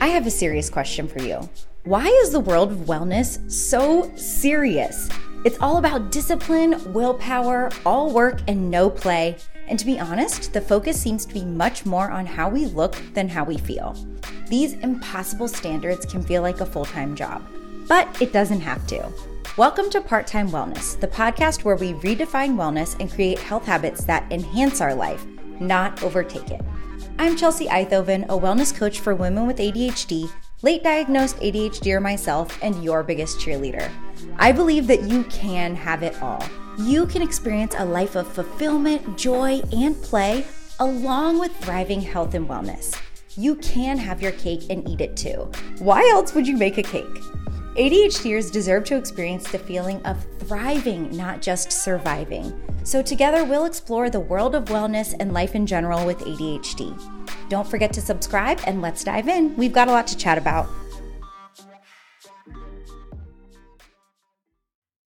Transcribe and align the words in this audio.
I 0.00 0.08
have 0.08 0.26
a 0.26 0.30
serious 0.30 0.68
question 0.68 1.08
for 1.08 1.22
you. 1.22 1.48
Why 1.84 2.06
is 2.06 2.30
the 2.30 2.40
world 2.40 2.72
of 2.72 2.78
wellness 2.78 3.50
so 3.50 4.14
serious? 4.16 5.08
It's 5.44 5.58
all 5.60 5.78
about 5.78 6.12
discipline, 6.12 6.92
willpower, 6.92 7.70
all 7.86 8.10
work, 8.10 8.40
and 8.48 8.70
no 8.70 8.90
play. 8.90 9.36
And 9.66 9.78
to 9.78 9.86
be 9.86 9.98
honest, 9.98 10.52
the 10.52 10.60
focus 10.60 11.00
seems 11.00 11.24
to 11.24 11.34
be 11.34 11.44
much 11.44 11.86
more 11.86 12.10
on 12.10 12.26
how 12.26 12.50
we 12.50 12.66
look 12.66 12.96
than 13.14 13.28
how 13.28 13.44
we 13.44 13.56
feel. 13.56 13.96
These 14.48 14.74
impossible 14.74 15.48
standards 15.48 16.04
can 16.04 16.22
feel 16.22 16.42
like 16.42 16.60
a 16.60 16.66
full 16.66 16.84
time 16.84 17.16
job, 17.16 17.46
but 17.88 18.20
it 18.20 18.32
doesn't 18.32 18.60
have 18.60 18.86
to. 18.88 19.10
Welcome 19.56 19.88
to 19.90 20.00
Part 20.00 20.26
Time 20.26 20.50
Wellness, 20.50 21.00
the 21.00 21.08
podcast 21.08 21.64
where 21.64 21.76
we 21.76 21.94
redefine 21.94 22.56
wellness 22.56 22.98
and 23.00 23.10
create 23.10 23.38
health 23.38 23.64
habits 23.64 24.04
that 24.04 24.30
enhance 24.30 24.80
our 24.80 24.94
life, 24.94 25.24
not 25.60 26.02
overtake 26.02 26.50
it. 26.50 26.60
I'm 27.16 27.36
Chelsea 27.36 27.66
Eithoven, 27.66 28.24
a 28.24 28.36
wellness 28.36 28.74
coach 28.74 28.98
for 28.98 29.14
women 29.14 29.46
with 29.46 29.58
ADHD, 29.58 30.28
late 30.62 30.82
diagnosed 30.82 31.36
ADHDer 31.36 32.02
myself, 32.02 32.58
and 32.60 32.82
your 32.82 33.04
biggest 33.04 33.38
cheerleader. 33.38 33.88
I 34.36 34.50
believe 34.50 34.88
that 34.88 35.02
you 35.04 35.22
can 35.24 35.76
have 35.76 36.02
it 36.02 36.20
all. 36.20 36.42
You 36.76 37.06
can 37.06 37.22
experience 37.22 37.76
a 37.78 37.84
life 37.84 38.16
of 38.16 38.26
fulfillment, 38.26 39.16
joy, 39.16 39.62
and 39.72 39.94
play, 40.02 40.44
along 40.80 41.38
with 41.38 41.56
thriving 41.58 42.00
health 42.00 42.34
and 42.34 42.48
wellness. 42.48 43.00
You 43.36 43.54
can 43.56 43.96
have 43.96 44.20
your 44.20 44.32
cake 44.32 44.64
and 44.68 44.86
eat 44.88 45.00
it 45.00 45.16
too. 45.16 45.52
Why 45.78 46.00
else 46.12 46.34
would 46.34 46.48
you 46.48 46.56
make 46.56 46.78
a 46.78 46.82
cake? 46.82 47.06
ADHDers 47.76 48.52
deserve 48.52 48.84
to 48.84 48.96
experience 48.96 49.50
the 49.50 49.58
feeling 49.58 50.00
of 50.06 50.24
thriving, 50.38 51.10
not 51.16 51.42
just 51.42 51.72
surviving. 51.72 52.52
So, 52.84 53.02
together, 53.02 53.44
we'll 53.44 53.64
explore 53.64 54.08
the 54.10 54.20
world 54.20 54.54
of 54.54 54.66
wellness 54.66 55.12
and 55.18 55.32
life 55.32 55.56
in 55.56 55.66
general 55.66 56.06
with 56.06 56.20
ADHD. 56.20 56.96
Don't 57.48 57.66
forget 57.66 57.92
to 57.94 58.00
subscribe 58.00 58.60
and 58.64 58.80
let's 58.80 59.02
dive 59.02 59.26
in. 59.26 59.56
We've 59.56 59.72
got 59.72 59.88
a 59.88 59.90
lot 59.90 60.06
to 60.06 60.16
chat 60.16 60.38
about. 60.38 60.68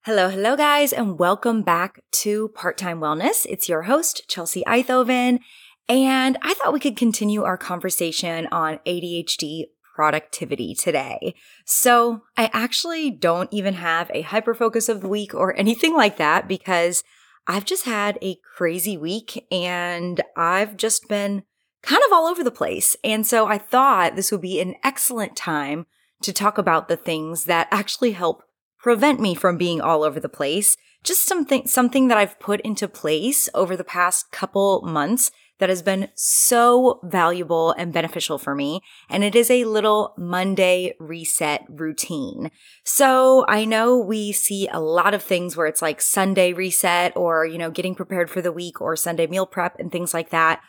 Hello, 0.06 0.30
hello, 0.30 0.56
guys, 0.56 0.94
and 0.94 1.18
welcome 1.18 1.60
back 1.60 2.00
to 2.12 2.48
Part 2.48 2.78
Time 2.78 2.98
Wellness. 2.98 3.44
It's 3.46 3.68
your 3.68 3.82
host, 3.82 4.22
Chelsea 4.26 4.62
Eithoven, 4.66 5.40
and 5.86 6.38
I 6.40 6.54
thought 6.54 6.72
we 6.72 6.80
could 6.80 6.96
continue 6.96 7.42
our 7.42 7.58
conversation 7.58 8.48
on 8.50 8.78
ADHD 8.86 9.64
productivity 9.94 10.74
today. 10.74 11.34
So 11.64 12.22
I 12.36 12.50
actually 12.52 13.10
don't 13.10 13.52
even 13.52 13.74
have 13.74 14.10
a 14.12 14.22
hyper 14.22 14.54
focus 14.54 14.88
of 14.88 15.00
the 15.00 15.08
week 15.08 15.34
or 15.34 15.56
anything 15.58 15.94
like 15.94 16.16
that 16.16 16.48
because 16.48 17.04
I've 17.46 17.64
just 17.64 17.84
had 17.84 18.18
a 18.20 18.38
crazy 18.56 18.96
week 18.96 19.46
and 19.50 20.22
I've 20.36 20.76
just 20.76 21.08
been 21.08 21.44
kind 21.82 22.02
of 22.06 22.12
all 22.12 22.26
over 22.26 22.42
the 22.42 22.50
place. 22.50 22.96
And 23.04 23.26
so 23.26 23.46
I 23.46 23.58
thought 23.58 24.16
this 24.16 24.32
would 24.32 24.40
be 24.40 24.60
an 24.60 24.74
excellent 24.82 25.36
time 25.36 25.86
to 26.22 26.32
talk 26.32 26.58
about 26.58 26.88
the 26.88 26.96
things 26.96 27.44
that 27.44 27.68
actually 27.70 28.12
help 28.12 28.42
prevent 28.78 29.20
me 29.20 29.34
from 29.34 29.58
being 29.58 29.80
all 29.80 30.02
over 30.02 30.18
the 30.18 30.28
place. 30.28 30.76
Just 31.02 31.26
something, 31.26 31.66
something 31.66 32.08
that 32.08 32.16
I've 32.16 32.40
put 32.40 32.62
into 32.62 32.88
place 32.88 33.48
over 33.54 33.76
the 33.76 33.84
past 33.84 34.32
couple 34.32 34.80
months 34.82 35.30
that 35.58 35.68
has 35.68 35.82
been 35.82 36.08
so 36.14 37.00
valuable 37.04 37.72
and 37.72 37.92
beneficial 37.92 38.38
for 38.38 38.54
me. 38.54 38.80
And 39.08 39.22
it 39.22 39.34
is 39.34 39.50
a 39.50 39.64
little 39.64 40.14
Monday 40.18 40.94
reset 40.98 41.64
routine. 41.68 42.50
So 42.84 43.44
I 43.48 43.64
know 43.64 43.98
we 43.98 44.32
see 44.32 44.68
a 44.68 44.80
lot 44.80 45.14
of 45.14 45.22
things 45.22 45.56
where 45.56 45.66
it's 45.66 45.82
like 45.82 46.00
Sunday 46.00 46.52
reset 46.52 47.16
or, 47.16 47.46
you 47.46 47.58
know, 47.58 47.70
getting 47.70 47.94
prepared 47.94 48.30
for 48.30 48.42
the 48.42 48.52
week 48.52 48.80
or 48.80 48.96
Sunday 48.96 49.26
meal 49.26 49.46
prep 49.46 49.78
and 49.78 49.92
things 49.92 50.12
like 50.12 50.30
that. 50.30 50.60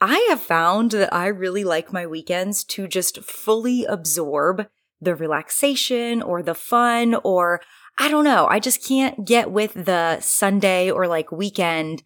I 0.00 0.26
have 0.30 0.40
found 0.40 0.92
that 0.92 1.12
I 1.12 1.26
really 1.26 1.64
like 1.64 1.92
my 1.92 2.06
weekends 2.06 2.64
to 2.64 2.88
just 2.88 3.22
fully 3.22 3.84
absorb 3.84 4.66
the 5.00 5.14
relaxation 5.14 6.22
or 6.22 6.42
the 6.42 6.54
fun 6.54 7.16
or 7.22 7.60
I 7.98 8.08
don't 8.08 8.24
know. 8.24 8.46
I 8.46 8.60
just 8.60 8.86
can't 8.86 9.26
get 9.26 9.50
with 9.50 9.74
the 9.74 10.20
Sunday 10.20 10.90
or 10.90 11.06
like 11.06 11.30
weekend 11.30 12.02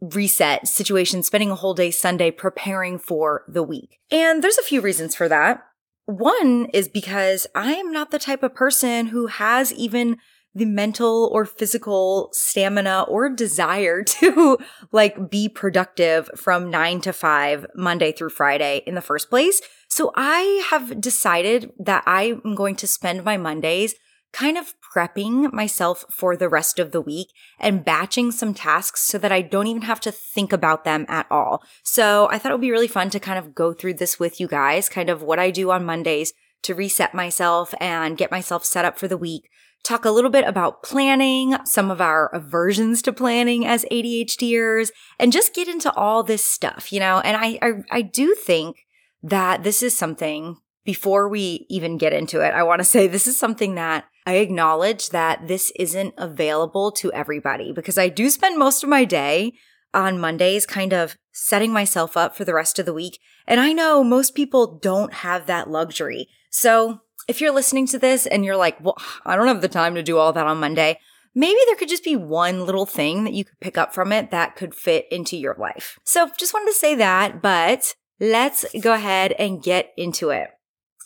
reset 0.00 0.68
situation, 0.68 1.22
spending 1.22 1.50
a 1.50 1.56
whole 1.56 1.74
day 1.74 1.90
Sunday 1.90 2.30
preparing 2.30 2.98
for 2.98 3.44
the 3.48 3.62
week. 3.62 3.98
And 4.10 4.42
there's 4.42 4.58
a 4.58 4.62
few 4.62 4.80
reasons 4.80 5.14
for 5.14 5.28
that. 5.28 5.64
One 6.06 6.68
is 6.72 6.88
because 6.88 7.46
I 7.54 7.74
am 7.74 7.92
not 7.92 8.10
the 8.10 8.18
type 8.18 8.42
of 8.42 8.54
person 8.54 9.08
who 9.08 9.26
has 9.26 9.72
even 9.74 10.16
the 10.54 10.64
mental 10.64 11.30
or 11.32 11.44
physical 11.44 12.30
stamina 12.32 13.04
or 13.08 13.28
desire 13.28 14.02
to 14.04 14.58
like 14.92 15.30
be 15.30 15.48
productive 15.48 16.30
from 16.36 16.70
nine 16.70 17.00
to 17.02 17.12
five 17.12 17.66
Monday 17.74 18.12
through 18.12 18.30
Friday 18.30 18.82
in 18.86 18.94
the 18.94 19.00
first 19.00 19.30
place. 19.30 19.60
So 19.88 20.12
I 20.14 20.66
have 20.70 21.00
decided 21.00 21.72
that 21.78 22.04
I 22.06 22.38
am 22.44 22.54
going 22.54 22.76
to 22.76 22.86
spend 22.86 23.24
my 23.24 23.36
Mondays 23.36 23.94
kind 24.32 24.58
of 24.58 24.74
prepping 24.94 25.52
myself 25.52 26.04
for 26.10 26.36
the 26.36 26.48
rest 26.48 26.78
of 26.78 26.92
the 26.92 27.00
week 27.00 27.28
and 27.58 27.84
batching 27.84 28.30
some 28.30 28.54
tasks 28.54 29.02
so 29.02 29.18
that 29.18 29.32
I 29.32 29.42
don't 29.42 29.66
even 29.66 29.82
have 29.82 30.00
to 30.00 30.12
think 30.12 30.52
about 30.52 30.84
them 30.84 31.06
at 31.08 31.26
all. 31.30 31.62
So 31.82 32.28
I 32.30 32.38
thought 32.38 32.52
it 32.52 32.54
would 32.54 32.60
be 32.60 32.70
really 32.70 32.88
fun 32.88 33.10
to 33.10 33.20
kind 33.20 33.38
of 33.38 33.54
go 33.54 33.72
through 33.72 33.94
this 33.94 34.18
with 34.18 34.40
you 34.40 34.46
guys, 34.46 34.88
kind 34.88 35.10
of 35.10 35.22
what 35.22 35.38
I 35.38 35.50
do 35.50 35.70
on 35.70 35.84
Mondays 35.84 36.32
to 36.62 36.74
reset 36.74 37.14
myself 37.14 37.74
and 37.80 38.18
get 38.18 38.30
myself 38.30 38.64
set 38.64 38.84
up 38.84 38.98
for 38.98 39.08
the 39.08 39.16
week. 39.16 39.48
Talk 39.84 40.04
a 40.04 40.10
little 40.10 40.30
bit 40.30 40.46
about 40.46 40.82
planning, 40.82 41.56
some 41.64 41.90
of 41.90 42.00
our 42.00 42.28
aversions 42.34 43.00
to 43.02 43.12
planning 43.12 43.64
as 43.64 43.84
ADHDers, 43.92 44.90
and 45.18 45.32
just 45.32 45.54
get 45.54 45.68
into 45.68 45.92
all 45.94 46.22
this 46.22 46.44
stuff, 46.44 46.92
you 46.92 46.98
know? 46.98 47.20
And 47.20 47.36
I, 47.36 47.58
I, 47.62 47.72
I 47.90 48.02
do 48.02 48.34
think 48.34 48.76
that 49.22 49.62
this 49.62 49.82
is 49.82 49.96
something 49.96 50.56
before 50.88 51.28
we 51.28 51.66
even 51.68 51.98
get 51.98 52.14
into 52.14 52.40
it, 52.40 52.54
I 52.54 52.62
want 52.62 52.78
to 52.78 52.84
say 52.84 53.06
this 53.06 53.26
is 53.26 53.38
something 53.38 53.74
that 53.74 54.06
I 54.28 54.34
acknowledge 54.34 55.08
that 55.08 55.48
this 55.48 55.72
isn't 55.78 56.12
available 56.18 56.92
to 56.92 57.10
everybody 57.14 57.72
because 57.72 57.96
I 57.96 58.10
do 58.10 58.28
spend 58.28 58.58
most 58.58 58.82
of 58.82 58.90
my 58.90 59.06
day 59.06 59.54
on 59.94 60.20
Mondays 60.20 60.66
kind 60.66 60.92
of 60.92 61.16
setting 61.32 61.72
myself 61.72 62.14
up 62.14 62.36
for 62.36 62.44
the 62.44 62.52
rest 62.52 62.78
of 62.78 62.84
the 62.84 62.92
week. 62.92 63.20
And 63.46 63.58
I 63.58 63.72
know 63.72 64.04
most 64.04 64.34
people 64.34 64.78
don't 64.82 65.14
have 65.14 65.46
that 65.46 65.70
luxury. 65.70 66.28
So 66.50 67.00
if 67.26 67.40
you're 67.40 67.54
listening 67.54 67.86
to 67.86 67.98
this 67.98 68.26
and 68.26 68.44
you're 68.44 68.58
like, 68.58 68.78
well, 68.84 68.98
I 69.24 69.34
don't 69.34 69.48
have 69.48 69.62
the 69.62 69.66
time 69.66 69.94
to 69.94 70.02
do 70.02 70.18
all 70.18 70.34
that 70.34 70.46
on 70.46 70.60
Monday, 70.60 71.00
maybe 71.34 71.58
there 71.64 71.76
could 71.76 71.88
just 71.88 72.04
be 72.04 72.14
one 72.14 72.66
little 72.66 72.84
thing 72.84 73.24
that 73.24 73.32
you 73.32 73.46
could 73.46 73.60
pick 73.60 73.78
up 73.78 73.94
from 73.94 74.12
it 74.12 74.30
that 74.30 74.56
could 74.56 74.74
fit 74.74 75.06
into 75.10 75.38
your 75.38 75.56
life. 75.58 75.98
So 76.04 76.30
just 76.38 76.52
wanted 76.52 76.66
to 76.66 76.78
say 76.78 76.94
that, 76.96 77.40
but 77.40 77.94
let's 78.20 78.66
go 78.78 78.92
ahead 78.92 79.32
and 79.38 79.62
get 79.62 79.94
into 79.96 80.28
it. 80.28 80.50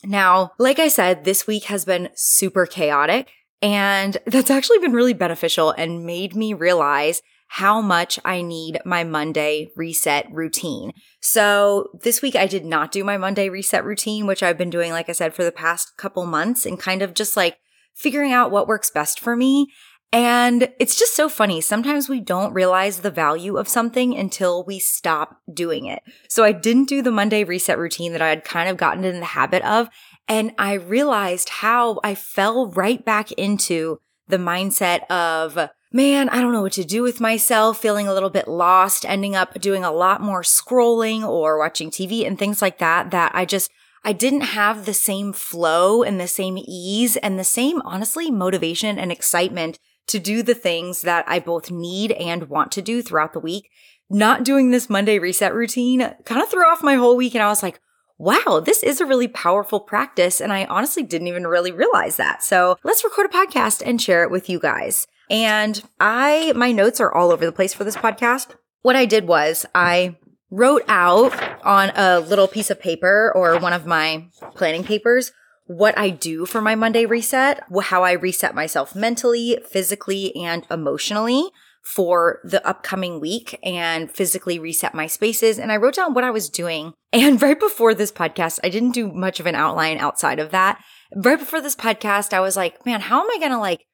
Now, 0.05 0.53
like 0.59 0.79
I 0.79 0.89
said, 0.89 1.25
this 1.25 1.47
week 1.47 1.65
has 1.65 1.85
been 1.85 2.11
super 2.15 2.67
chaotic 2.67 3.31
and 3.61 4.19
that's 4.27 4.51
actually 4.51 4.79
been 4.79 4.93
really 4.93 5.15
beneficial 5.15 5.71
and 5.71 6.05
made 6.05 6.35
me 6.35 6.55
realize 6.55 7.23
how 7.49 7.83
much 7.83 8.19
I 8.25 8.41
need 8.41 8.81
my 8.87 9.05
Monday 9.05 9.71
reset 9.77 10.27
routine. 10.33 10.93
So 11.21 11.91
this 12.03 12.23
week 12.23 12.35
I 12.35 12.47
did 12.47 12.65
not 12.65 12.91
do 12.91 13.05
my 13.05 13.19
Monday 13.19 13.51
reset 13.51 13.85
routine, 13.85 14.27
which 14.27 14.43
I've 14.43 14.57
been 14.57 14.71
doing, 14.71 14.91
like 14.91 15.11
I 15.11 15.13
said, 15.13 15.35
for 15.35 15.45
the 15.45 15.53
past 15.53 15.93
couple 15.99 16.25
months 16.25 16.65
and 16.65 16.81
kind 16.81 17.03
of 17.03 17.13
just 17.13 17.37
like 17.37 17.59
figuring 17.95 18.33
out 18.33 18.51
what 18.51 18.67
works 18.67 18.91
best 18.91 19.21
for 19.21 19.37
me. 19.37 19.67
And 20.13 20.69
it's 20.79 20.99
just 20.99 21.17
so 21.17 21.31
funny. 21.31 21.63
Sometimes 21.63 22.07
we 22.07 22.21
don't 22.21 22.53
realize 22.53 23.01
the 23.01 23.11
value 23.11 23.57
of 23.57 23.67
something 23.67 24.15
until 24.15 24.63
we 24.63 24.79
stop 24.79 25.41
doing 25.53 25.87
it. 25.87 26.03
So 26.29 26.45
I 26.45 26.53
didn't 26.53 26.89
do 26.89 27.01
the 27.01 27.11
Monday 27.11 27.45
reset 27.45 27.79
routine 27.79 28.13
that 28.13 28.21
I 28.21 28.29
had 28.29 28.45
kind 28.45 28.69
of 28.69 28.77
gotten 28.77 29.05
in 29.05 29.21
the 29.21 29.27
habit 29.27 29.65
of. 29.65 29.89
And 30.29 30.53
I 30.59 30.75
realized 30.75 31.49
how 31.49 31.99
I 32.05 32.15
fell 32.15 32.71
right 32.71 33.03
back 33.03 33.33
into 33.33 34.01
the 34.29 34.37
mindset 34.37 35.07
of, 35.07 35.71
man, 35.93 36.29
I 36.29 36.43
don't 36.43 36.53
know 36.53 36.63
what 36.63 36.73
to 36.73 36.85
do 36.85 37.03
with 37.03 37.21
myself, 37.21 37.79
feeling 37.79 38.07
a 38.07 38.15
little 38.15 38.31
bit 38.31 38.49
lost, 38.49 39.07
ending 39.07 39.35
up 39.35 39.61
doing 39.61 39.83
a 39.83 39.93
lot 39.93 40.21
more 40.21 40.43
scrolling 40.43 41.23
or 41.23 41.59
watching 41.59 41.91
TV 41.91 42.27
and 42.27 42.39
things 42.39 42.61
like 42.61 42.79
that, 42.79 43.11
that 43.13 43.33
I 43.35 43.47
just, 43.47 43.71
I 44.05 44.13
didn't 44.13 44.43
have 44.43 44.85
the 44.85 44.95
same 44.95 45.33
flow 45.33 46.03
and 46.03 46.21
the 46.21 46.29
same 46.29 46.59
ease 46.59 47.17
and 47.17 47.39
the 47.39 47.45
same, 47.45 47.81
honestly, 47.83 48.31
motivation 48.31 48.99
and 48.99 49.11
excitement 49.11 49.79
to 50.09 50.19
do 50.19 50.43
the 50.43 50.55
things 50.55 51.03
that 51.03 51.25
I 51.29 51.39
both 51.39 51.71
need 51.71 52.13
and 52.13 52.49
want 52.49 52.73
to 52.73 52.83
do 52.83 53.03
throughout 53.03 53.33
the 53.33 53.41
week. 53.41 53.71
Not 54.11 54.45
doing 54.45 54.71
this 54.71 54.91
Monday 54.91 55.19
reset 55.19 55.55
routine 55.55 56.15
kind 56.25 56.43
of 56.43 56.49
threw 56.49 56.67
off 56.67 56.83
my 56.83 56.95
whole 56.95 57.17
week. 57.17 57.35
And 57.35 57.43
I 57.43 57.49
was 57.49 57.63
like, 57.63 57.81
wow, 58.19 58.63
this 58.65 58.83
is 58.83 59.01
a 59.01 59.07
really 59.07 59.29
powerful 59.29 59.81
practice. 59.81 60.41
And 60.41 60.53
I 60.53 60.65
honestly 60.67 61.03
didn't 61.03 61.29
even 61.29 61.47
really 61.47 61.73
realize 61.73 62.17
that. 62.17 62.43
So 62.43 62.77
let's 62.85 63.05
record 63.05 63.27
a 63.27 63.29
podcast 63.31 63.83
and 63.85 64.01
share 64.01 64.23
it 64.23 64.31
with 64.31 64.49
you 64.49 64.61
guys. 64.61 65.07
And 65.31 65.83
I, 65.99 66.53
my 66.55 66.73
notes 66.73 67.01
are 67.01 67.13
all 67.13 67.33
over 67.33 67.45
the 67.45 67.53
place 67.53 67.73
for 67.73 67.85
this 67.85 67.97
podcast. 67.97 68.55
What 68.83 68.97
I 68.97 69.07
did 69.07 69.27
was 69.27 69.65
I 69.75 70.17
wrote 70.51 70.85
out 70.87 71.33
on 71.65 71.91
a 71.97 72.21
little 72.21 72.47
piece 72.47 72.71
of 72.71 72.79
paper 72.79 73.33
or 73.35 73.59
one 73.59 73.73
of 73.73 73.87
my 73.87 74.29
planning 74.55 74.85
papers 74.85 75.33
what 75.77 75.97
I 75.97 76.11
do 76.11 76.47
for 76.47 76.61
my 76.61 76.75
Monday 76.75 77.07
reset, 77.07 77.65
how 77.83 78.03
I 78.03 78.13
reset 78.13 78.55
myself 78.55 78.95
mentally, 78.95 79.59
physically, 79.69 80.35
and 80.37 80.67
emotionally 80.71 81.51
for 81.83 82.41
the 82.45 82.65
upcoming 82.67 83.21
week 83.21 83.59
and 83.65 84.11
physically 84.11 84.59
reset 84.59 84.95
my 84.95 85.07
spaces. 85.07 85.59
And 85.59 85.73
I 85.73 85.77
wrote 85.77 85.97
down 85.97 86.15
what 86.15 86.25
I 86.25 86.31
was 86.31 86.49
doing. 86.49 86.95
And 87.15 87.43
right 87.43 87.61
before 87.61 87.93
this 87.93 88.11
podcast, 88.11 88.59
I 88.65 88.71
didn't 88.71 88.93
do 88.93 89.13
much 89.13 89.39
of 89.39 89.45
an 89.45 89.55
outline 89.55 89.99
outside 89.99 90.39
of 90.39 90.51
that. 90.53 90.83
Right 91.15 91.39
before 91.39 91.61
this 91.61 91.77
podcast, 91.77 92.33
I 92.33 92.41
was 92.41 92.57
like, 92.57 92.87
man, 92.87 93.03
how 93.03 93.21
am 93.21 93.31
I 93.31 93.39
going 93.39 93.51
to 93.51 93.59
like 93.59 93.85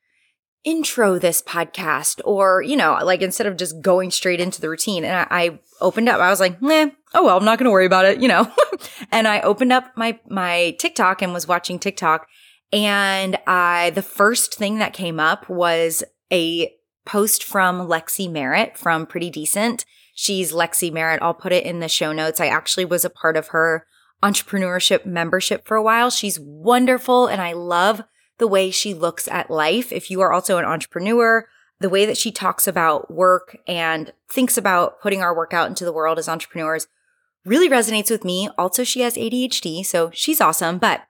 intro 0.63 1.19
this 1.19 1.43
podcast 1.43 2.21
or, 2.25 2.63
you 2.63 2.77
know, 2.77 2.97
like 3.03 3.23
instead 3.23 3.49
of 3.49 3.57
just 3.57 3.81
going 3.83 4.13
straight 4.13 4.41
into 4.41 4.61
the 4.61 4.69
routine. 4.69 5.05
And 5.05 5.17
I, 5.17 5.27
I 5.31 5.59
opened 5.81 6.09
up, 6.09 6.21
I 6.21 6.31
was 6.31 6.39
like, 6.39 6.63
"Meh, 6.63 6.91
oh 7.15 7.25
well, 7.25 7.37
I'm 7.37 7.45
not 7.45 7.59
going 7.59 7.67
to 7.67 7.71
worry 7.71 7.87
about 7.87 8.05
it, 8.05 8.21
you 8.21 8.29
know. 8.29 8.51
and 9.13 9.27
I 9.29 9.41
opened 9.41 9.73
up 9.73 9.93
my, 9.97 10.19
my 10.29 10.77
TikTok 10.79 11.23
and 11.23 11.33
was 11.33 11.49
watching 11.49 11.79
TikTok. 11.79 12.27
And 12.73 13.39
I, 13.47 13.91
the 13.91 14.03
first 14.03 14.55
thing 14.55 14.79
that 14.79 14.93
came 14.93 15.19
up 15.19 15.49
was 15.49 16.05
a 16.33 16.71
post 17.07 17.43
from 17.43 17.89
Lexi 17.89 18.31
Merritt 18.31 18.77
from 18.77 19.07
Pretty 19.07 19.31
Decent. 19.31 19.87
She's 20.15 20.53
Lexi 20.53 20.93
Merritt. 20.93 21.23
I'll 21.23 21.35
put 21.35 21.53
it 21.53 21.65
in 21.65 21.81
the 21.81 21.89
show 21.89 22.13
notes. 22.13 22.41
I 22.41 22.49
actually 22.49 22.85
was 22.85 23.05
a 23.05 23.11
part 23.11 23.37
of 23.37 23.49
her 23.49 23.87
entrepreneurship 24.23 25.07
membership 25.07 25.67
for 25.67 25.77
a 25.77 25.83
while. 25.83 26.11
She's 26.11 26.39
wonderful 26.41 27.27
and 27.27 27.41
I 27.41 27.53
love 27.53 28.03
the 28.39 28.49
way 28.49 28.71
she 28.71 28.95
looks 28.95 29.29
at 29.29 29.51
life. 29.51 29.93
If 29.93 30.11
you 30.11 30.21
are 30.21 30.33
also 30.33 30.59
an 30.59 30.65
entrepreneur, 30.65 31.47
the 31.81 31.89
way 31.89 32.05
that 32.05 32.17
she 32.17 32.33
talks 32.33 32.67
about 32.67 33.11
work 33.11 33.57
and 33.67 34.13
thinks 34.29 34.59
about 34.59 35.01
putting 35.01 35.23
our 35.23 35.35
work 35.35 35.55
out 35.55 35.69
into 35.69 35.85
the 35.85 35.93
world 35.93 36.19
as 36.19 36.29
entrepreneurs 36.29 36.89
really 37.45 37.69
resonates 37.69 38.11
with 38.11 38.25
me. 38.25 38.49
Also, 38.59 38.85
she 38.85 39.01
has 39.01 39.17
ADHD, 39.17 39.85
so 39.85 40.11
she's 40.13 40.41
awesome. 40.41 40.79
But 40.79 41.03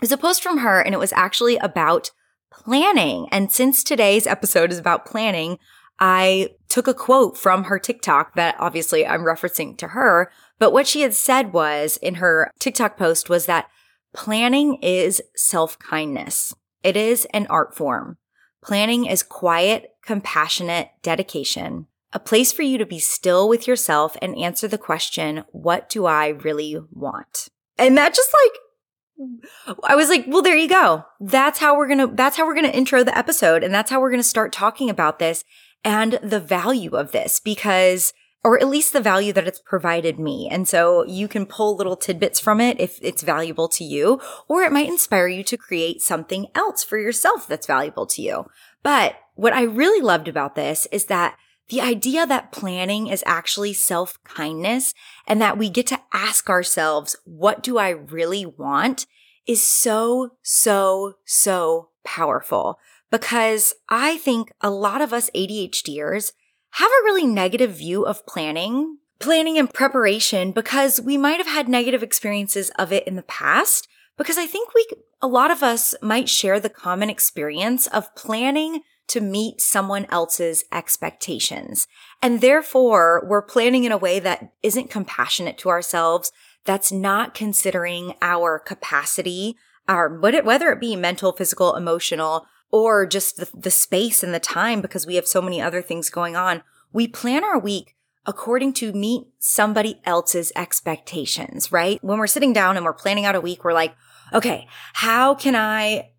there's 0.00 0.12
a 0.12 0.18
post 0.18 0.42
from 0.42 0.58
her 0.58 0.80
and 0.80 0.94
it 0.94 0.98
was 0.98 1.12
actually 1.12 1.56
about 1.56 2.10
planning. 2.52 3.28
And 3.30 3.50
since 3.50 3.82
today's 3.82 4.26
episode 4.26 4.70
is 4.70 4.78
about 4.78 5.06
planning, 5.06 5.58
I 5.98 6.50
took 6.68 6.86
a 6.86 6.94
quote 6.94 7.38
from 7.38 7.64
her 7.64 7.78
TikTok 7.78 8.34
that 8.34 8.56
obviously 8.58 9.06
I'm 9.06 9.22
referencing 9.22 9.76
to 9.78 9.88
her. 9.88 10.30
But 10.58 10.72
what 10.72 10.86
she 10.86 11.00
had 11.00 11.14
said 11.14 11.52
was 11.52 11.96
in 11.98 12.16
her 12.16 12.50
TikTok 12.58 12.98
post 12.98 13.28
was 13.30 13.46
that 13.46 13.68
Planning 14.16 14.78
is 14.80 15.20
self 15.34 15.78
kindness. 15.78 16.54
It 16.82 16.96
is 16.96 17.26
an 17.34 17.46
art 17.48 17.76
form. 17.76 18.16
Planning 18.64 19.04
is 19.04 19.22
quiet, 19.22 19.90
compassionate 20.02 20.88
dedication, 21.02 21.86
a 22.12 22.18
place 22.18 22.52
for 22.52 22.62
you 22.62 22.78
to 22.78 22.86
be 22.86 22.98
still 22.98 23.48
with 23.48 23.66
yourself 23.66 24.16
and 24.22 24.36
answer 24.36 24.68
the 24.68 24.78
question, 24.78 25.44
what 25.50 25.88
do 25.88 26.06
I 26.06 26.28
really 26.28 26.78
want? 26.92 27.48
And 27.78 27.96
that 27.98 28.14
just 28.14 28.32
like, 28.32 29.78
I 29.84 29.96
was 29.96 30.08
like, 30.08 30.26
well, 30.28 30.42
there 30.42 30.56
you 30.56 30.68
go. 30.68 31.04
That's 31.20 31.58
how 31.58 31.76
we're 31.76 31.88
going 31.88 31.98
to, 31.98 32.14
that's 32.14 32.36
how 32.36 32.46
we're 32.46 32.54
going 32.54 32.70
to 32.70 32.76
intro 32.76 33.02
the 33.02 33.16
episode. 33.16 33.64
And 33.64 33.74
that's 33.74 33.90
how 33.90 34.00
we're 34.00 34.10
going 34.10 34.20
to 34.20 34.24
start 34.24 34.52
talking 34.52 34.90
about 34.90 35.18
this 35.18 35.44
and 35.84 36.18
the 36.22 36.40
value 36.40 36.90
of 36.90 37.12
this 37.12 37.40
because 37.40 38.12
or 38.46 38.60
at 38.60 38.68
least 38.68 38.92
the 38.92 39.00
value 39.00 39.32
that 39.32 39.48
it's 39.48 39.58
provided 39.58 40.20
me. 40.20 40.48
And 40.48 40.68
so 40.68 41.04
you 41.04 41.26
can 41.26 41.46
pull 41.46 41.74
little 41.74 41.96
tidbits 41.96 42.38
from 42.38 42.60
it 42.60 42.78
if 42.78 42.96
it's 43.02 43.22
valuable 43.22 43.66
to 43.70 43.82
you, 43.82 44.20
or 44.46 44.62
it 44.62 44.70
might 44.70 44.86
inspire 44.86 45.26
you 45.26 45.42
to 45.42 45.56
create 45.56 46.00
something 46.00 46.46
else 46.54 46.84
for 46.84 46.96
yourself 46.96 47.48
that's 47.48 47.66
valuable 47.66 48.06
to 48.06 48.22
you. 48.22 48.46
But 48.84 49.16
what 49.34 49.52
I 49.52 49.62
really 49.62 50.00
loved 50.00 50.28
about 50.28 50.54
this 50.54 50.86
is 50.92 51.06
that 51.06 51.36
the 51.68 51.80
idea 51.80 52.26
that 52.26 52.52
planning 52.52 53.08
is 53.08 53.24
actually 53.26 53.72
self 53.72 54.22
kindness 54.24 54.94
and 55.26 55.40
that 55.40 55.58
we 55.58 55.68
get 55.68 55.86
to 55.88 56.00
ask 56.12 56.48
ourselves, 56.48 57.16
what 57.24 57.62
do 57.62 57.78
I 57.78 57.90
really 57.90 58.46
want 58.46 59.06
is 59.46 59.62
so, 59.62 60.32
so, 60.42 61.16
so 61.24 61.90
powerful 62.04 62.78
because 63.10 63.74
I 63.88 64.18
think 64.18 64.52
a 64.60 64.70
lot 64.70 65.00
of 65.00 65.12
us 65.12 65.30
ADHDers 65.30 66.32
have 66.70 66.90
a 66.90 67.04
really 67.04 67.26
negative 67.26 67.72
view 67.72 68.04
of 68.04 68.26
planning, 68.26 68.98
planning 69.18 69.58
and 69.58 69.72
preparation 69.72 70.52
because 70.52 71.00
we 71.00 71.16
might 71.16 71.38
have 71.38 71.46
had 71.46 71.68
negative 71.68 72.02
experiences 72.02 72.70
of 72.78 72.92
it 72.92 73.06
in 73.06 73.16
the 73.16 73.22
past. 73.22 73.88
Because 74.16 74.38
I 74.38 74.46
think 74.46 74.74
we, 74.74 74.86
a 75.20 75.26
lot 75.26 75.50
of 75.50 75.62
us 75.62 75.94
might 76.00 76.28
share 76.28 76.58
the 76.58 76.70
common 76.70 77.10
experience 77.10 77.86
of 77.86 78.14
planning 78.14 78.80
to 79.08 79.20
meet 79.20 79.60
someone 79.60 80.06
else's 80.06 80.64
expectations. 80.72 81.86
And 82.20 82.40
therefore, 82.40 83.24
we're 83.26 83.42
planning 83.42 83.84
in 83.84 83.92
a 83.92 83.98
way 83.98 84.18
that 84.20 84.52
isn't 84.62 84.90
compassionate 84.90 85.58
to 85.58 85.68
ourselves, 85.68 86.32
that's 86.64 86.90
not 86.90 87.34
considering 87.34 88.14
our 88.20 88.58
capacity, 88.58 89.56
our, 89.88 90.18
whether 90.18 90.72
it 90.72 90.80
be 90.80 90.96
mental, 90.96 91.32
physical, 91.32 91.76
emotional, 91.76 92.46
or 92.70 93.06
just 93.06 93.36
the, 93.36 93.48
the 93.54 93.70
space 93.70 94.22
and 94.22 94.34
the 94.34 94.40
time 94.40 94.80
because 94.80 95.06
we 95.06 95.14
have 95.14 95.26
so 95.26 95.40
many 95.40 95.60
other 95.60 95.80
things 95.80 96.10
going 96.10 96.34
on. 96.34 96.62
We 96.92 97.06
plan 97.06 97.44
our 97.44 97.58
week 97.58 97.94
according 98.26 98.72
to 98.72 98.92
meet 98.92 99.28
somebody 99.38 100.00
else's 100.04 100.52
expectations, 100.56 101.70
right? 101.70 102.02
When 102.02 102.18
we're 102.18 102.26
sitting 102.26 102.52
down 102.52 102.76
and 102.76 102.84
we're 102.84 102.92
planning 102.92 103.24
out 103.24 103.36
a 103.36 103.40
week, 103.40 103.64
we're 103.64 103.72
like, 103.72 103.94
okay, 104.32 104.66
how 104.94 105.34
can 105.34 105.54
I, 105.54 106.10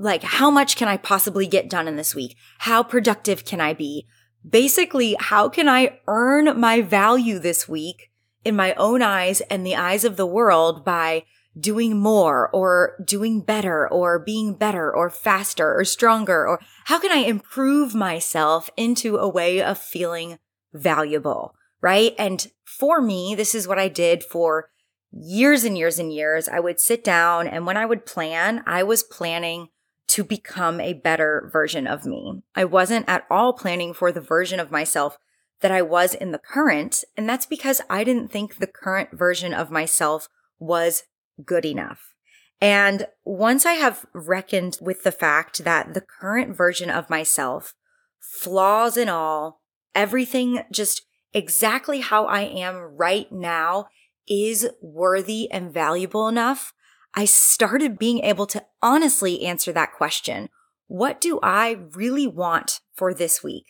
like, 0.00 0.22
how 0.22 0.50
much 0.50 0.76
can 0.76 0.88
I 0.88 0.96
possibly 0.96 1.46
get 1.46 1.68
done 1.68 1.86
in 1.86 1.96
this 1.96 2.14
week? 2.14 2.36
How 2.60 2.82
productive 2.82 3.44
can 3.44 3.60
I 3.60 3.74
be? 3.74 4.06
Basically, 4.48 5.14
how 5.20 5.48
can 5.48 5.68
I 5.68 6.00
earn 6.06 6.58
my 6.58 6.80
value 6.80 7.38
this 7.38 7.68
week 7.68 8.10
in 8.42 8.56
my 8.56 8.72
own 8.74 9.02
eyes 9.02 9.42
and 9.42 9.64
the 9.64 9.76
eyes 9.76 10.04
of 10.04 10.16
the 10.16 10.26
world 10.26 10.84
by 10.84 11.24
doing 11.58 11.98
more 11.98 12.48
or 12.48 12.96
doing 13.04 13.42
better 13.42 13.86
or 13.88 14.18
being 14.18 14.54
better 14.54 14.90
or 14.90 15.10
faster 15.10 15.78
or 15.78 15.84
stronger? 15.84 16.48
Or 16.48 16.60
how 16.86 16.98
can 16.98 17.12
I 17.12 17.26
improve 17.26 17.94
myself 17.94 18.70
into 18.78 19.18
a 19.18 19.28
way 19.28 19.62
of 19.62 19.76
feeling 19.76 20.38
valuable? 20.72 21.54
Right. 21.82 22.14
And 22.18 22.46
for 22.64 23.02
me, 23.02 23.34
this 23.34 23.54
is 23.54 23.68
what 23.68 23.78
I 23.78 23.88
did 23.88 24.24
for 24.24 24.70
years 25.12 25.64
and 25.64 25.76
years 25.76 25.98
and 25.98 26.12
years. 26.12 26.48
I 26.48 26.60
would 26.60 26.80
sit 26.80 27.04
down 27.04 27.46
and 27.46 27.66
when 27.66 27.76
I 27.76 27.84
would 27.84 28.06
plan, 28.06 28.62
I 28.66 28.82
was 28.82 29.02
planning 29.02 29.68
to 30.10 30.24
become 30.24 30.80
a 30.80 30.92
better 30.92 31.48
version 31.52 31.86
of 31.86 32.04
me. 32.04 32.42
I 32.56 32.64
wasn't 32.64 33.08
at 33.08 33.24
all 33.30 33.52
planning 33.52 33.94
for 33.94 34.10
the 34.10 34.20
version 34.20 34.58
of 34.58 34.72
myself 34.72 35.16
that 35.60 35.70
I 35.70 35.82
was 35.82 36.14
in 36.14 36.32
the 36.32 36.38
current. 36.38 37.04
And 37.16 37.28
that's 37.28 37.46
because 37.46 37.80
I 37.88 38.02
didn't 38.02 38.32
think 38.32 38.56
the 38.56 38.66
current 38.66 39.10
version 39.12 39.54
of 39.54 39.70
myself 39.70 40.28
was 40.58 41.04
good 41.44 41.64
enough. 41.64 42.12
And 42.60 43.06
once 43.24 43.64
I 43.64 43.74
have 43.74 44.04
reckoned 44.12 44.78
with 44.80 45.04
the 45.04 45.12
fact 45.12 45.62
that 45.62 45.94
the 45.94 46.02
current 46.02 46.56
version 46.56 46.90
of 46.90 47.08
myself, 47.08 47.74
flaws 48.18 48.96
and 48.96 49.08
all, 49.08 49.60
everything 49.94 50.62
just 50.72 51.02
exactly 51.32 52.00
how 52.00 52.26
I 52.26 52.40
am 52.40 52.96
right 52.96 53.30
now 53.30 53.86
is 54.28 54.68
worthy 54.82 55.48
and 55.52 55.72
valuable 55.72 56.26
enough, 56.26 56.74
I 57.14 57.24
started 57.24 57.98
being 57.98 58.20
able 58.20 58.46
to 58.46 58.64
honestly 58.82 59.44
answer 59.44 59.72
that 59.72 59.92
question. 59.92 60.48
What 60.86 61.20
do 61.20 61.38
I 61.42 61.78
really 61.94 62.26
want 62.26 62.80
for 62.94 63.12
this 63.14 63.42
week? 63.42 63.66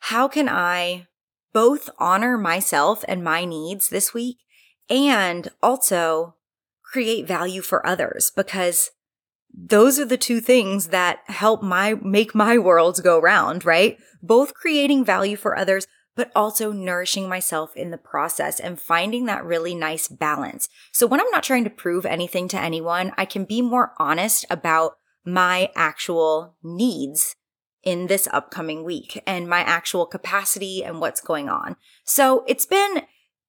How 0.00 0.28
can 0.28 0.48
I 0.48 1.06
both 1.52 1.88
honor 1.98 2.36
myself 2.36 3.04
and 3.08 3.24
my 3.24 3.44
needs 3.44 3.88
this 3.88 4.12
week 4.12 4.38
and 4.90 5.48
also 5.62 6.34
create 6.82 7.26
value 7.26 7.62
for 7.62 7.86
others 7.86 8.30
because 8.34 8.90
those 9.56 9.98
are 9.98 10.04
the 10.04 10.16
two 10.16 10.40
things 10.40 10.88
that 10.88 11.20
help 11.26 11.62
my 11.62 11.94
make 12.02 12.34
my 12.34 12.58
worlds 12.58 13.00
go 13.00 13.20
round, 13.20 13.64
right? 13.64 13.98
Both 14.22 14.54
creating 14.54 15.04
value 15.04 15.36
for 15.36 15.56
others, 15.56 15.86
but 16.16 16.30
also 16.34 16.72
nourishing 16.72 17.28
myself 17.28 17.76
in 17.76 17.90
the 17.90 17.98
process 17.98 18.60
and 18.60 18.80
finding 18.80 19.26
that 19.26 19.44
really 19.44 19.74
nice 19.74 20.08
balance. 20.08 20.68
So 20.92 21.06
when 21.06 21.20
I'm 21.20 21.30
not 21.30 21.42
trying 21.42 21.64
to 21.64 21.70
prove 21.70 22.06
anything 22.06 22.48
to 22.48 22.60
anyone, 22.60 23.12
I 23.16 23.24
can 23.24 23.44
be 23.44 23.62
more 23.62 23.92
honest 23.98 24.46
about 24.50 24.96
my 25.24 25.70
actual 25.74 26.56
needs 26.62 27.36
in 27.82 28.06
this 28.06 28.28
upcoming 28.32 28.84
week 28.84 29.22
and 29.26 29.48
my 29.48 29.60
actual 29.60 30.06
capacity 30.06 30.82
and 30.82 31.00
what's 31.00 31.20
going 31.20 31.48
on. 31.48 31.76
So 32.04 32.44
it's 32.46 32.66
been 32.66 33.02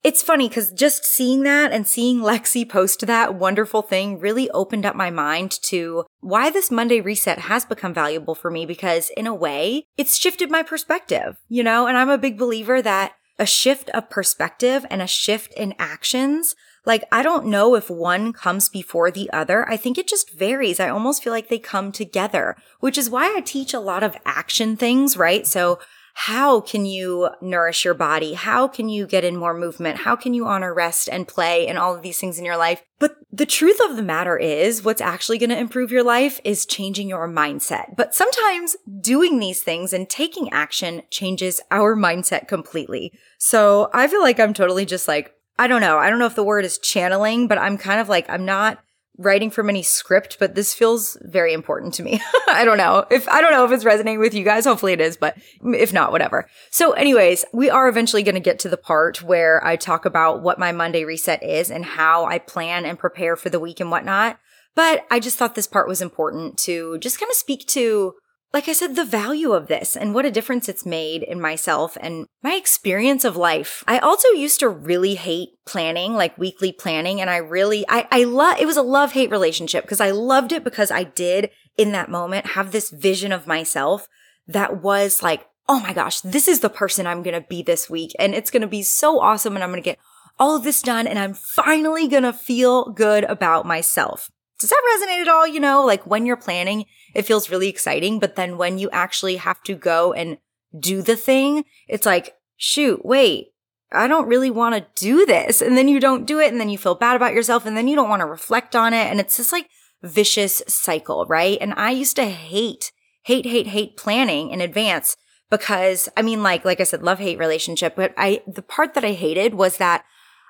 it's 0.06 0.22
funny 0.22 0.48
because 0.48 0.70
just 0.70 1.04
seeing 1.04 1.42
that 1.44 1.72
and 1.72 1.88
seeing 1.88 2.20
Lexi 2.20 2.70
post 2.70 3.08
that 3.08 3.34
wonderful 3.34 3.82
thing 3.82 4.20
really 4.20 4.48
opened 4.52 4.86
up 4.86 4.96
my 4.96 5.10
mind 5.10 5.60
to 5.64 6.06
why 6.20 6.52
this 6.52 6.70
Monday 6.70 7.02
reset 7.02 7.40
has 7.40 7.66
become 7.66 7.92
valuable 7.92 8.36
for 8.36 8.52
me 8.52 8.68
because 8.68 9.10
in 9.18 9.26
a 9.26 9.34
way, 9.34 9.88
it's 9.98 10.16
shifted 10.16 10.52
my 10.52 10.62
perspective, 10.62 11.38
you 11.50 11.64
know, 11.64 11.88
and 11.88 11.98
I'm 11.98 12.12
a 12.12 12.20
big 12.20 12.38
believer 12.38 12.84
that 12.84 13.14
a 13.40 13.48
shift 13.48 13.90
of 13.90 14.12
perspective 14.12 14.86
and 14.92 15.02
a 15.02 15.08
shift 15.08 15.52
in 15.56 15.74
actions 15.80 16.54
like, 16.86 17.04
I 17.12 17.24
don't 17.24 17.48
know 17.48 17.76
if 17.76 17.90
one 17.90 18.32
comes 18.32 18.70
before 18.70 19.10
the 19.10 19.30
other. 19.32 19.68
I 19.68 19.76
think 19.76 19.98
it 19.98 20.08
just 20.08 20.38
varies. 20.38 20.80
I 20.80 20.90
almost 20.90 21.24
feel 21.24 21.34
like 21.34 21.50
they 21.50 21.58
come 21.58 21.92
together, 21.92 22.56
which 22.80 22.98
is 22.98 23.10
why 23.10 23.34
I 23.36 23.42
teach 23.42 23.74
a 23.74 23.80
lot 23.80 24.04
of 24.04 24.16
action 24.24 24.78
things, 24.78 25.18
right? 25.18 25.48
So 25.48 25.80
how 26.18 26.62
can 26.62 26.86
you 26.86 27.30
nourish 27.42 27.84
your 27.84 27.94
body? 27.94 28.36
How 28.36 28.70
can 28.70 28.88
you 28.88 29.06
get 29.06 29.26
in 29.26 29.36
more 29.36 29.54
movement? 29.54 29.98
How 30.00 30.16
can 30.16 30.34
you 30.34 30.48
honor 30.48 30.74
rest 30.74 31.10
and 31.12 31.28
play 31.28 31.68
and 31.68 31.78
all 31.78 31.94
of 31.94 32.04
these 32.04 32.18
things 32.18 32.40
in 32.40 32.46
your 32.46 32.56
life? 32.56 32.82
But 33.00 33.18
the 33.34 33.46
truth 33.46 33.82
of 33.84 33.98
the 33.98 34.02
matter 34.02 34.38
is 34.38 34.82
what's 34.82 35.02
actually 35.02 35.40
going 35.40 35.50
to 35.50 35.60
improve 35.60 35.92
your 35.92 36.06
life 36.06 36.40
is 36.46 36.66
changing 36.66 37.10
your 37.10 37.28
mindset. 37.28 37.98
But 37.98 38.16
sometimes 38.16 38.78
doing 39.02 39.40
these 39.40 39.62
things 39.62 39.92
and 39.92 40.10
taking 40.10 40.50
action 40.54 41.02
changes 41.12 41.60
our 41.70 41.98
mindset 41.98 42.48
completely. 42.48 43.12
So 43.38 43.90
I 43.94 44.08
feel 44.08 44.22
like 44.22 44.40
I'm 44.40 44.54
totally 44.54 44.86
just 44.86 45.10
like, 45.10 45.34
I 45.60 45.68
don't 45.68 45.82
know. 45.82 45.98
I 45.98 46.10
don't 46.10 46.20
know 46.20 46.28
if 46.28 46.36
the 46.36 46.46
word 46.46 46.64
is 46.64 46.78
channeling, 46.78 47.50
but 47.50 47.58
I'm 47.58 47.78
kind 47.78 48.00
of 48.00 48.08
like, 48.08 48.30
I'm 48.30 48.46
not 48.46 48.80
writing 49.18 49.50
from 49.50 49.70
any 49.70 49.84
script, 49.84 50.38
but 50.40 50.56
this 50.56 50.74
feels 50.74 51.18
very 51.22 51.54
important 51.54 51.94
to 51.96 52.04
me. 52.04 52.22
I 52.48 52.66
don't 52.66 52.78
know 52.78 53.06
if 53.10 53.28
I 53.28 53.42
don't 53.42 53.52
know 53.52 53.66
if 53.66 53.72
it's 53.72 53.86
resonating 53.86 54.20
with 54.20 54.34
you 54.34 54.44
guys. 54.44 54.66
Hopefully 54.66 54.94
it 54.94 55.02
is, 55.02 55.18
but 55.18 55.38
if 55.64 55.94
not, 55.94 56.12
whatever. 56.12 56.50
So 56.72 56.92
anyways, 56.92 57.46
we 57.54 57.70
are 57.70 57.88
eventually 57.88 58.24
going 58.24 58.36
to 58.36 58.42
get 58.42 58.60
to 58.60 58.70
the 58.70 58.78
part 58.78 59.22
where 59.22 59.66
I 59.66 59.76
talk 59.76 60.06
about 60.06 60.42
what 60.42 60.60
my 60.60 60.72
Monday 60.72 61.06
reset 61.06 61.44
is 61.44 61.72
and 61.72 61.86
how 61.86 62.26
I 62.26 62.40
plan 62.40 62.86
and 62.86 63.00
prepare 63.00 63.36
for 63.36 63.50
the 63.50 63.60
week 63.60 63.80
and 63.80 63.92
whatnot. 63.92 64.38
But 64.76 65.06
I 65.10 65.20
just 65.20 65.38
thought 65.38 65.56
this 65.56 65.68
part 65.68 65.88
was 65.88 66.02
important 66.02 66.58
to 66.60 66.98
just 67.00 67.20
kind 67.20 67.30
of 67.30 67.36
speak 67.36 67.66
to 67.68 68.14
like 68.54 68.70
I 68.70 68.74
said, 68.74 68.96
the 68.96 69.04
value 69.04 69.52
of 69.52 69.68
this 69.68 69.98
and 69.98 70.14
what 70.14 70.26
a 70.26 70.32
difference 70.32 70.70
it's 70.70 70.86
made 70.86 71.24
in 71.24 71.42
myself 71.42 71.98
and 72.00 72.26
my 72.42 72.54
experience 72.56 73.26
of 73.26 73.36
life. 73.36 73.84
I 73.86 74.00
also 74.00 74.30
used 74.30 74.62
to 74.62 74.70
really 74.70 75.16
hate 75.16 75.50
planning, 75.66 76.14
like 76.14 76.38
weekly 76.38 76.72
planning. 76.72 77.20
And 77.20 77.30
I 77.30 77.38
really, 77.38 77.86
I, 77.90 78.08
I 78.12 78.24
love, 78.24 78.58
it 78.60 78.66
was 78.66 78.78
a 78.78 78.82
love 78.82 79.12
hate 79.12 79.30
relationship 79.30 79.84
because 79.84 80.00
I 80.00 80.12
loved 80.12 80.54
it 80.54 80.64
because 80.64 80.90
I 80.90 81.04
did 81.04 81.50
in 81.78 81.92
that 81.92 82.10
moment 82.10 82.52
have 82.52 82.72
this 82.72 82.90
vision 82.92 83.34
of 83.34 83.46
myself 83.46 84.08
that 84.48 84.82
was 84.82 85.22
like, 85.22 85.46
oh 85.68 85.80
my 85.82 85.92
gosh, 85.92 86.22
this 86.22 86.48
is 86.48 86.62
the 86.62 86.70
person 86.70 87.06
I'm 87.06 87.24
going 87.24 87.40
to 87.40 87.48
be 87.48 87.62
this 87.62 87.90
week. 87.90 88.12
And 88.20 88.34
it's 88.34 88.52
going 88.52 88.62
to 88.62 88.68
be 88.68 88.84
so 88.84 89.20
awesome. 89.20 89.56
And 89.56 89.64
I'm 89.64 89.72
going 89.72 89.82
to 89.82 89.90
get 89.90 90.00
all 90.40 90.56
of 90.56 90.64
this 90.64 90.82
done. 90.82 91.08
And 91.08 91.20
I'm 91.20 91.34
finally 91.34 92.08
going 92.08 92.24
to 92.24 92.34
feel 92.34 92.92
good 92.92 93.24
about 93.26 93.66
myself. 93.66 94.30
Does 94.60 94.70
that 94.70 94.82
resonate 94.94 95.22
at 95.22 95.28
all? 95.28 95.48
You 95.48 95.60
know, 95.60 95.86
like 95.86 96.06
when 96.06 96.26
you're 96.26 96.38
planning, 96.38 96.86
it 97.14 97.26
feels 97.26 97.50
really 97.50 97.68
exciting. 97.68 98.20
But 98.20 98.36
then 98.36 98.58
when 98.58 98.78
you 98.78 98.90
actually 98.92 99.36
have 99.38 99.62
to 99.64 99.76
go 99.76 100.14
and 100.14 100.38
do 100.78 101.02
the 101.02 101.16
thing, 101.16 101.66
it's 101.88 102.06
like, 102.06 102.36
shoot, 102.58 103.06
wait, 103.06 103.54
I 103.92 104.08
don't 104.08 104.28
really 104.28 104.52
want 104.52 104.76
to 104.76 105.02
do 105.02 105.26
this. 105.26 105.62
And 105.62 105.78
then 105.78 105.88
you 105.88 106.00
don't 106.00 106.26
do 106.26 106.40
it. 106.40 106.52
And 106.52 106.60
then 106.60 106.70
you 106.70 106.78
feel 106.78 106.96
bad 106.96 107.16
about 107.16 107.34
yourself. 107.34 107.66
And 107.66 107.76
then 107.76 107.88
you 107.88 107.96
don't 107.96 108.10
want 108.10 108.22
to 108.22 108.26
reflect 108.26 108.76
on 108.76 108.94
it. 108.94 109.08
And 109.08 109.20
it's 109.20 109.38
this 109.38 109.52
like 109.52 109.70
vicious 110.04 110.62
cycle, 110.68 111.26
right? 111.28 111.58
And 111.60 111.74
I 111.76 111.92
used 111.92 112.16
to 112.16 112.26
hate, 112.26 112.92
hate, 113.24 113.46
hate, 113.46 113.68
hate 113.68 113.98
planning 113.98 114.52
in 114.52 114.62
advance 114.62 115.18
because 115.50 116.10
I 116.16 116.22
mean, 116.22 116.44
like, 116.44 116.66
like 116.66 116.80
I 116.80 116.84
said, 116.84 117.04
love 117.04 117.20
hate 117.20 117.40
relationship. 117.40 117.96
But 117.96 118.14
I, 118.18 118.42
the 118.48 118.62
part 118.62 118.94
that 118.94 119.06
I 119.06 119.12
hated 119.12 119.54
was 119.54 119.78
that 119.78 120.06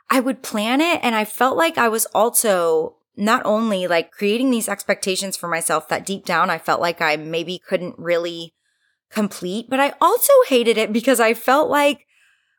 I 0.09 0.19
would 0.19 0.43
plan 0.43 0.81
it 0.81 0.99
and 1.01 1.15
I 1.15 1.25
felt 1.25 1.57
like 1.57 1.77
I 1.77 1.89
was 1.89 2.05
also 2.07 2.97
not 3.17 3.41
only 3.45 3.87
like 3.87 4.11
creating 4.11 4.51
these 4.51 4.69
expectations 4.69 5.37
for 5.37 5.47
myself 5.47 5.87
that 5.87 6.05
deep 6.05 6.25
down 6.25 6.49
I 6.49 6.57
felt 6.57 6.81
like 6.81 7.01
I 7.01 7.15
maybe 7.15 7.61
couldn't 7.67 7.95
really 7.97 8.53
complete, 9.11 9.69
but 9.69 9.79
I 9.79 9.93
also 10.01 10.33
hated 10.47 10.77
it 10.77 10.91
because 10.91 11.19
I 11.19 11.33
felt 11.33 11.69
like 11.69 12.05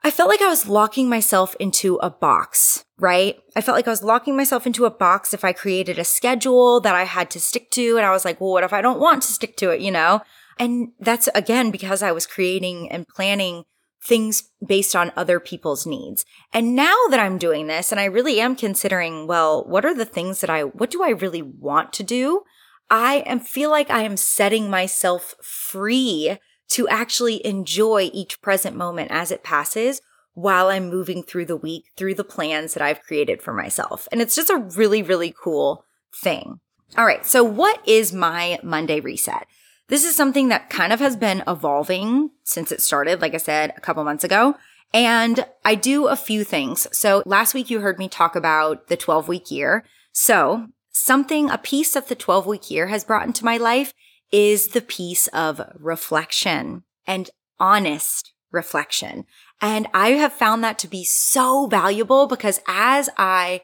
I 0.05 0.11
felt 0.11 0.29
like 0.29 0.43
I 0.43 0.49
was 0.49 0.69
locking 0.69 1.09
myself 1.09 1.57
into 1.59 1.97
a 1.97 2.11
box, 2.11 2.85
right? 2.99 3.39
I 3.57 3.61
felt 3.61 3.77
like 3.77 3.89
I 3.89 3.91
was 3.91 4.05
locking 4.05 4.37
myself 4.37 4.67
into 4.67 4.85
a 4.85 4.91
box 4.91 5.35
if 5.35 5.45
I 5.45 5.53
created 5.53 5.99
a 5.99 6.05
schedule 6.05 6.81
that 6.81 6.95
I 6.95 7.05
had 7.05 7.29
to 7.31 7.41
stick 7.41 7.71
to. 7.73 7.97
And 7.97 8.07
I 8.07 8.13
was 8.13 8.25
like, 8.25 8.41
well, 8.41 8.53
what 8.53 8.63
if 8.63 8.73
I 8.73 8.83
don't 8.83 9.01
want 9.01 9.23
to 9.23 9.33
stick 9.33 9.57
to 9.57 9.71
it, 9.71 9.81
you 9.81 9.91
know? 9.91 10.21
And 10.59 10.91
that's 11.01 11.29
again 11.35 11.71
because 11.71 12.03
I 12.03 12.13
was 12.13 12.27
creating 12.27 12.91
and 12.91 13.09
planning 13.09 13.65
things 14.05 14.51
based 14.65 14.95
on 14.95 15.13
other 15.17 15.41
people's 15.41 15.87
needs. 15.87 16.25
And 16.53 16.77
now 16.77 16.97
that 17.11 17.21
I'm 17.21 17.39
doing 17.39 17.67
this 17.67 17.91
and 17.91 18.01
I 18.01 18.05
really 18.05 18.41
am 18.41 18.57
considering, 18.57 19.27
well, 19.27 19.65
what 19.65 19.85
are 19.85 19.95
the 19.95 20.05
things 20.05 20.41
that 20.41 20.51
I, 20.51 20.63
what 20.63 20.91
do 20.91 21.03
I 21.03 21.11
really 21.11 21.43
want 21.43 21.93
to 21.95 22.03
do? 22.03 22.43
I 22.89 23.25
am 23.27 23.41
feel 23.41 23.71
like 23.71 23.91
I 23.91 24.03
am 24.03 24.17
setting 24.17 24.71
myself 24.71 25.35
free 25.43 26.39
to 26.69 26.89
actually 26.89 27.45
enjoy 27.45 28.11
each 28.13 28.41
present 28.41 28.77
moment 28.77 29.11
as 29.11 29.31
it 29.31 29.43
passes 29.43 30.01
while 30.35 30.69
I'm 30.69 30.89
moving 30.89 31.23
through 31.23 31.47
the 31.47 31.57
week, 31.57 31.85
through 31.97 32.15
the 32.15 32.25
plans 32.25 32.75
that 32.75 32.83
I've 32.83 33.03
created 33.03 33.43
for 33.43 33.55
myself. 33.55 34.07
And 34.13 34.21
it's 34.21 34.37
just 34.37 34.51
a 34.51 34.69
really, 34.77 35.03
really 35.03 35.35
cool 35.43 35.85
thing. 36.15 36.61
All 36.97 37.07
right. 37.07 37.25
So 37.27 37.43
what 37.43 37.81
is 37.89 38.13
my 38.13 38.59
Monday 38.63 39.01
reset? 39.01 39.47
This 39.89 40.05
is 40.05 40.17
something 40.17 40.49
that 40.49 40.69
kind 40.69 40.93
of 40.93 41.01
has 41.01 41.17
been 41.17 41.45
evolving 41.47 42.31
since 42.43 42.73
it 42.73 42.81
started, 42.81 43.21
like 43.21 43.35
I 43.35 43.39
said, 43.39 43.73
a 43.77 43.81
couple 43.81 44.03
months 44.05 44.25
ago. 44.25 44.57
And 44.93 45.47
I 45.65 45.75
do 45.75 46.09
a 46.09 46.17
few 46.17 46.43
things. 46.43 46.87
So 46.93 47.23
last 47.27 47.55
week 47.55 47.71
you 47.71 47.81
heard 47.81 47.99
me 47.99 48.09
talk 48.09 48.35
about 48.35 48.89
the 48.89 48.97
12 48.97 49.29
week 49.29 49.51
year. 49.51 49.85
So 50.13 50.69
something, 50.91 51.51
a 51.51 51.59
piece 51.59 51.95
of 51.95 52.09
the 52.09 52.15
12 52.15 52.47
week 52.47 52.71
year 52.71 52.89
has 52.89 53.05
brought 53.05 53.27
into 53.27 53.45
my 53.45 53.57
life 53.57 53.93
is 54.33 54.69
the 54.69 54.81
piece 54.81 55.29
of 55.29 55.61
reflection 55.79 56.83
and 57.07 57.31
honest 57.61 58.33
reflection. 58.51 59.25
And 59.61 59.87
I 59.95 60.11
have 60.11 60.33
found 60.33 60.65
that 60.65 60.79
to 60.81 60.89
be 60.89 61.05
so 61.05 61.67
valuable 61.67 62.27
because 62.27 62.61
as 62.67 63.09
I 63.17 63.61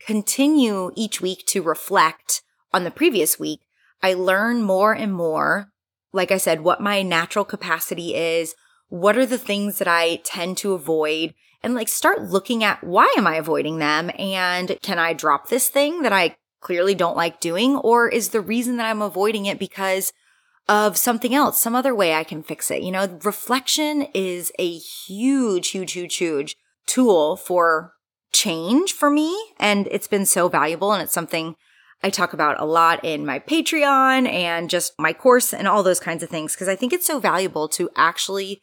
continue 0.00 0.92
each 0.94 1.20
week 1.20 1.44
to 1.48 1.62
reflect 1.62 2.42
on 2.72 2.84
the 2.84 2.90
previous 2.90 3.38
week, 3.38 3.60
I 4.04 4.12
learn 4.12 4.60
more 4.60 4.92
and 4.92 5.14
more, 5.14 5.70
like 6.12 6.30
I 6.30 6.36
said, 6.36 6.60
what 6.60 6.78
my 6.78 7.00
natural 7.00 7.46
capacity 7.46 8.14
is. 8.14 8.54
What 8.88 9.16
are 9.16 9.24
the 9.24 9.38
things 9.38 9.78
that 9.78 9.88
I 9.88 10.16
tend 10.16 10.58
to 10.58 10.74
avoid? 10.74 11.32
And 11.62 11.74
like 11.74 11.88
start 11.88 12.20
looking 12.20 12.62
at 12.62 12.84
why 12.84 13.10
am 13.16 13.26
I 13.26 13.36
avoiding 13.36 13.78
them? 13.78 14.10
And 14.18 14.78
can 14.82 14.98
I 14.98 15.14
drop 15.14 15.48
this 15.48 15.70
thing 15.70 16.02
that 16.02 16.12
I 16.12 16.36
clearly 16.60 16.94
don't 16.94 17.16
like 17.16 17.40
doing? 17.40 17.76
Or 17.76 18.06
is 18.06 18.28
the 18.28 18.42
reason 18.42 18.76
that 18.76 18.84
I'm 18.90 19.00
avoiding 19.00 19.46
it 19.46 19.58
because 19.58 20.12
of 20.68 20.98
something 20.98 21.34
else, 21.34 21.58
some 21.58 21.74
other 21.74 21.94
way 21.94 22.12
I 22.12 22.24
can 22.24 22.42
fix 22.42 22.70
it? 22.70 22.82
You 22.82 22.92
know, 22.92 23.18
reflection 23.24 24.08
is 24.12 24.52
a 24.58 24.76
huge, 24.76 25.68
huge, 25.68 25.92
huge, 25.92 26.16
huge 26.16 26.56
tool 26.86 27.36
for 27.36 27.94
change 28.34 28.92
for 28.92 29.08
me. 29.08 29.34
And 29.58 29.88
it's 29.90 30.08
been 30.08 30.26
so 30.26 30.50
valuable. 30.50 30.92
And 30.92 31.02
it's 31.02 31.14
something 31.14 31.56
I 32.04 32.10
talk 32.10 32.34
about 32.34 32.60
a 32.60 32.66
lot 32.66 33.02
in 33.02 33.24
my 33.24 33.38
Patreon 33.38 34.28
and 34.28 34.68
just 34.68 34.92
my 34.98 35.14
course 35.14 35.54
and 35.54 35.66
all 35.66 35.82
those 35.82 36.00
kinds 36.00 36.22
of 36.22 36.28
things 36.28 36.54
because 36.54 36.68
I 36.68 36.76
think 36.76 36.92
it's 36.92 37.06
so 37.06 37.18
valuable 37.18 37.66
to 37.70 37.88
actually 37.96 38.60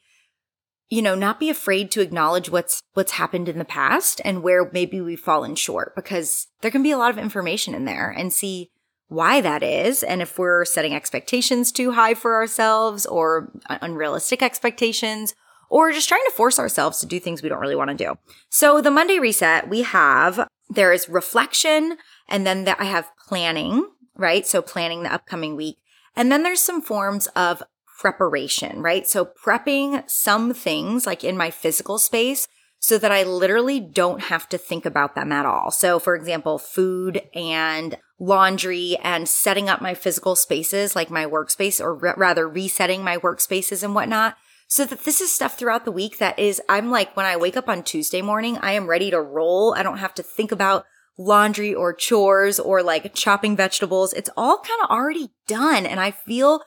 you 0.92 1.02
know 1.02 1.16
not 1.16 1.40
be 1.40 1.50
afraid 1.50 1.90
to 1.92 2.02
acknowledge 2.02 2.52
what's 2.52 2.84
what's 2.94 3.14
happened 3.14 3.50
in 3.50 3.58
the 3.58 3.66
past 3.66 4.22
and 4.24 4.44
where 4.44 4.70
maybe 4.72 5.02
we've 5.02 5.20
fallen 5.20 5.56
short 5.56 5.96
because 5.96 6.50
there 6.62 6.70
can 6.70 6.84
be 6.84 6.92
a 6.92 7.00
lot 7.00 7.10
of 7.10 7.18
information 7.18 7.74
in 7.74 7.86
there 7.86 8.12
and 8.12 8.32
see 8.32 8.70
why 9.08 9.42
that 9.42 9.64
is 9.64 10.04
and 10.04 10.22
if 10.22 10.38
we're 10.38 10.64
setting 10.64 10.94
expectations 10.94 11.72
too 11.72 11.94
high 11.94 12.14
for 12.14 12.36
ourselves 12.36 13.08
or 13.08 13.52
unrealistic 13.82 14.44
expectations 14.44 15.34
or 15.68 15.92
just 15.92 16.10
trying 16.10 16.24
to 16.26 16.36
force 16.36 16.60
ourselves 16.60 17.00
to 17.00 17.08
do 17.08 17.20
things 17.20 17.42
we 17.42 17.50
don't 17.50 17.62
really 17.62 17.78
want 17.78 17.90
to 17.90 17.96
do. 17.96 18.18
So 18.50 18.82
the 18.82 18.92
Monday 18.92 19.20
reset, 19.20 19.70
we 19.70 19.84
have 19.84 20.48
there 20.70 20.94
is 20.94 21.10
reflection 21.10 21.98
and 22.28 22.46
then 22.46 22.66
that 22.66 22.80
I 22.80 22.86
have 22.86 23.10
planning, 23.32 23.88
right? 24.18 24.46
So 24.46 24.62
planning 24.62 25.04
the 25.04 25.14
upcoming 25.14 25.56
week. 25.56 25.78
And 26.18 26.30
then 26.30 26.44
there's 26.44 26.60
some 26.60 26.82
forms 26.82 27.28
of 27.28 27.64
preparation, 27.98 28.82
right? 28.82 29.08
So 29.08 29.24
prepping 29.24 30.04
some 30.10 30.54
things 30.54 31.06
like 31.06 31.24
in 31.24 31.38
my 31.38 31.50
physical 31.50 31.98
space 31.98 32.50
so 32.78 32.98
that 32.98 33.14
I 33.14 33.24
literally 33.24 33.80
don't 33.80 34.24
have 34.24 34.50
to 34.50 34.58
think 34.58 34.86
about 34.86 35.16
them 35.16 35.32
at 35.32 35.46
all. 35.46 35.72
So 35.72 35.98
for 35.98 36.14
example, 36.14 36.58
food 36.58 37.22
and 37.34 37.98
laundry 38.20 38.98
and 39.02 39.30
setting 39.30 39.70
up 39.70 39.80
my 39.82 39.94
physical 39.94 40.36
spaces 40.36 40.94
like 40.94 41.10
my 41.10 41.26
workspace 41.26 41.80
or 41.80 42.06
r- 42.06 42.16
rather 42.18 42.50
resetting 42.50 43.02
my 43.02 43.16
workspaces 43.16 43.82
and 43.82 43.96
whatnot. 43.96 44.36
So 44.68 44.84
that 44.84 45.06
this 45.06 45.22
is 45.22 45.32
stuff 45.32 45.58
throughout 45.58 45.86
the 45.86 45.92
week 45.94 46.18
that 46.18 46.38
is, 46.38 46.62
I'm 46.68 46.92
like, 46.92 47.16
when 47.16 47.26
I 47.26 47.38
wake 47.38 47.56
up 47.56 47.70
on 47.70 47.84
Tuesday 47.84 48.22
morning, 48.22 48.58
I 48.58 48.74
am 48.74 48.88
ready 48.88 49.10
to 49.12 49.22
roll. 49.22 49.74
I 49.74 49.84
don't 49.84 50.00
have 50.00 50.14
to 50.16 50.24
think 50.24 50.52
about 50.52 50.86
laundry 51.18 51.74
or 51.74 51.94
chores 51.94 52.60
or 52.60 52.82
like 52.82 53.14
chopping 53.14 53.56
vegetables. 53.56 54.14
It's 54.14 54.30
all 54.36 54.60
kind 54.60 54.80
of 54.84 54.90
already 54.90 55.30
done. 55.48 55.86
And 55.86 56.00
I 56.00 56.12
feel 56.12 56.62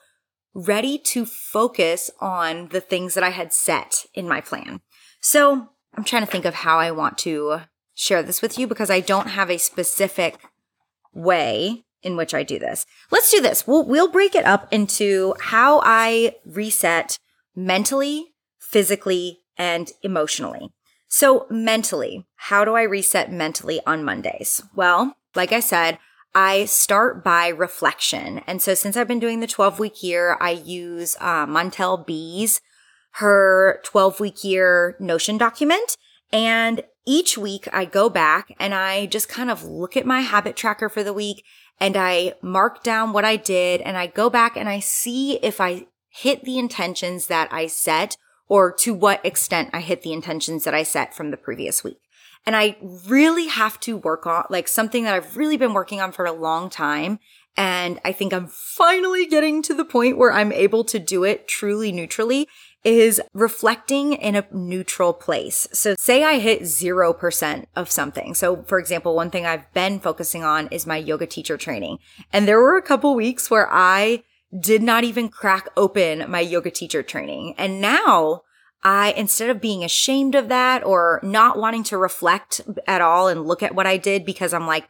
ready 0.53 0.97
to 0.97 1.25
focus 1.25 2.09
on 2.21 2.69
the 2.69 2.81
things 2.81 3.13
that 3.13 3.23
I 3.23 3.29
had 3.29 3.53
set 3.53 4.05
in 4.13 4.27
my 4.27 4.41
plan. 4.41 4.81
So 5.19 5.69
I'm 5.95 6.03
trying 6.03 6.25
to 6.25 6.31
think 6.31 6.45
of 6.45 6.55
how 6.55 6.79
I 6.79 6.91
want 6.91 7.17
to 7.19 7.61
share 7.93 8.23
this 8.23 8.41
with 8.41 8.57
you 8.57 8.67
because 8.67 8.89
I 8.89 8.99
don't 8.99 9.27
have 9.27 9.49
a 9.49 9.57
specific 9.57 10.37
way 11.13 11.85
in 12.03 12.15
which 12.15 12.33
I 12.33 12.43
do 12.43 12.59
this. 12.59 12.85
Let's 13.11 13.31
do 13.31 13.41
this. 13.41 13.65
We'll, 13.65 13.85
we'll 13.85 14.11
break 14.11 14.35
it 14.35 14.45
up 14.45 14.71
into 14.71 15.33
how 15.39 15.81
I 15.83 16.35
reset 16.45 17.17
mentally, 17.55 18.33
physically, 18.59 19.39
and 19.57 19.91
emotionally. 20.03 20.69
So 21.17 21.47
mentally, 21.49 22.25
how 22.35 22.65
do 22.65 22.75
I 22.75 22.81
reset 22.81 23.31
mentally 23.31 23.79
on 23.87 24.03
Mondays? 24.03 24.61
Well, 24.75 25.15
like 25.33 25.53
I 25.53 25.61
said, 25.61 25.97
I 26.33 26.65
start 26.65 27.23
by 27.23 27.47
reflection. 27.47 28.39
And 28.39 28.61
so 28.61 28.73
since 28.73 28.97
I've 28.97 29.07
been 29.07 29.21
doing 29.21 29.39
the 29.39 29.47
12 29.47 29.79
week 29.79 30.03
year, 30.03 30.35
I 30.41 30.49
use 30.49 31.15
uh, 31.21 31.45
Montel 31.45 32.05
Bees 32.05 32.59
her 33.11 33.79
12 33.85 34.19
week 34.19 34.43
year 34.43 34.97
Notion 34.99 35.37
document. 35.37 35.95
And 36.33 36.83
each 37.05 37.37
week 37.37 37.69
I 37.71 37.85
go 37.85 38.09
back 38.09 38.53
and 38.59 38.73
I 38.73 39.05
just 39.05 39.29
kind 39.29 39.49
of 39.49 39.63
look 39.63 39.95
at 39.95 40.05
my 40.05 40.19
habit 40.19 40.57
tracker 40.57 40.89
for 40.89 41.01
the 41.01 41.13
week 41.13 41.45
and 41.79 41.95
I 41.95 42.33
mark 42.41 42.83
down 42.83 43.13
what 43.13 43.23
I 43.23 43.37
did 43.37 43.79
and 43.79 43.95
I 43.95 44.07
go 44.07 44.29
back 44.29 44.57
and 44.57 44.67
I 44.67 44.81
see 44.81 45.37
if 45.37 45.61
I 45.61 45.87
hit 46.09 46.43
the 46.43 46.59
intentions 46.59 47.27
that 47.27 47.47
I 47.53 47.67
set 47.67 48.17
or 48.47 48.71
to 48.71 48.93
what 48.93 49.25
extent 49.25 49.69
I 49.73 49.81
hit 49.81 50.01
the 50.01 50.13
intentions 50.13 50.63
that 50.63 50.73
I 50.73 50.83
set 50.83 51.15
from 51.15 51.31
the 51.31 51.37
previous 51.37 51.83
week. 51.83 51.99
And 52.45 52.55
I 52.55 52.77
really 53.07 53.47
have 53.47 53.79
to 53.81 53.97
work 53.97 54.27
on 54.27 54.45
like 54.49 54.67
something 54.67 55.03
that 55.03 55.15
I've 55.15 55.35
really 55.35 55.57
been 55.57 55.73
working 55.73 55.99
on 55.99 56.11
for 56.11 56.25
a 56.25 56.31
long 56.31 56.69
time. 56.69 57.19
And 57.57 57.99
I 58.05 58.11
think 58.11 58.33
I'm 58.33 58.47
finally 58.47 59.25
getting 59.25 59.61
to 59.63 59.73
the 59.73 59.85
point 59.85 60.17
where 60.17 60.31
I'm 60.31 60.51
able 60.51 60.83
to 60.85 60.99
do 60.99 61.23
it 61.23 61.47
truly 61.47 61.91
neutrally 61.91 62.47
is 62.83 63.19
reflecting 63.33 64.13
in 64.13 64.35
a 64.35 64.45
neutral 64.51 65.11
place. 65.11 65.67
So 65.73 65.95
say 65.97 66.23
I 66.23 66.37
hit 66.37 66.61
0% 66.61 67.65
of 67.75 67.89
something. 67.89 68.35
So 68.35 68.61
for 68.63 68.77
example, 68.77 69.15
one 69.15 69.31
thing 69.31 69.45
I've 69.45 69.73
been 69.73 69.99
focusing 69.99 70.43
on 70.43 70.67
is 70.67 70.85
my 70.85 70.97
yoga 70.97 71.25
teacher 71.25 71.57
training. 71.57 71.97
And 72.31 72.47
there 72.47 72.59
were 72.59 72.77
a 72.77 72.83
couple 72.83 73.15
weeks 73.15 73.49
where 73.49 73.67
I 73.71 74.23
did 74.57 74.81
not 74.81 75.03
even 75.03 75.29
crack 75.29 75.69
open 75.75 76.29
my 76.29 76.39
yoga 76.39 76.71
teacher 76.71 77.03
training. 77.03 77.55
And 77.57 77.81
now 77.81 78.41
I, 78.83 79.13
instead 79.17 79.49
of 79.49 79.61
being 79.61 79.83
ashamed 79.83 80.35
of 80.35 80.47
that 80.49 80.85
or 80.85 81.19
not 81.23 81.57
wanting 81.57 81.83
to 81.85 81.97
reflect 81.97 82.61
at 82.87 83.01
all 83.01 83.27
and 83.27 83.45
look 83.45 83.63
at 83.63 83.75
what 83.75 83.87
I 83.87 83.97
did 83.97 84.25
because 84.25 84.53
I'm 84.53 84.67
like 84.67 84.87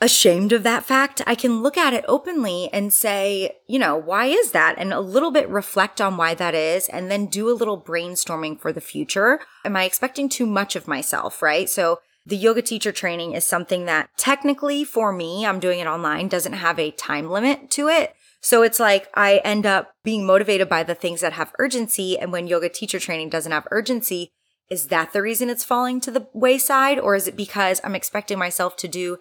ashamed 0.00 0.52
of 0.52 0.62
that 0.62 0.84
fact, 0.84 1.20
I 1.26 1.34
can 1.34 1.60
look 1.60 1.76
at 1.76 1.92
it 1.92 2.04
openly 2.06 2.70
and 2.72 2.92
say, 2.92 3.56
you 3.66 3.78
know, 3.78 3.96
why 3.96 4.26
is 4.26 4.52
that? 4.52 4.76
And 4.78 4.92
a 4.92 5.00
little 5.00 5.32
bit 5.32 5.48
reflect 5.48 6.00
on 6.00 6.16
why 6.16 6.34
that 6.34 6.54
is 6.54 6.88
and 6.88 7.10
then 7.10 7.26
do 7.26 7.50
a 7.50 7.58
little 7.58 7.80
brainstorming 7.80 8.60
for 8.60 8.72
the 8.72 8.80
future. 8.80 9.40
Am 9.64 9.76
I 9.76 9.84
expecting 9.84 10.28
too 10.28 10.46
much 10.46 10.76
of 10.76 10.86
myself? 10.86 11.42
Right. 11.42 11.68
So 11.68 11.98
the 12.24 12.36
yoga 12.36 12.62
teacher 12.62 12.92
training 12.92 13.32
is 13.32 13.44
something 13.44 13.86
that 13.86 14.10
technically 14.16 14.84
for 14.84 15.12
me, 15.12 15.46
I'm 15.46 15.58
doing 15.58 15.80
it 15.80 15.86
online, 15.86 16.28
doesn't 16.28 16.52
have 16.52 16.78
a 16.78 16.90
time 16.92 17.30
limit 17.30 17.70
to 17.72 17.88
it. 17.88 18.14
So 18.40 18.62
it's 18.62 18.80
like 18.80 19.08
I 19.14 19.40
end 19.44 19.66
up 19.66 19.92
being 20.04 20.24
motivated 20.24 20.68
by 20.68 20.82
the 20.82 20.94
things 20.94 21.20
that 21.20 21.32
have 21.34 21.52
urgency. 21.58 22.18
And 22.18 22.32
when 22.32 22.46
yoga 22.46 22.68
teacher 22.68 23.00
training 23.00 23.30
doesn't 23.30 23.52
have 23.52 23.66
urgency, 23.70 24.30
is 24.70 24.88
that 24.88 25.12
the 25.12 25.22
reason 25.22 25.50
it's 25.50 25.64
falling 25.64 26.00
to 26.00 26.10
the 26.10 26.28
wayside? 26.32 26.98
Or 26.98 27.14
is 27.14 27.26
it 27.26 27.36
because 27.36 27.80
I'm 27.82 27.94
expecting 27.94 28.38
myself 28.38 28.76
to 28.76 28.88
do 28.88 29.18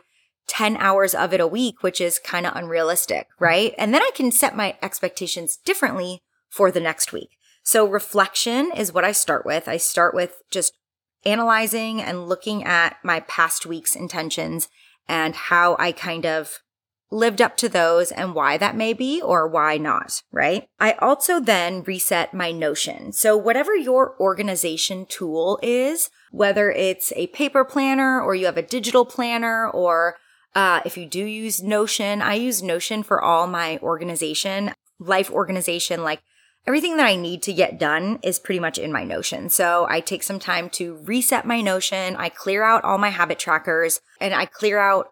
10 0.48 0.78
hours 0.78 1.14
of 1.14 1.34
it 1.34 1.40
a 1.40 1.48
week, 1.48 1.84
which 1.84 2.00
is 2.00 2.20
kind 2.20 2.46
of 2.46 2.56
unrealistic, 2.56 3.28
mm-hmm. 3.28 3.44
right? 3.44 3.76
And 3.78 3.94
then 3.94 4.02
I 4.02 4.12
can 4.16 4.32
set 4.32 4.56
my 4.56 4.78
expectations 4.82 5.58
differently 5.58 6.22
for 6.50 6.72
the 6.72 6.80
next 6.80 7.12
week. 7.12 7.30
So 7.64 7.86
reflection 7.86 8.72
is 8.76 8.94
what 8.94 9.04
I 9.04 9.12
start 9.12 9.46
with. 9.46 9.68
I 9.68 9.78
start 9.78 10.14
with 10.16 10.42
just 10.52 10.74
analyzing 11.26 12.02
and 12.02 12.28
looking 12.28 12.64
at 12.64 12.98
my 13.04 13.20
past 13.22 13.66
week's 13.66 13.96
intentions 13.96 14.70
and 15.08 15.36
how 15.36 15.76
I 15.78 15.92
kind 15.92 16.26
of 16.26 16.60
lived 17.10 17.42
up 17.42 17.56
to 17.58 17.70
those 17.70 18.12
and 18.12 18.36
why 18.36 18.58
that 18.58 18.76
may 18.76 18.94
be 18.94 19.22
or 19.22 19.48
why 19.48 19.78
not, 19.78 20.22
right? 20.32 20.68
I 20.80 20.94
also 20.94 21.40
then 21.40 21.84
reset 21.84 22.34
my 22.34 22.52
Notion. 22.52 23.14
So 23.14 23.38
whatever 23.38 23.76
your 23.76 24.16
organization 24.20 25.06
tool 25.06 25.60
is, 25.64 26.10
whether 26.32 26.70
it's 26.70 27.14
a 27.16 27.28
paper 27.28 27.64
planner 27.64 28.22
or 28.22 28.36
you 28.36 28.46
have 28.46 28.58
a 28.58 28.62
digital 28.62 29.06
planner 29.06 29.70
or 29.70 30.18
uh, 30.56 30.82
if 30.86 30.98
you 30.98 31.06
do 31.06 31.24
use 31.24 31.62
Notion, 31.62 32.22
I 32.22 32.34
use 32.34 32.64
Notion 32.64 33.04
for 33.04 33.22
all 33.22 33.48
my 33.48 33.78
organization, 33.82 34.74
life 35.00 35.32
organization, 35.32 36.04
like 36.04 36.22
everything 36.66 36.98
that 36.98 37.06
I 37.06 37.16
need 37.16 37.42
to 37.44 37.54
get 37.54 37.80
done 37.80 38.20
is 38.24 38.40
pretty 38.40 38.60
much 38.60 38.78
in 38.78 38.92
my 38.92 39.04
Notion. 39.04 39.50
So 39.50 39.88
I 39.90 40.02
take 40.02 40.24
some 40.24 40.40
time 40.40 40.70
to 40.72 41.00
reset 41.04 41.46
my 41.46 41.62
Notion. 41.62 42.16
I 42.18 42.30
clear 42.30 42.64
out 42.64 42.84
all 42.84 42.98
my 42.98 43.10
habit 43.10 43.40
trackers 43.40 44.02
and 44.20 44.34
I 44.34 44.46
clear 44.46 44.80
out 44.80 45.12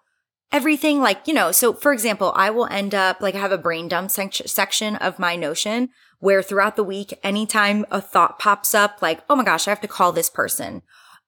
everything 0.51 1.01
like, 1.01 1.27
you 1.27 1.33
know, 1.33 1.51
so 1.51 1.73
for 1.73 1.93
example, 1.93 2.33
I 2.35 2.49
will 2.49 2.67
end 2.67 2.95
up 2.95 3.21
like 3.21 3.35
I 3.35 3.39
have 3.39 3.51
a 3.51 3.57
brain 3.57 3.87
dump 3.87 4.11
section 4.11 4.95
of 4.95 5.19
my 5.19 5.35
Notion 5.35 5.89
where 6.19 6.41
throughout 6.41 6.75
the 6.75 6.83
week, 6.83 7.19
anytime 7.23 7.85
a 7.91 8.01
thought 8.01 8.39
pops 8.39 8.73
up, 8.73 9.01
like, 9.01 9.23
oh 9.29 9.35
my 9.35 9.43
gosh, 9.43 9.67
I 9.67 9.71
have 9.71 9.81
to 9.81 9.87
call 9.87 10.11
this 10.11 10.29
person. 10.29 10.81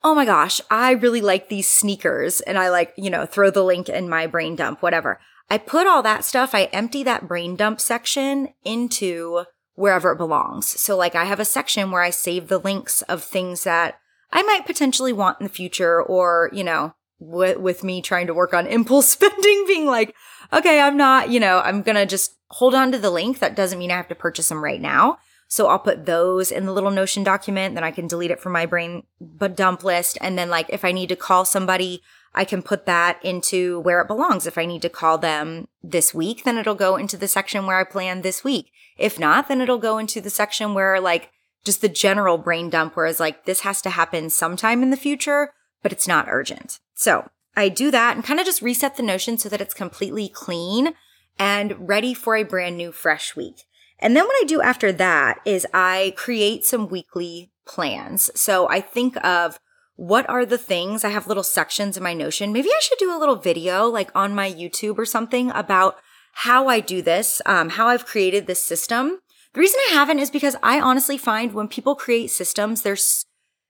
Oh 0.04 0.16
my 0.16 0.26
gosh, 0.26 0.62
I 0.70 0.92
really 0.92 1.22
like 1.22 1.50
these 1.50 1.70
sneakers. 1.70 2.42
And 2.42 2.58
I 2.58 2.70
like, 2.70 2.94
you 2.98 3.10
know, 3.10 3.26
throw 3.26 3.50
the 3.50 3.64
link 3.64 3.90
in 3.90 4.10
my 4.10 4.28
brain 4.28 4.56
dump, 4.56 4.82
whatever. 4.82 5.20
I 5.50 5.58
put 5.58 5.88
all 5.88 6.04
that 6.04 6.24
stuff, 6.24 6.54
I 6.54 6.65
empty 6.65 7.04
that 7.04 7.28
brain 7.28 7.56
dump 7.56 7.80
section 7.80 8.50
into 8.63 9.46
wherever 9.76 10.12
it 10.12 10.18
belongs. 10.18 10.68
So 10.68 10.98
like 10.98 11.15
I 11.15 11.26
have 11.26 11.39
a 11.39 11.46
section 11.46 11.91
where 11.91 12.02
I 12.02 12.10
save 12.10 12.48
the 12.48 12.58
links 12.58 13.02
of 13.04 13.24
things 13.24 13.63
that 13.63 14.00
I 14.32 14.41
might 14.41 14.65
potentially 14.65 15.13
want 15.13 15.39
in 15.39 15.46
the 15.46 15.54
future 15.54 16.02
or, 16.02 16.50
you 16.52 16.63
know, 16.63 16.94
with, 17.19 17.58
with 17.58 17.84
me 17.84 18.01
trying 18.01 18.27
to 18.27 18.34
work 18.34 18.53
on 18.53 18.67
impulse 18.67 19.10
spending, 19.10 19.65
being 19.67 19.86
like, 19.86 20.15
okay, 20.53 20.80
I'm 20.80 20.97
not, 20.97 21.30
you 21.30 21.39
know, 21.39 21.60
I'm 21.60 21.82
going 21.82 21.95
to 21.95 22.06
just 22.06 22.36
hold 22.49 22.75
on 22.75 22.91
to 22.91 22.97
the 22.97 23.12
link. 23.12 23.39
That 23.39 23.56
doesn't 23.56 23.80
mean 23.80 23.91
I 23.91 23.97
have 23.97 24.08
to 24.10 24.15
purchase 24.15 24.49
them 24.49 24.63
right 24.63 24.82
now. 24.82 25.17
So 25.49 25.67
I'll 25.67 25.80
put 25.80 26.06
those 26.06 26.51
in 26.51 26.65
the 26.65 26.73
little 26.73 26.91
Notion 26.91 27.23
document. 27.23 27.75
Then 27.75 27.84
I 27.84 27.91
can 27.91 28.08
delete 28.08 28.32
it 28.32 28.39
from 28.39 28.51
my 28.51 28.65
brain 28.65 29.03
but 29.19 29.56
dump 29.56 29.84
list. 29.84 30.17
And 30.19 30.38
then 30.38 30.49
like 30.49 30.67
if 30.69 30.84
I 30.84 30.91
need 30.91 31.10
to 31.10 31.15
call 31.15 31.45
somebody, 31.45 32.01
I 32.34 32.43
can 32.45 32.62
put 32.62 32.86
that 32.86 33.23
into 33.23 33.80
where 33.80 34.01
it 34.01 34.08
belongs. 34.08 34.45
If 34.45 34.58
I 34.58 34.65
need 34.65 34.82
to 34.82 34.89
call 34.89 35.17
them 35.17 35.67
this 35.82 36.13
week, 36.13 36.43
then 36.43 36.58
it'll 36.58 36.75
go 36.75 36.97
into 36.97 37.17
the 37.17 37.27
section 37.27 37.65
where 37.65 37.80
I 37.80 37.84
plan 37.84 38.21
this 38.21 38.43
week. 38.43 38.71
If 38.97 39.17
not, 39.17 39.47
then 39.47 39.62
it'll 39.62 39.77
go 39.77 39.97
into 39.97 40.19
the 40.19 40.30
section 40.30 40.73
where 40.73 40.99
like 40.99 41.32
just 41.63 41.82
the 41.82 41.89
general 41.89 42.38
brain 42.38 42.69
dump, 42.69 42.95
whereas 42.95 43.19
like 43.19 43.45
this 43.45 43.62
has 43.62 43.82
to 43.84 43.89
happen 43.89 44.30
sometime 44.30 44.84
in 44.84 44.89
the 44.89 44.97
future, 44.97 45.53
but 45.82 45.91
it's 45.91 46.08
not 46.08 46.27
urgent. 46.30 46.80
So 46.98 47.30
I 47.56 47.70
do 47.70 47.92
that 47.92 48.16
and 48.16 48.26
kind 48.26 48.40
of 48.40 48.46
just 48.46 48.64
reset 48.64 48.98
the 48.98 49.04
notion 49.04 49.38
so 49.38 49.50
that 49.50 49.62
it's 49.62 49.76
completely 49.76 50.28
clean 50.28 50.96
and 51.38 51.88
ready 51.88 52.16
for 52.16 52.36
a 52.36 52.44
brand 52.44 52.76
new 52.76 52.92
fresh 52.92 53.36
week. 53.36 53.64
And 54.00 54.16
then 54.16 54.26
what 54.26 54.36
I 54.42 54.46
do 54.46 54.62
after 54.62 54.92
that 54.94 55.40
is 55.46 55.68
I 55.74 56.16
create 56.18 56.66
some 56.66 56.90
weekly 56.90 57.52
plans. 57.68 58.32
So 58.34 58.68
I 58.68 58.82
think 58.82 59.16
of 59.24 59.60
what 59.96 60.28
are 60.28 60.46
the 60.46 60.58
things 60.58 61.04
I 61.04 61.10
have 61.10 61.28
little 61.28 61.44
sections 61.44 61.98
in 61.98 62.04
my 62.04 62.16
Notion. 62.16 62.52
Maybe 62.52 62.70
I 62.70 62.80
should 62.82 62.98
do 62.98 63.16
a 63.16 63.20
little 63.20 63.36
video 63.36 63.86
like 63.86 64.10
on 64.16 64.34
my 64.34 64.52
YouTube 64.52 64.98
or 64.98 65.06
something 65.06 65.52
about 65.52 65.98
how 66.34 66.68
I 66.68 66.80
do 66.80 67.04
this, 67.04 67.44
um, 67.46 67.70
how 67.70 67.88
I've 67.88 68.08
created 68.08 68.48
this 68.48 68.62
system. 68.62 69.20
The 69.54 69.60
reason 69.60 69.80
I 69.90 69.94
haven't 69.94 70.20
is 70.20 70.32
because 70.32 70.56
I 70.64 70.80
honestly 70.80 71.18
find 71.18 71.54
when 71.54 71.68
people 71.68 71.96
create 71.96 72.32
systems, 72.32 72.82
there's 72.82 73.27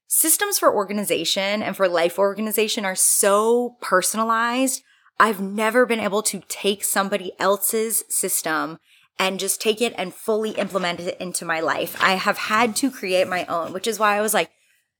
systems 0.07 0.57
for 0.57 0.73
organization 0.73 1.61
and 1.61 1.75
for 1.75 1.87
life 1.87 2.17
organization 2.17 2.85
are 2.85 2.95
so 2.95 3.77
personalized. 3.81 4.83
I've 5.19 5.41
never 5.41 5.85
been 5.85 5.99
able 5.99 6.21
to 6.23 6.41
take 6.47 6.83
somebody 6.83 7.33
else's 7.39 8.03
system 8.09 8.79
and 9.19 9.39
just 9.39 9.61
take 9.61 9.81
it 9.81 9.93
and 9.97 10.13
fully 10.13 10.51
implement 10.51 10.99
it 10.99 11.17
into 11.19 11.43
my 11.43 11.59
life. 11.59 11.97
I 12.01 12.13
have 12.13 12.37
had 12.37 12.75
to 12.77 12.91
create 12.91 13.27
my 13.27 13.45
own, 13.45 13.73
which 13.73 13.87
is 13.87 13.99
why 13.99 14.15
I 14.15 14.21
was 14.21 14.33
like, 14.33 14.51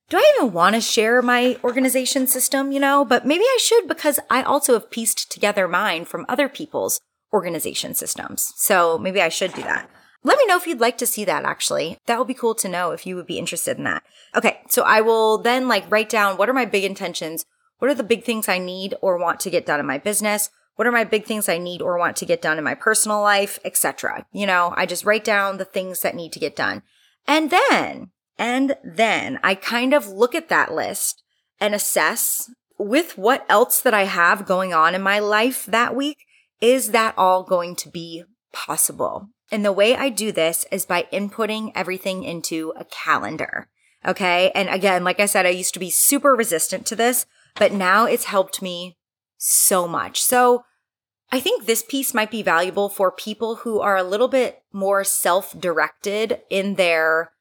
do 0.10 0.18
I 0.18 0.34
even 0.38 0.54
want 0.54 0.76
to 0.76 0.82
share 0.82 1.22
my 1.22 1.58
organization 1.64 2.28
system, 2.28 2.72
you 2.72 2.80
know? 2.80 3.04
But 3.04 3.26
maybe 3.26 3.44
I 3.44 3.60
should 3.62 3.88
because 3.88 4.20
I 4.30 4.42
also 4.42 4.74
have 4.74 4.90
pieced 4.90 5.32
together 5.32 5.68
mine 5.68 6.06
from 6.06 6.26
other 6.30 6.48
people's 6.48 7.00
organization 7.34 7.94
systems. 7.94 8.54
So 8.56 8.98
maybe 8.98 9.22
I 9.22 9.30
should 9.30 9.54
do 9.54 9.62
that. 9.64 9.90
Let 10.28 10.40
me 10.40 10.46
know 10.46 10.58
if 10.58 10.68
you'd 10.68 10.82
like 10.82 10.98
to 10.98 11.06
see 11.06 11.24
that 11.24 11.46
actually. 11.46 11.98
That 12.06 12.20
would 12.20 12.28
be 12.28 12.34
cool 12.34 12.54
to 12.56 12.68
know 12.68 12.92
if 12.92 13.08
you 13.08 13.16
would 13.16 13.28
be 13.28 13.40
interested 13.40 13.78
in 13.78 13.86
that. 13.86 14.04
Okay. 14.36 14.60
So 14.68 14.82
I 14.82 15.00
will 15.00 15.38
then 15.38 15.70
like 15.70 15.90
write 15.90 16.10
down 16.10 16.36
what 16.36 16.50
are 16.50 16.54
my 16.54 16.66
big 16.66 16.84
intentions? 16.84 17.46
What 17.80 17.90
are 17.90 17.96
the 17.96 18.04
big 18.04 18.26
things 18.26 18.50
I 18.50 18.58
need 18.58 18.94
or 19.02 19.18
want 19.18 19.40
to 19.40 19.50
get 19.50 19.66
done 19.66 19.80
in 19.80 19.86
my 19.86 19.98
business? 19.98 20.50
What 20.76 20.86
are 20.86 20.92
my 20.92 21.06
big 21.06 21.24
things 21.24 21.48
I 21.48 21.58
need 21.58 21.82
or 21.82 21.98
want 21.98 22.18
to 22.18 22.26
get 22.26 22.42
done 22.42 22.58
in 22.58 22.66
my 22.66 22.76
personal 22.76 23.22
life, 23.22 23.58
etc. 23.64 24.26
You 24.34 24.46
know, 24.46 24.74
I 24.76 24.86
just 24.86 25.06
write 25.06 25.24
down 25.24 25.60
the 25.60 25.66
things 25.66 26.02
that 26.02 26.14
need 26.14 26.34
to 26.34 26.40
get 26.40 26.58
done. 26.58 26.84
And 27.26 27.50
then, 27.50 28.12
and 28.38 28.76
then 28.84 29.40
I 29.44 29.56
kind 29.56 29.94
of 29.94 30.10
look 30.10 30.36
at 30.36 30.50
that 30.50 30.74
list 30.74 31.24
and 31.58 31.74
assess 31.74 32.52
with 32.78 33.18
what 33.18 33.46
else 33.48 33.80
that 33.80 33.94
I 33.94 34.04
have 34.04 34.46
going 34.46 34.74
on 34.74 34.94
in 34.94 35.02
my 35.02 35.20
life 35.20 35.66
that 35.68 35.96
week, 35.96 36.26
is 36.60 36.92
that 36.92 37.18
all 37.18 37.44
going 37.44 37.78
to 37.78 37.90
be 37.90 38.26
possible? 38.52 39.30
And 39.52 39.64
the 39.64 39.72
way 39.72 39.96
I 39.96 40.10
do 40.10 40.32
this 40.32 40.66
is 40.72 40.86
by 40.86 41.08
inputting 41.14 41.72
everything 41.74 42.24
into 42.24 42.74
a 42.76 42.86
calendar. 42.86 43.70
Okay. 44.06 44.52
And 44.54 44.70
again, 44.70 45.04
like 45.04 45.20
I 45.20 45.26
said, 45.26 45.46
I 45.46 45.50
used 45.50 45.74
to 45.74 45.80
be 45.80 45.90
super 45.90 46.34
resistant 46.34 46.86
to 46.88 46.96
this, 46.96 47.26
but 47.56 47.72
now 47.72 48.06
it's 48.06 48.26
helped 48.26 48.62
me 48.62 48.98
so 49.38 49.88
much. 49.88 50.22
So 50.22 50.64
I 51.32 51.40
think 51.40 51.66
this 51.66 51.84
piece 51.84 52.14
might 52.14 52.32
be 52.32 52.42
valuable 52.42 52.90
for 52.90 53.12
people 53.12 53.58
who 53.58 53.80
are 53.80 53.98
a 53.98 54.04
little 54.04 54.28
bit 54.28 54.64
more 54.72 55.04
self 55.04 55.58
directed 55.60 56.42
in 56.50 56.76
their 56.76 57.32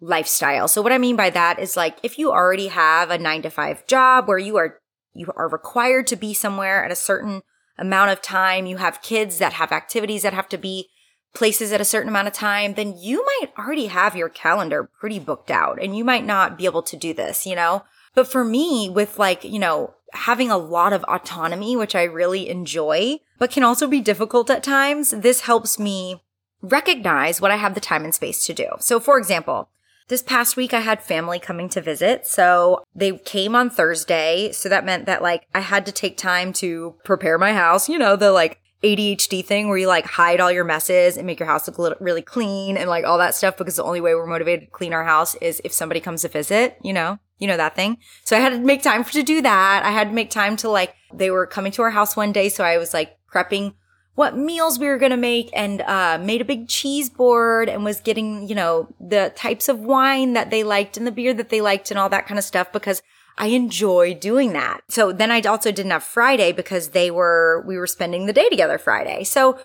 lifestyle. 0.00 0.68
So 0.68 0.82
what 0.82 0.92
I 0.92 0.98
mean 0.98 1.16
by 1.16 1.30
that 1.30 1.58
is 1.58 1.76
like 1.76 1.96
if 2.02 2.18
you 2.18 2.30
already 2.30 2.68
have 2.68 3.10
a 3.10 3.18
nine 3.18 3.42
to 3.42 3.50
five 3.50 3.86
job 3.86 4.28
where 4.28 4.38
you 4.38 4.56
are 4.56 4.78
you 5.14 5.30
are 5.36 5.48
required 5.48 6.06
to 6.08 6.16
be 6.16 6.34
somewhere 6.34 6.84
at 6.84 6.90
a 6.90 6.96
certain 6.96 7.42
amount 7.78 8.10
of 8.10 8.22
time, 8.22 8.66
you 8.66 8.78
have 8.78 9.02
kids 9.02 9.38
that 9.38 9.54
have 9.54 9.72
activities 9.72 10.22
that 10.22 10.32
have 10.32 10.48
to 10.48 10.58
be 10.58 10.88
places 11.34 11.72
at 11.72 11.80
a 11.80 11.84
certain 11.84 12.08
amount 12.08 12.28
of 12.28 12.34
time, 12.34 12.74
then 12.74 12.94
you 12.96 13.24
might 13.24 13.52
already 13.58 13.86
have 13.86 14.16
your 14.16 14.28
calendar 14.28 14.84
pretty 14.84 15.18
booked 15.18 15.50
out 15.50 15.82
and 15.82 15.96
you 15.96 16.04
might 16.04 16.24
not 16.24 16.58
be 16.58 16.64
able 16.64 16.82
to 16.82 16.96
do 16.96 17.14
this, 17.14 17.46
you 17.46 17.54
know? 17.54 17.84
But 18.14 18.28
for 18.28 18.44
me, 18.44 18.90
with 18.90 19.18
like, 19.18 19.42
you 19.42 19.58
know, 19.58 19.94
having 20.12 20.50
a 20.50 20.58
lot 20.58 20.92
of 20.92 21.04
autonomy, 21.04 21.76
which 21.76 21.94
I 21.94 22.02
really 22.02 22.48
enjoy, 22.48 23.18
but 23.38 23.50
can 23.50 23.62
also 23.62 23.86
be 23.86 24.00
difficult 24.00 24.50
at 24.50 24.62
times, 24.62 25.10
this 25.10 25.40
helps 25.40 25.78
me 25.78 26.22
recognize 26.60 27.40
what 27.40 27.50
I 27.50 27.56
have 27.56 27.74
the 27.74 27.80
time 27.80 28.04
and 28.04 28.14
space 28.14 28.44
to 28.46 28.54
do. 28.54 28.66
So, 28.78 29.00
for 29.00 29.18
example, 29.18 29.70
this 30.08 30.22
past 30.22 30.56
week 30.56 30.74
I 30.74 30.80
had 30.80 31.02
family 31.02 31.38
coming 31.38 31.68
to 31.70 31.80
visit. 31.80 32.26
So 32.26 32.84
they 32.94 33.16
came 33.18 33.54
on 33.54 33.70
Thursday. 33.70 34.52
So 34.52 34.68
that 34.68 34.84
meant 34.84 35.06
that 35.06 35.22
like 35.22 35.46
I 35.54 35.60
had 35.60 35.86
to 35.86 35.92
take 35.92 36.16
time 36.16 36.52
to 36.54 36.96
prepare 37.04 37.38
my 37.38 37.54
house, 37.54 37.88
you 37.88 37.98
know, 37.98 38.16
the 38.16 38.30
like 38.32 38.60
ADHD 38.82 39.44
thing 39.44 39.68
where 39.68 39.78
you 39.78 39.86
like 39.86 40.06
hide 40.06 40.40
all 40.40 40.50
your 40.50 40.64
messes 40.64 41.16
and 41.16 41.26
make 41.26 41.38
your 41.38 41.46
house 41.46 41.68
look 41.78 41.96
really 42.00 42.22
clean 42.22 42.76
and 42.76 42.90
like 42.90 43.04
all 43.04 43.18
that 43.18 43.34
stuff 43.34 43.56
because 43.56 43.76
the 43.76 43.84
only 43.84 44.00
way 44.00 44.14
we're 44.14 44.26
motivated 44.26 44.66
to 44.66 44.70
clean 44.70 44.92
our 44.92 45.04
house 45.04 45.34
is 45.36 45.60
if 45.64 45.72
somebody 45.72 46.00
comes 46.00 46.22
to 46.22 46.28
visit, 46.28 46.76
you 46.82 46.92
know, 46.92 47.18
you 47.38 47.46
know 47.46 47.56
that 47.56 47.76
thing. 47.76 47.98
So 48.24 48.36
I 48.36 48.40
had 48.40 48.50
to 48.50 48.58
make 48.58 48.82
time 48.82 49.04
to 49.04 49.22
do 49.22 49.40
that. 49.42 49.82
I 49.84 49.90
had 49.90 50.08
to 50.08 50.14
make 50.14 50.30
time 50.30 50.56
to 50.58 50.68
like, 50.68 50.94
they 51.12 51.30
were 51.30 51.46
coming 51.46 51.72
to 51.72 51.82
our 51.82 51.90
house 51.90 52.16
one 52.16 52.32
day. 52.32 52.48
So 52.48 52.64
I 52.64 52.78
was 52.78 52.92
like 52.92 53.16
prepping 53.32 53.74
what 54.14 54.36
meals 54.36 54.78
we 54.78 54.86
were 54.86 54.98
going 54.98 55.10
to 55.10 55.16
make 55.16 55.50
and 55.54 55.80
uh, 55.82 56.18
made 56.20 56.40
a 56.40 56.44
big 56.44 56.68
cheese 56.68 57.08
board 57.08 57.68
and 57.68 57.84
was 57.84 58.00
getting, 58.00 58.48
you 58.48 58.54
know, 58.54 58.92
the 59.00 59.32
types 59.36 59.68
of 59.68 59.78
wine 59.78 60.34
that 60.34 60.50
they 60.50 60.62
liked 60.62 60.96
and 60.96 61.06
the 61.06 61.12
beer 61.12 61.32
that 61.32 61.48
they 61.48 61.60
liked 61.60 61.90
and 61.90 61.98
all 61.98 62.08
that 62.08 62.26
kind 62.26 62.38
of 62.38 62.44
stuff 62.44 62.70
because 62.72 63.02
I 63.38 63.46
enjoy 63.48 64.14
doing 64.14 64.52
that. 64.52 64.82
So 64.88 65.12
then 65.12 65.30
I 65.30 65.40
also 65.40 65.72
didn't 65.72 65.92
have 65.92 66.04
Friday 66.04 66.52
because 66.52 66.90
they 66.90 67.10
were, 67.10 67.64
we 67.66 67.76
were 67.76 67.86
spending 67.86 68.26
the 68.26 68.32
day 68.32 68.48
together 68.48 68.78
Friday. 68.78 69.24
So 69.24 69.58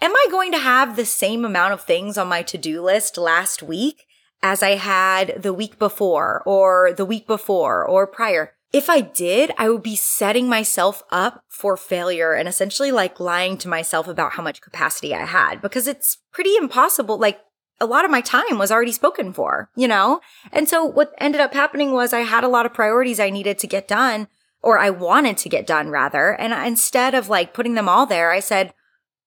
am 0.00 0.14
I 0.14 0.26
going 0.30 0.52
to 0.52 0.58
have 0.58 0.96
the 0.96 1.06
same 1.06 1.44
amount 1.44 1.72
of 1.72 1.82
things 1.82 2.18
on 2.18 2.28
my 2.28 2.42
to 2.42 2.58
do 2.58 2.82
list 2.82 3.16
last 3.16 3.62
week 3.62 4.06
as 4.42 4.62
I 4.62 4.70
had 4.70 5.42
the 5.42 5.52
week 5.52 5.78
before 5.78 6.42
or 6.44 6.92
the 6.92 7.04
week 7.04 7.26
before 7.26 7.84
or 7.84 8.06
prior? 8.06 8.54
If 8.72 8.88
I 8.88 9.02
did, 9.02 9.52
I 9.58 9.68
would 9.68 9.82
be 9.82 9.96
setting 9.96 10.48
myself 10.48 11.02
up 11.10 11.44
for 11.48 11.76
failure 11.76 12.32
and 12.32 12.48
essentially 12.48 12.90
like 12.90 13.20
lying 13.20 13.58
to 13.58 13.68
myself 13.68 14.08
about 14.08 14.32
how 14.32 14.42
much 14.42 14.62
capacity 14.62 15.14
I 15.14 15.26
had 15.26 15.60
because 15.60 15.86
it's 15.86 16.18
pretty 16.32 16.56
impossible. 16.56 17.18
Like 17.18 17.40
a 17.80 17.86
lot 17.86 18.04
of 18.04 18.10
my 18.10 18.20
time 18.20 18.58
was 18.58 18.70
already 18.70 18.92
spoken 18.92 19.32
for, 19.32 19.70
you 19.74 19.88
know? 19.88 20.20
And 20.52 20.68
so 20.68 20.84
what 20.84 21.12
ended 21.18 21.40
up 21.40 21.52
happening 21.52 21.92
was 21.92 22.12
I 22.12 22.20
had 22.20 22.44
a 22.44 22.48
lot 22.48 22.66
of 22.66 22.74
priorities 22.74 23.18
I 23.18 23.30
needed 23.30 23.58
to 23.58 23.66
get 23.66 23.88
done 23.88 24.28
or 24.62 24.78
I 24.78 24.90
wanted 24.90 25.36
to 25.38 25.48
get 25.48 25.66
done 25.66 25.90
rather. 25.90 26.30
And 26.32 26.52
instead 26.66 27.14
of 27.14 27.28
like 27.28 27.54
putting 27.54 27.74
them 27.74 27.88
all 27.88 28.06
there, 28.06 28.30
I 28.30 28.40
said, 28.40 28.72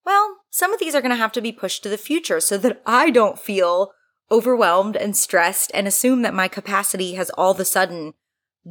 well, 0.05 0.37
some 0.49 0.73
of 0.73 0.79
these 0.79 0.95
are 0.95 1.01
going 1.01 1.11
to 1.11 1.17
have 1.17 1.33
to 1.33 1.41
be 1.41 1.51
pushed 1.51 1.83
to 1.83 1.89
the 1.89 1.97
future 1.97 2.39
so 2.39 2.57
that 2.57 2.81
I 2.85 3.09
don't 3.09 3.39
feel 3.39 3.91
overwhelmed 4.31 4.95
and 4.95 5.15
stressed 5.15 5.71
and 5.73 5.87
assume 5.87 6.21
that 6.21 6.33
my 6.33 6.47
capacity 6.47 7.13
has 7.15 7.29
all 7.31 7.51
of 7.51 7.59
a 7.59 7.65
sudden 7.65 8.13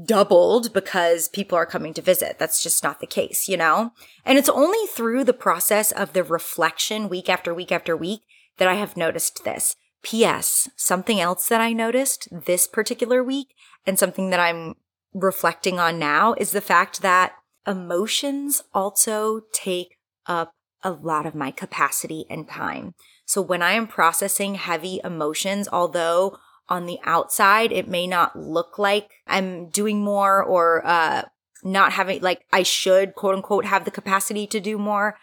doubled 0.07 0.73
because 0.73 1.29
people 1.29 1.57
are 1.57 1.67
coming 1.67 1.95
to 1.95 2.03
visit. 2.03 2.39
That's 2.39 2.63
just 2.63 2.83
not 2.83 2.99
the 2.99 3.07
case, 3.07 3.49
you 3.49 3.57
know? 3.57 3.93
And 4.25 4.39
it's 4.39 4.49
only 4.49 4.87
through 4.89 5.23
the 5.25 5.33
process 5.33 5.93
of 5.93 6.13
the 6.13 6.25
reflection 6.25 7.09
week 7.09 7.29
after 7.29 7.55
week 7.55 7.71
after 7.71 7.97
week 7.97 8.23
that 8.59 8.69
I 8.69 8.75
have 8.75 8.97
noticed 8.97 9.45
this. 9.45 9.77
P.S. 10.03 10.69
Something 10.77 11.21
else 11.21 11.49
that 11.49 11.61
I 11.61 11.73
noticed 11.73 12.29
this 12.31 12.67
particular 12.67 13.25
week 13.25 13.55
and 13.87 13.99
something 13.99 14.31
that 14.31 14.41
I'm 14.41 14.75
reflecting 15.15 15.79
on 15.79 15.99
now 15.99 16.35
is 16.35 16.51
the 16.51 16.61
fact 16.61 17.03
that 17.03 17.33
emotions 17.67 18.63
also 18.75 19.43
take 19.53 19.97
up 20.27 20.53
a 20.83 20.91
lot 20.91 21.25
of 21.25 21.35
my 21.35 21.51
capacity 21.51 22.27
and 22.29 22.49
time. 22.49 22.95
So 23.25 23.41
when 23.41 23.63
I 23.63 23.73
am 23.73 23.87
processing 23.87 24.57
heavy 24.57 25.01
emotions, 25.03 25.69
although 25.73 26.37
on 26.69 26.85
the 26.87 26.99
outside, 27.05 27.73
it 27.73 27.89
may 27.89 28.07
not 28.07 28.39
look 28.39 28.79
like 28.79 29.11
I'm 29.27 29.71
doing 29.71 30.03
more 30.03 30.43
or, 30.43 30.87
uh, 30.87 31.23
not 31.63 31.93
having, 31.93 32.21
like, 32.21 32.45
I 32.53 32.63
should 32.63 33.15
quote 33.15 33.35
unquote 33.35 33.65
have 33.65 33.87
the 33.87 33.91
capacity 33.91 34.47
to 34.49 34.61
do 34.61 34.77
more. 34.77 35.17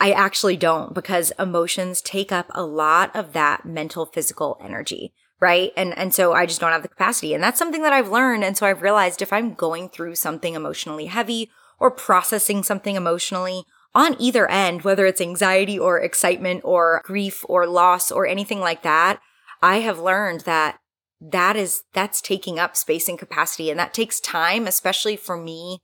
I 0.00 0.12
actually 0.12 0.56
don't 0.56 0.92
because 0.92 1.32
emotions 1.38 2.02
take 2.02 2.32
up 2.32 2.46
a 2.50 2.64
lot 2.64 3.14
of 3.14 3.32
that 3.32 3.64
mental, 3.64 4.06
physical 4.06 4.58
energy. 4.62 5.12
Right. 5.40 5.72
And, 5.76 5.96
and 5.98 6.14
so 6.14 6.32
I 6.32 6.46
just 6.46 6.60
don't 6.60 6.72
have 6.72 6.82
the 6.82 6.88
capacity. 6.88 7.34
And 7.34 7.42
that's 7.42 7.58
something 7.58 7.82
that 7.82 7.92
I've 7.92 8.10
learned. 8.10 8.44
And 8.44 8.56
so 8.56 8.66
I've 8.66 8.82
realized 8.82 9.20
if 9.20 9.32
I'm 9.32 9.54
going 9.54 9.88
through 9.88 10.14
something 10.14 10.54
emotionally 10.54 11.06
heavy 11.06 11.50
or 11.78 11.90
processing 11.90 12.62
something 12.62 12.96
emotionally 12.96 13.64
on 13.94 14.16
either 14.18 14.50
end, 14.50 14.82
whether 14.82 15.06
it's 15.06 15.20
anxiety 15.20 15.78
or 15.78 16.00
excitement 16.00 16.62
or 16.64 17.02
grief 17.04 17.44
or 17.48 17.66
loss 17.66 18.10
or 18.10 18.26
anything 18.26 18.60
like 18.60 18.82
that, 18.82 19.20
I 19.60 19.78
have 19.78 19.98
learned 19.98 20.40
that 20.42 20.78
that 21.20 21.56
is, 21.56 21.82
that's 21.92 22.20
taking 22.20 22.58
up 22.58 22.76
space 22.76 23.08
and 23.08 23.18
capacity. 23.18 23.70
And 23.70 23.78
that 23.78 23.94
takes 23.94 24.20
time, 24.20 24.66
especially 24.66 25.16
for 25.16 25.36
me 25.36 25.80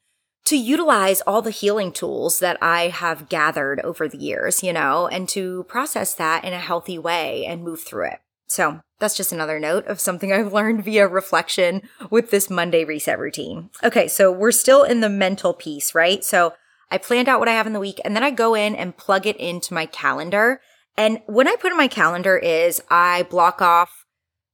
to 0.46 0.56
utilize 0.56 1.20
all 1.22 1.42
the 1.42 1.50
healing 1.50 1.92
tools 1.92 2.40
that 2.40 2.58
I 2.60 2.88
have 2.88 3.28
gathered 3.28 3.80
over 3.80 4.08
the 4.08 4.18
years, 4.18 4.62
you 4.62 4.72
know, 4.72 5.06
and 5.06 5.28
to 5.30 5.64
process 5.64 6.14
that 6.14 6.44
in 6.44 6.52
a 6.52 6.58
healthy 6.58 6.98
way 6.98 7.44
and 7.46 7.62
move 7.62 7.82
through 7.82 8.06
it. 8.06 8.20
So 8.46 8.80
that's 8.98 9.16
just 9.16 9.32
another 9.32 9.60
note 9.60 9.86
of 9.86 10.00
something 10.00 10.32
I've 10.32 10.52
learned 10.52 10.84
via 10.84 11.06
reflection 11.06 11.82
with 12.10 12.30
this 12.30 12.50
Monday 12.50 12.84
reset 12.84 13.18
routine. 13.18 13.70
Okay. 13.82 14.08
So 14.08 14.32
we're 14.32 14.50
still 14.52 14.82
in 14.82 15.00
the 15.00 15.08
mental 15.08 15.54
piece, 15.54 15.94
right? 15.94 16.24
So 16.24 16.54
I 16.90 16.98
planned 16.98 17.28
out 17.28 17.38
what 17.38 17.48
I 17.48 17.52
have 17.52 17.68
in 17.68 17.72
the 17.72 17.80
week 17.80 18.00
and 18.04 18.16
then 18.16 18.24
I 18.24 18.30
go 18.30 18.54
in 18.54 18.74
and 18.74 18.96
plug 18.96 19.26
it 19.26 19.36
into 19.36 19.74
my 19.74 19.86
calendar 19.86 20.60
and 20.96 21.22
what 21.26 21.46
I 21.46 21.56
put 21.56 21.70
in 21.70 21.78
my 21.78 21.88
calendar 21.88 22.36
is 22.36 22.82
I 22.90 23.22
block 23.24 23.62
off 23.62 23.99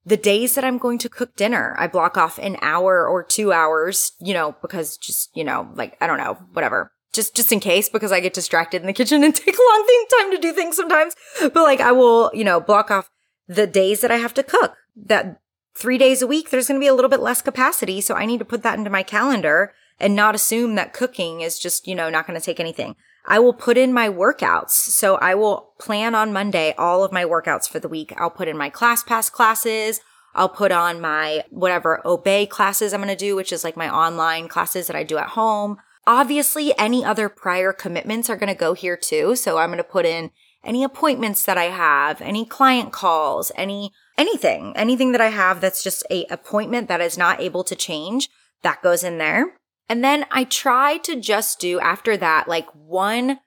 the 0.06 0.16
days 0.16 0.54
that 0.54 0.64
I'm 0.64 0.78
going 0.78 0.98
to 0.98 1.08
cook 1.08 1.34
dinner. 1.34 1.74
I 1.78 1.88
block 1.88 2.16
off 2.16 2.38
an 2.38 2.56
hour 2.62 3.06
or 3.06 3.24
two 3.24 3.52
hours, 3.52 4.12
you 4.20 4.32
know, 4.32 4.54
because 4.62 4.96
just, 4.96 5.36
you 5.36 5.42
know, 5.42 5.68
like, 5.74 5.96
I 6.00 6.06
don't 6.06 6.18
know, 6.18 6.38
whatever. 6.52 6.92
Just, 7.12 7.34
just 7.34 7.50
in 7.50 7.58
case, 7.58 7.88
because 7.88 8.12
I 8.12 8.20
get 8.20 8.32
distracted 8.32 8.80
in 8.80 8.86
the 8.86 8.92
kitchen 8.94 9.24
and 9.24 9.34
take 9.34 9.58
a 9.58 9.70
long 9.70 9.84
thing, 9.86 10.04
time 10.18 10.30
to 10.30 10.38
do 10.38 10.52
things 10.52 10.76
sometimes. 10.76 11.16
But 11.40 11.56
like, 11.56 11.80
I 11.80 11.90
will, 11.90 12.30
you 12.32 12.44
know, 12.44 12.60
block 12.60 12.90
off 12.90 13.10
the 13.48 13.66
days 13.66 14.00
that 14.00 14.12
I 14.12 14.16
have 14.16 14.32
to 14.34 14.44
cook. 14.44 14.74
That 14.94 15.40
three 15.74 15.98
days 15.98 16.22
a 16.22 16.26
week, 16.26 16.50
there's 16.50 16.68
going 16.68 16.80
to 16.80 16.84
be 16.84 16.88
a 16.88 16.94
little 16.94 17.10
bit 17.10 17.20
less 17.20 17.42
capacity. 17.42 18.00
So 18.00 18.14
I 18.14 18.26
need 18.26 18.38
to 18.38 18.44
put 18.44 18.62
that 18.62 18.78
into 18.78 18.90
my 18.90 19.02
calendar 19.02 19.72
and 19.98 20.14
not 20.14 20.36
assume 20.36 20.76
that 20.76 20.92
cooking 20.92 21.40
is 21.40 21.58
just, 21.58 21.88
you 21.88 21.96
know, 21.96 22.10
not 22.10 22.28
going 22.28 22.38
to 22.38 22.44
take 22.44 22.60
anything. 22.60 22.94
I 23.26 23.38
will 23.38 23.52
put 23.52 23.76
in 23.76 23.92
my 23.92 24.08
workouts. 24.08 24.70
So 24.70 25.16
I 25.16 25.34
will 25.34 25.72
plan 25.78 26.14
on 26.14 26.32
Monday 26.32 26.74
all 26.78 27.04
of 27.04 27.12
my 27.12 27.24
workouts 27.24 27.68
for 27.68 27.78
the 27.78 27.88
week. 27.88 28.12
I'll 28.16 28.30
put 28.30 28.48
in 28.48 28.56
my 28.56 28.70
ClassPass 28.70 29.30
classes. 29.30 30.00
I'll 30.34 30.48
put 30.48 30.70
on 30.70 31.00
my 31.00 31.44
whatever 31.50 32.00
obé 32.04 32.48
classes 32.48 32.92
I'm 32.92 33.02
going 33.02 33.08
to 33.08 33.16
do, 33.16 33.34
which 33.34 33.52
is 33.52 33.64
like 33.64 33.76
my 33.76 33.92
online 33.92 34.48
classes 34.48 34.86
that 34.86 34.96
I 34.96 35.02
do 35.02 35.18
at 35.18 35.30
home. 35.30 35.78
Obviously, 36.06 36.76
any 36.78 37.04
other 37.04 37.28
prior 37.28 37.72
commitments 37.72 38.30
are 38.30 38.36
going 38.36 38.52
to 38.52 38.58
go 38.58 38.74
here 38.74 38.96
too. 38.96 39.34
So 39.34 39.58
I'm 39.58 39.70
going 39.70 39.78
to 39.78 39.84
put 39.84 40.06
in 40.06 40.30
any 40.62 40.84
appointments 40.84 41.44
that 41.44 41.58
I 41.58 41.64
have, 41.64 42.20
any 42.20 42.44
client 42.44 42.92
calls, 42.92 43.50
any, 43.56 43.92
anything, 44.18 44.72
anything 44.76 45.12
that 45.12 45.20
I 45.20 45.28
have 45.28 45.60
that's 45.60 45.82
just 45.82 46.04
a 46.10 46.26
appointment 46.28 46.88
that 46.88 47.00
is 47.00 47.16
not 47.16 47.40
able 47.40 47.64
to 47.64 47.74
change 47.74 48.28
that 48.62 48.82
goes 48.82 49.04
in 49.04 49.18
there. 49.18 49.58
And 49.88 50.02
then 50.02 50.26
I 50.30 50.44
try 50.44 50.98
to 50.98 51.20
just 51.20 51.60
do 51.60 51.78
after 51.80 52.16
that, 52.16 52.48
like 52.48 52.66
one 52.74 53.38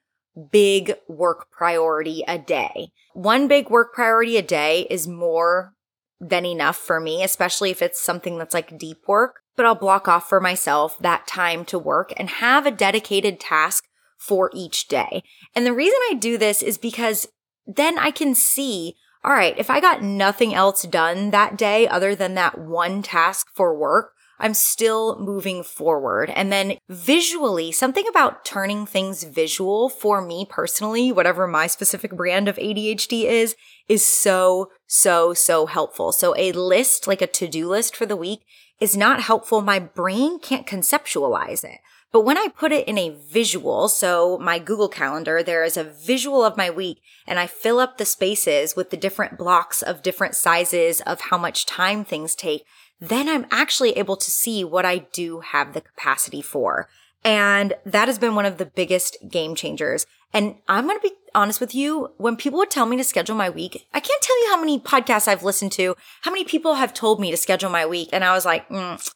big 0.50 0.94
work 1.08 1.50
priority 1.50 2.24
a 2.26 2.38
day. 2.38 2.92
One 3.14 3.48
big 3.48 3.68
work 3.68 3.92
priority 3.92 4.36
a 4.36 4.42
day 4.42 4.86
is 4.88 5.06
more 5.06 5.74
than 6.20 6.44
enough 6.44 6.76
for 6.76 7.00
me, 7.00 7.22
especially 7.22 7.70
if 7.70 7.82
it's 7.82 8.00
something 8.00 8.38
that's 8.38 8.54
like 8.54 8.78
deep 8.78 8.98
work. 9.06 9.40
But 9.56 9.66
I'll 9.66 9.74
block 9.74 10.08
off 10.08 10.28
for 10.28 10.40
myself 10.40 10.96
that 11.00 11.26
time 11.26 11.64
to 11.66 11.78
work 11.78 12.12
and 12.16 12.30
have 12.30 12.66
a 12.66 12.70
dedicated 12.70 13.40
task 13.40 13.84
for 14.18 14.50
each 14.54 14.88
day. 14.88 15.22
And 15.54 15.66
the 15.66 15.72
reason 15.72 15.98
I 16.10 16.14
do 16.14 16.38
this 16.38 16.62
is 16.62 16.78
because 16.78 17.26
then 17.66 17.98
I 17.98 18.10
can 18.10 18.34
see, 18.34 18.94
all 19.24 19.32
right, 19.32 19.58
if 19.58 19.70
I 19.70 19.80
got 19.80 20.02
nothing 20.02 20.54
else 20.54 20.82
done 20.82 21.30
that 21.30 21.56
day 21.56 21.88
other 21.88 22.14
than 22.14 22.34
that 22.34 22.58
one 22.58 23.02
task 23.02 23.48
for 23.54 23.76
work, 23.76 24.12
I'm 24.40 24.54
still 24.54 25.18
moving 25.18 25.62
forward. 25.62 26.30
And 26.30 26.50
then 26.50 26.78
visually, 26.88 27.70
something 27.70 28.06
about 28.08 28.44
turning 28.44 28.86
things 28.86 29.22
visual 29.24 29.88
for 29.88 30.20
me 30.20 30.46
personally, 30.48 31.12
whatever 31.12 31.46
my 31.46 31.66
specific 31.66 32.16
brand 32.16 32.48
of 32.48 32.56
ADHD 32.56 33.24
is, 33.24 33.54
is 33.88 34.04
so, 34.04 34.70
so, 34.86 35.34
so 35.34 35.66
helpful. 35.66 36.10
So 36.12 36.34
a 36.36 36.52
list, 36.52 37.06
like 37.06 37.22
a 37.22 37.26
to-do 37.26 37.68
list 37.68 37.94
for 37.94 38.06
the 38.06 38.16
week 38.16 38.40
is 38.80 38.96
not 38.96 39.20
helpful. 39.20 39.60
My 39.60 39.78
brain 39.78 40.38
can't 40.40 40.66
conceptualize 40.66 41.62
it. 41.62 41.80
But 42.12 42.22
when 42.22 42.38
I 42.38 42.48
put 42.48 42.72
it 42.72 42.88
in 42.88 42.98
a 42.98 43.10
visual, 43.30 43.88
so 43.88 44.36
my 44.38 44.58
Google 44.58 44.88
Calendar, 44.88 45.42
there 45.42 45.62
is 45.62 45.76
a 45.76 45.84
visual 45.84 46.44
of 46.44 46.56
my 46.56 46.68
week 46.68 47.00
and 47.24 47.38
I 47.38 47.46
fill 47.46 47.78
up 47.78 47.98
the 47.98 48.04
spaces 48.04 48.74
with 48.74 48.90
the 48.90 48.96
different 48.96 49.38
blocks 49.38 49.80
of 49.80 50.02
different 50.02 50.34
sizes 50.34 51.00
of 51.02 51.20
how 51.20 51.38
much 51.38 51.66
time 51.66 52.04
things 52.04 52.34
take 52.34 52.64
then 53.00 53.28
I'm 53.28 53.46
actually 53.50 53.92
able 53.92 54.16
to 54.16 54.30
see 54.30 54.62
what 54.62 54.84
I 54.84 54.98
do 54.98 55.40
have 55.40 55.72
the 55.72 55.80
capacity 55.80 56.42
for. 56.42 56.88
And 57.24 57.74
that 57.84 58.08
has 58.08 58.18
been 58.18 58.34
one 58.34 58.46
of 58.46 58.58
the 58.58 58.66
biggest 58.66 59.16
game 59.28 59.54
changers. 59.54 60.06
And 60.32 60.56
I'm 60.68 60.86
going 60.86 60.98
to 60.98 61.08
be 61.08 61.14
honest 61.34 61.60
with 61.60 61.74
you. 61.74 62.12
When 62.18 62.36
people 62.36 62.58
would 62.58 62.70
tell 62.70 62.86
me 62.86 62.96
to 62.96 63.04
schedule 63.04 63.36
my 63.36 63.50
week, 63.50 63.86
I 63.92 64.00
can't 64.00 64.22
tell 64.22 64.40
you 64.42 64.50
how 64.50 64.60
many 64.60 64.78
podcasts 64.78 65.28
I've 65.28 65.42
listened 65.42 65.72
to, 65.72 65.96
how 66.22 66.30
many 66.30 66.44
people 66.44 66.74
have 66.74 66.94
told 66.94 67.20
me 67.20 67.30
to 67.30 67.36
schedule 67.36 67.70
my 67.70 67.84
week. 67.84 68.10
And 68.12 68.24
I 68.24 68.32
was 68.32 68.44
like, 68.44 68.68
mm, 68.68 69.12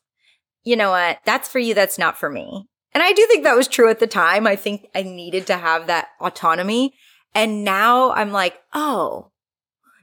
you 0.65 0.77
know 0.77 0.91
what? 0.91 1.19
That's 1.25 1.49
for 1.49 1.59
you. 1.59 1.75
That's 1.75 1.99
not 1.99 2.19
for 2.19 2.29
me. 2.29 2.67
And 2.93 3.03
I 3.03 3.13
do 3.13 3.27
think 3.27 3.45
that 3.45 3.57
was 3.57 3.69
true 3.69 3.91
at 3.91 4.01
the 4.01 4.07
time. 4.07 4.47
I 4.47 4.57
think 4.57 4.87
I 4.95 5.03
needed 5.03 5.47
to 5.49 5.57
have 5.57 5.87
that 5.87 6.09
autonomy. 6.21 6.95
And 7.35 7.65
now 7.65 8.13
I'm 8.13 8.31
like, 8.31 8.61
oh, 8.73 9.31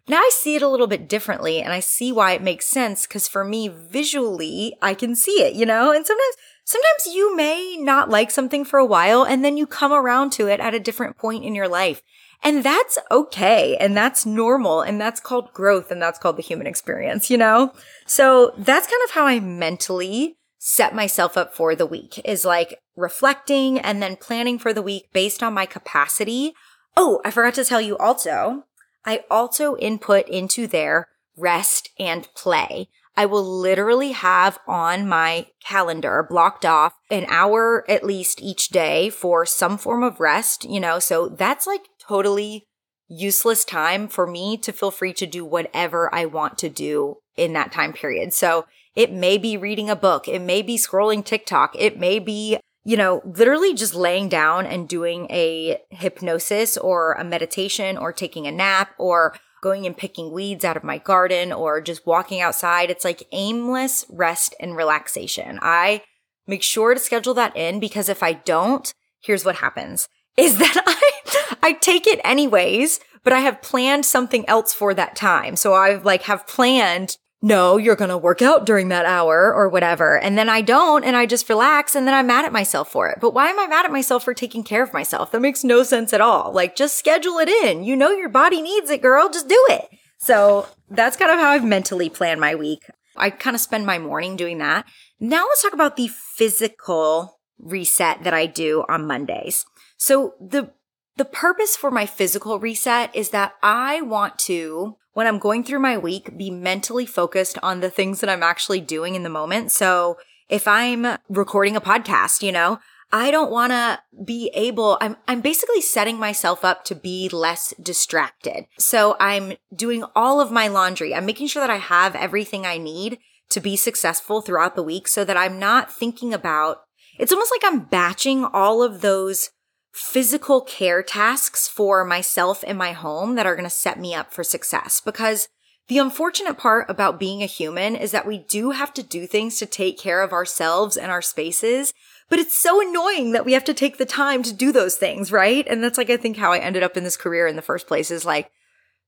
now 0.07 0.17
I 0.17 0.29
see 0.33 0.55
it 0.55 0.61
a 0.61 0.67
little 0.67 0.87
bit 0.87 1.07
differently 1.07 1.61
and 1.61 1.71
I 1.71 1.79
see 1.79 2.11
why 2.11 2.33
it 2.33 2.41
makes 2.41 2.65
sense. 2.65 3.05
Cause 3.07 3.27
for 3.27 3.43
me, 3.43 3.67
visually, 3.67 4.75
I 4.81 4.93
can 4.93 5.15
see 5.15 5.43
it, 5.43 5.53
you 5.53 5.65
know? 5.65 5.91
And 5.91 6.05
sometimes, 6.05 6.35
sometimes 6.63 7.13
you 7.15 7.35
may 7.35 7.77
not 7.79 8.09
like 8.09 8.31
something 8.31 8.65
for 8.65 8.79
a 8.79 8.85
while 8.85 9.23
and 9.23 9.43
then 9.43 9.57
you 9.57 9.67
come 9.67 9.91
around 9.91 10.31
to 10.33 10.47
it 10.47 10.59
at 10.59 10.73
a 10.73 10.79
different 10.79 11.17
point 11.17 11.45
in 11.45 11.55
your 11.55 11.67
life. 11.67 12.01
And 12.43 12.63
that's 12.63 12.97
okay. 13.11 13.77
And 13.77 13.95
that's 13.95 14.25
normal. 14.25 14.81
And 14.81 14.99
that's 14.99 15.19
called 15.19 15.53
growth. 15.53 15.91
And 15.91 16.01
that's 16.01 16.17
called 16.17 16.37
the 16.37 16.43
human 16.43 16.67
experience, 16.67 17.29
you 17.29 17.37
know? 17.37 17.71
So 18.05 18.53
that's 18.57 18.87
kind 18.87 19.01
of 19.05 19.11
how 19.11 19.25
I 19.25 19.39
mentally 19.39 20.37
set 20.63 20.93
myself 20.93 21.37
up 21.37 21.55
for 21.55 21.75
the 21.75 21.87
week 21.87 22.21
is 22.23 22.45
like 22.45 22.79
reflecting 22.95 23.79
and 23.79 24.01
then 24.01 24.15
planning 24.15 24.59
for 24.59 24.73
the 24.73 24.81
week 24.81 25.05
based 25.11 25.41
on 25.41 25.53
my 25.53 25.65
capacity. 25.65 26.53
Oh, 26.95 27.19
I 27.25 27.31
forgot 27.31 27.55
to 27.55 27.65
tell 27.65 27.81
you 27.81 27.97
also, 27.97 28.65
I 29.05 29.23
also 29.29 29.77
input 29.77 30.27
into 30.27 30.67
their 30.67 31.07
rest 31.37 31.89
and 31.99 32.27
play. 32.35 32.89
I 33.15 33.25
will 33.25 33.43
literally 33.43 34.13
have 34.13 34.59
on 34.67 35.07
my 35.07 35.47
calendar 35.63 36.25
blocked 36.27 36.65
off 36.65 36.93
an 37.09 37.25
hour 37.27 37.83
at 37.89 38.05
least 38.05 38.41
each 38.41 38.69
day 38.69 39.09
for 39.09 39.45
some 39.45 39.77
form 39.77 40.01
of 40.01 40.19
rest, 40.19 40.63
you 40.63 40.79
know, 40.79 40.99
so 40.99 41.27
that's 41.27 41.67
like 41.67 41.81
totally 41.99 42.65
useless 43.07 43.65
time 43.65 44.07
for 44.07 44.25
me 44.25 44.57
to 44.57 44.71
feel 44.71 44.91
free 44.91 45.13
to 45.13 45.27
do 45.27 45.43
whatever 45.43 46.13
I 46.15 46.25
want 46.25 46.57
to 46.59 46.69
do 46.69 47.17
in 47.35 47.51
that 47.53 47.71
time 47.73 47.91
period. 47.91 48.33
So 48.33 48.65
it 48.95 49.11
may 49.11 49.37
be 49.37 49.57
reading 49.57 49.89
a 49.89 49.95
book. 49.95 50.27
It 50.27 50.41
may 50.41 50.61
be 50.61 50.77
scrolling 50.77 51.23
TikTok. 51.23 51.75
It 51.77 51.99
may 51.99 52.19
be, 52.19 52.57
you 52.83 52.97
know, 52.97 53.21
literally 53.25 53.73
just 53.73 53.93
laying 53.93 54.27
down 54.27 54.65
and 54.65 54.89
doing 54.89 55.27
a 55.29 55.79
hypnosis 55.89 56.77
or 56.77 57.13
a 57.13 57.23
meditation 57.23 57.97
or 57.97 58.11
taking 58.11 58.47
a 58.47 58.51
nap 58.51 58.91
or 58.97 59.35
going 59.61 59.85
and 59.85 59.95
picking 59.95 60.31
weeds 60.31 60.65
out 60.65 60.77
of 60.77 60.83
my 60.83 60.97
garden 60.97 61.53
or 61.53 61.79
just 61.79 62.05
walking 62.07 62.41
outside. 62.41 62.89
It's 62.89 63.05
like 63.05 63.27
aimless 63.31 64.05
rest 64.09 64.55
and 64.59 64.75
relaxation. 64.75 65.59
I 65.61 66.01
make 66.47 66.63
sure 66.63 66.93
to 66.93 66.99
schedule 66.99 67.35
that 67.35 67.55
in 67.55 67.79
because 67.79 68.09
if 68.09 68.23
I 68.23 68.33
don't, 68.33 68.91
here's 69.21 69.45
what 69.45 69.57
happens 69.57 70.07
is 70.37 70.57
that 70.57 70.81
I, 70.87 71.57
I 71.61 71.73
take 71.73 72.07
it 72.07 72.19
anyways, 72.23 72.99
but 73.23 73.33
I 73.33 73.41
have 73.41 73.61
planned 73.61 74.05
something 74.05 74.47
else 74.49 74.73
for 74.73 74.93
that 74.95 75.15
time. 75.15 75.55
So 75.55 75.73
I 75.73 75.95
like 75.95 76.23
have 76.23 76.47
planned 76.47 77.17
no, 77.41 77.77
you're 77.77 77.95
going 77.95 78.09
to 78.09 78.17
work 78.17 78.41
out 78.41 78.65
during 78.65 78.89
that 78.89 79.05
hour 79.05 79.53
or 79.53 79.67
whatever. 79.67 80.17
And 80.17 80.37
then 80.37 80.47
I 80.47 80.61
don't 80.61 81.03
and 81.03 81.15
I 81.15 81.25
just 81.25 81.49
relax 81.49 81.95
and 81.95 82.05
then 82.05 82.13
I'm 82.13 82.27
mad 82.27 82.45
at 82.45 82.53
myself 82.53 82.91
for 82.91 83.09
it. 83.09 83.17
But 83.19 83.33
why 83.33 83.49
am 83.49 83.59
I 83.59 83.67
mad 83.67 83.85
at 83.85 83.91
myself 83.91 84.23
for 84.23 84.33
taking 84.33 84.63
care 84.63 84.83
of 84.83 84.93
myself? 84.93 85.31
That 85.31 85.41
makes 85.41 85.63
no 85.63 85.81
sense 85.81 86.13
at 86.13 86.21
all. 86.21 86.53
Like 86.53 86.75
just 86.75 86.97
schedule 86.97 87.39
it 87.39 87.49
in. 87.49 87.83
You 87.83 87.95
know 87.95 88.11
your 88.11 88.29
body 88.29 88.61
needs 88.61 88.91
it, 88.91 89.01
girl. 89.01 89.29
Just 89.29 89.47
do 89.47 89.65
it. 89.69 89.89
So 90.19 90.67
that's 90.89 91.17
kind 91.17 91.31
of 91.31 91.39
how 91.39 91.49
I've 91.49 91.65
mentally 91.65 92.09
planned 92.09 92.39
my 92.39 92.53
week. 92.53 92.83
I 93.17 93.31
kind 93.31 93.55
of 93.55 93.61
spend 93.61 93.87
my 93.87 93.97
morning 93.97 94.35
doing 94.35 94.59
that. 94.59 94.85
Now 95.19 95.45
let's 95.47 95.63
talk 95.63 95.73
about 95.73 95.97
the 95.97 96.09
physical 96.09 97.39
reset 97.57 98.23
that 98.23 98.33
I 98.33 98.45
do 98.45 98.85
on 98.87 99.07
Mondays. 99.07 99.65
So 99.97 100.35
the 100.39 100.73
the 101.17 101.25
purpose 101.25 101.75
for 101.75 101.91
my 101.91 102.05
physical 102.05 102.59
reset 102.59 103.15
is 103.15 103.29
that 103.29 103.53
I 103.61 104.01
want 104.01 104.39
to 104.39 104.95
when 105.13 105.27
I'm 105.27 105.39
going 105.39 105.63
through 105.63 105.79
my 105.79 105.97
week, 105.97 106.37
be 106.37 106.49
mentally 106.49 107.05
focused 107.05 107.57
on 107.61 107.79
the 107.79 107.89
things 107.89 108.21
that 108.21 108.29
I'm 108.29 108.43
actually 108.43 108.81
doing 108.81 109.15
in 109.15 109.23
the 109.23 109.29
moment. 109.29 109.71
So 109.71 110.17
if 110.49 110.67
I'm 110.67 111.17
recording 111.29 111.75
a 111.75 111.81
podcast, 111.81 112.41
you 112.41 112.51
know, 112.51 112.79
I 113.13 113.29
don't 113.29 113.51
want 113.51 113.71
to 113.71 113.99
be 114.25 114.51
able, 114.53 114.97
I'm, 115.01 115.17
I'm 115.27 115.41
basically 115.41 115.81
setting 115.81 116.17
myself 116.17 116.63
up 116.63 116.85
to 116.85 116.95
be 116.95 117.27
less 117.29 117.73
distracted. 117.81 118.67
So 118.77 119.17
I'm 119.19 119.53
doing 119.75 120.05
all 120.15 120.39
of 120.39 120.51
my 120.51 120.67
laundry. 120.67 121.13
I'm 121.13 121.25
making 121.25 121.47
sure 121.47 121.61
that 121.61 121.69
I 121.69 121.77
have 121.77 122.15
everything 122.15 122.65
I 122.65 122.77
need 122.77 123.19
to 123.49 123.59
be 123.59 123.75
successful 123.75 124.41
throughout 124.41 124.75
the 124.75 124.83
week 124.83 125.09
so 125.09 125.25
that 125.25 125.35
I'm 125.35 125.59
not 125.59 125.91
thinking 125.91 126.33
about, 126.33 126.83
it's 127.19 127.33
almost 127.33 127.51
like 127.51 127.69
I'm 127.69 127.81
batching 127.81 128.45
all 128.45 128.81
of 128.81 129.01
those 129.01 129.49
physical 129.91 130.61
care 130.61 131.03
tasks 131.03 131.67
for 131.67 132.05
myself 132.05 132.63
and 132.65 132.77
my 132.77 132.93
home 132.93 133.35
that 133.35 133.45
are 133.45 133.55
going 133.55 133.65
to 133.65 133.69
set 133.69 133.99
me 133.99 134.15
up 134.15 134.33
for 134.33 134.43
success. 134.43 135.01
Because 135.01 135.47
the 135.87 135.97
unfortunate 135.97 136.57
part 136.57 136.89
about 136.89 137.19
being 137.19 137.43
a 137.43 137.47
human 137.47 137.95
is 137.95 138.11
that 138.11 138.25
we 138.25 138.37
do 138.37 138.71
have 138.71 138.93
to 138.93 139.03
do 139.03 139.27
things 139.27 139.57
to 139.57 139.65
take 139.65 139.97
care 139.97 140.21
of 140.21 140.31
ourselves 140.31 140.95
and 140.95 141.11
our 141.11 141.21
spaces. 141.21 141.93
But 142.29 142.39
it's 142.39 142.57
so 142.57 142.81
annoying 142.81 143.33
that 143.33 143.43
we 143.43 143.51
have 143.53 143.65
to 143.65 143.73
take 143.73 143.97
the 143.97 144.05
time 144.05 144.41
to 144.43 144.53
do 144.53 144.71
those 144.71 144.95
things, 144.95 145.33
right? 145.33 145.67
And 145.67 145.83
that's 145.83 145.97
like, 145.97 146.09
I 146.09 146.15
think 146.15 146.37
how 146.37 146.53
I 146.53 146.59
ended 146.59 146.83
up 146.83 146.95
in 146.95 147.03
this 147.03 147.17
career 147.17 147.45
in 147.45 147.57
the 147.57 147.61
first 147.61 147.87
place 147.87 148.09
is 148.09 148.23
like, 148.23 148.49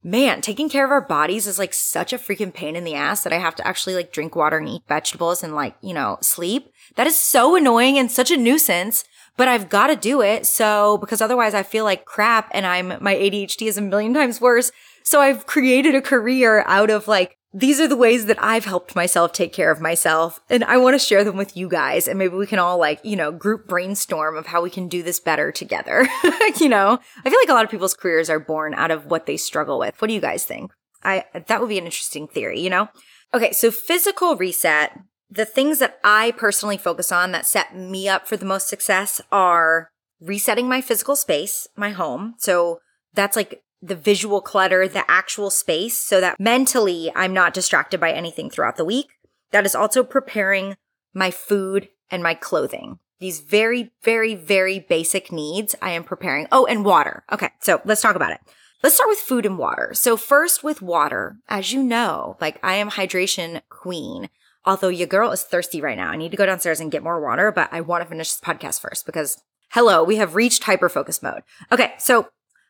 man, 0.03 0.41
taking 0.41 0.67
care 0.67 0.83
of 0.83 0.91
our 0.91 0.99
bodies 0.99 1.47
is 1.47 1.57
like 1.57 1.73
such 1.73 2.11
a 2.11 2.17
freaking 2.17 2.53
pain 2.53 2.75
in 2.75 2.83
the 2.83 2.95
ass 2.95 3.23
that 3.23 3.31
I 3.31 3.37
have 3.37 3.55
to 3.55 3.65
actually 3.65 3.95
like 3.95 4.11
drink 4.11 4.35
water 4.35 4.57
and 4.57 4.67
eat 4.67 4.81
vegetables 4.89 5.41
and 5.41 5.55
like, 5.55 5.75
you 5.81 5.93
know, 5.93 6.17
sleep. 6.21 6.69
That 6.97 7.07
is 7.07 7.17
so 7.17 7.55
annoying 7.55 7.97
and 7.97 8.11
such 8.11 8.29
a 8.29 8.35
nuisance 8.35 9.05
but 9.37 9.47
I've 9.47 9.69
got 9.69 9.87
to 9.87 9.95
do 9.95 10.21
it. 10.21 10.45
So, 10.45 10.97
because 10.97 11.21
otherwise 11.21 11.53
I 11.53 11.63
feel 11.63 11.83
like 11.83 12.05
crap 12.05 12.49
and 12.51 12.65
I'm, 12.65 12.97
my 13.01 13.15
ADHD 13.15 13.67
is 13.67 13.77
a 13.77 13.81
million 13.81 14.13
times 14.13 14.39
worse. 14.39 14.71
So 15.03 15.21
I've 15.21 15.45
created 15.45 15.95
a 15.95 16.01
career 16.01 16.63
out 16.67 16.89
of 16.89 17.07
like, 17.07 17.37
these 17.55 17.79
are 17.79 17.87
the 17.87 17.95
ways 17.95 18.25
that 18.25 18.41
I've 18.41 18.65
helped 18.65 18.95
myself 18.95 19.31
take 19.31 19.53
care 19.53 19.69
of 19.69 19.79
myself. 19.79 20.39
And 20.49 20.63
I 20.63 20.77
want 20.77 20.95
to 20.95 20.99
share 20.99 21.23
them 21.23 21.37
with 21.37 21.55
you 21.55 21.69
guys. 21.69 22.07
And 22.07 22.17
maybe 22.17 22.35
we 22.35 22.47
can 22.47 22.57
all 22.57 22.79
like, 22.79 22.99
you 23.03 23.15
know, 23.15 23.31
group 23.31 23.67
brainstorm 23.67 24.35
of 24.35 24.47
how 24.47 24.61
we 24.61 24.71
can 24.71 24.87
do 24.87 25.03
this 25.03 25.19
better 25.19 25.51
together. 25.51 26.07
you 26.59 26.67
know, 26.67 26.99
I 27.23 27.29
feel 27.29 27.39
like 27.39 27.49
a 27.49 27.53
lot 27.53 27.63
of 27.63 27.69
people's 27.69 27.93
careers 27.93 28.29
are 28.29 28.39
born 28.39 28.73
out 28.73 28.89
of 28.89 29.05
what 29.05 29.27
they 29.27 29.37
struggle 29.37 29.77
with. 29.77 30.01
What 30.01 30.07
do 30.07 30.15
you 30.15 30.21
guys 30.21 30.45
think? 30.45 30.71
I, 31.03 31.25
that 31.47 31.59
would 31.59 31.69
be 31.69 31.77
an 31.77 31.85
interesting 31.85 32.27
theory, 32.27 32.59
you 32.59 32.71
know? 32.71 32.89
Okay. 33.35 33.51
So 33.51 33.69
physical 33.69 34.35
reset 34.35 34.97
the 35.33 35.45
things 35.45 35.79
that 35.79 35.99
I 36.03 36.31
personally 36.31 36.77
focus 36.77 37.11
on 37.11 37.31
that 37.31 37.45
set 37.45 37.75
me 37.75 38.07
up 38.07 38.27
for 38.27 38.37
the 38.37 38.45
most 38.45 38.67
success 38.67 39.19
are 39.31 39.89
resetting 40.21 40.67
my 40.67 40.79
physical 40.79 41.15
space, 41.15 41.67
my 41.75 41.89
home. 41.89 42.35
So 42.37 42.79
that's 43.13 43.35
like 43.35 43.63
the 43.81 43.95
visual 43.95 44.41
clutter, 44.41 44.87
the 44.87 45.09
actual 45.09 45.49
space, 45.49 45.97
so 45.97 46.21
that 46.21 46.39
mentally 46.39 47.11
I'm 47.15 47.33
not 47.33 47.53
distracted 47.53 47.99
by 47.99 48.11
anything 48.11 48.49
throughout 48.49 48.77
the 48.77 48.85
week. 48.85 49.07
That 49.51 49.65
is 49.65 49.75
also 49.75 50.03
preparing 50.03 50.75
my 51.13 51.31
food 51.31 51.89
and 52.11 52.21
my 52.21 52.35
clothing. 52.35 52.99
These 53.19 53.39
very, 53.39 53.91
very, 54.03 54.35
very 54.35 54.79
basic 54.79 55.31
needs 55.31 55.75
I 55.81 55.91
am 55.91 56.03
preparing. 56.03 56.47
Oh, 56.51 56.65
and 56.65 56.85
water. 56.85 57.23
Okay. 57.31 57.49
So 57.59 57.81
let's 57.85 58.01
talk 58.01 58.15
about 58.15 58.31
it. 58.31 58.39
Let's 58.83 58.95
start 58.95 59.09
with 59.09 59.19
food 59.19 59.45
and 59.45 59.57
water. 59.57 59.91
So 59.93 60.17
first 60.17 60.63
with 60.63 60.81
water, 60.81 61.37
as 61.47 61.71
you 61.71 61.81
know, 61.81 62.37
like 62.41 62.59
I 62.61 62.75
am 62.75 62.91
hydration 62.91 63.61
queen. 63.69 64.29
Although 64.65 64.89
your 64.89 65.07
girl 65.07 65.31
is 65.31 65.43
thirsty 65.43 65.81
right 65.81 65.97
now. 65.97 66.09
I 66.09 66.15
need 66.15 66.31
to 66.31 66.37
go 66.37 66.45
downstairs 66.45 66.79
and 66.79 66.91
get 66.91 67.03
more 67.03 67.21
water, 67.21 67.51
but 67.51 67.69
I 67.71 67.81
want 67.81 68.03
to 68.03 68.09
finish 68.09 68.31
this 68.33 68.41
podcast 68.41 68.79
first 68.79 69.05
because 69.05 69.41
hello, 69.71 70.03
we 70.03 70.17
have 70.17 70.35
reached 70.35 70.63
hyper 70.63 70.89
focus 70.89 71.21
mode. 71.21 71.43
Okay. 71.71 71.93
So 71.97 72.29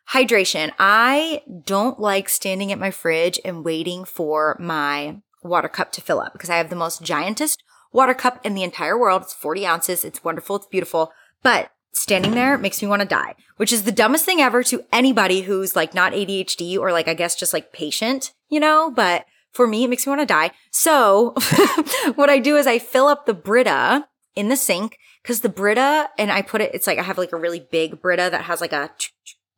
hydration. 0.09 0.71
I 0.79 1.43
don't 1.65 1.99
like 1.99 2.29
standing 2.29 2.71
at 2.71 2.79
my 2.79 2.91
fridge 2.91 3.39
and 3.45 3.63
waiting 3.63 4.05
for 4.05 4.57
my 4.59 5.17
water 5.43 5.69
cup 5.69 5.91
to 5.93 6.01
fill 6.01 6.19
up 6.19 6.33
because 6.33 6.49
I 6.49 6.57
have 6.57 6.69
the 6.69 6.75
most 6.75 7.03
giantest 7.03 7.57
water 7.91 8.13
cup 8.13 8.43
in 8.43 8.55
the 8.55 8.63
entire 8.63 8.97
world. 8.97 9.23
It's 9.23 9.33
40 9.33 9.65
ounces. 9.65 10.03
It's 10.03 10.23
wonderful. 10.23 10.57
It's 10.57 10.67
beautiful. 10.67 11.11
But 11.41 11.71
standing 11.93 12.31
there 12.31 12.57
makes 12.57 12.81
me 12.81 12.87
want 12.87 13.01
to 13.01 13.07
die, 13.07 13.35
which 13.57 13.71
is 13.71 13.83
the 13.83 13.91
dumbest 13.91 14.25
thing 14.25 14.41
ever 14.41 14.63
to 14.63 14.83
anybody 14.91 15.41
who's 15.41 15.75
like 15.75 15.93
not 15.93 16.13
ADHD 16.13 16.77
or 16.77 16.91
like, 16.91 17.07
I 17.07 17.13
guess 17.13 17.35
just 17.35 17.53
like 17.53 17.71
patient, 17.71 18.33
you 18.49 18.59
know, 18.59 18.91
but 18.93 19.25
for 19.53 19.67
me, 19.67 19.83
it 19.83 19.89
makes 19.89 20.05
me 20.05 20.11
want 20.11 20.21
to 20.21 20.25
die. 20.25 20.51
So 20.71 21.33
what 22.15 22.29
I 22.29 22.39
do 22.39 22.57
is 22.57 22.67
I 22.67 22.79
fill 22.79 23.07
up 23.07 23.25
the 23.25 23.33
Brita 23.33 24.07
in 24.35 24.49
the 24.49 24.55
sink 24.55 24.97
because 25.21 25.41
the 25.41 25.49
Brita 25.49 26.09
and 26.17 26.31
I 26.31 26.41
put 26.41 26.61
it, 26.61 26.73
it's 26.73 26.87
like 26.87 26.97
I 26.97 27.03
have 27.03 27.17
like 27.17 27.31
a 27.31 27.37
really 27.37 27.65
big 27.71 28.01
Brita 28.01 28.29
that 28.31 28.45
has 28.45 28.61
like 28.61 28.73
a 28.73 28.91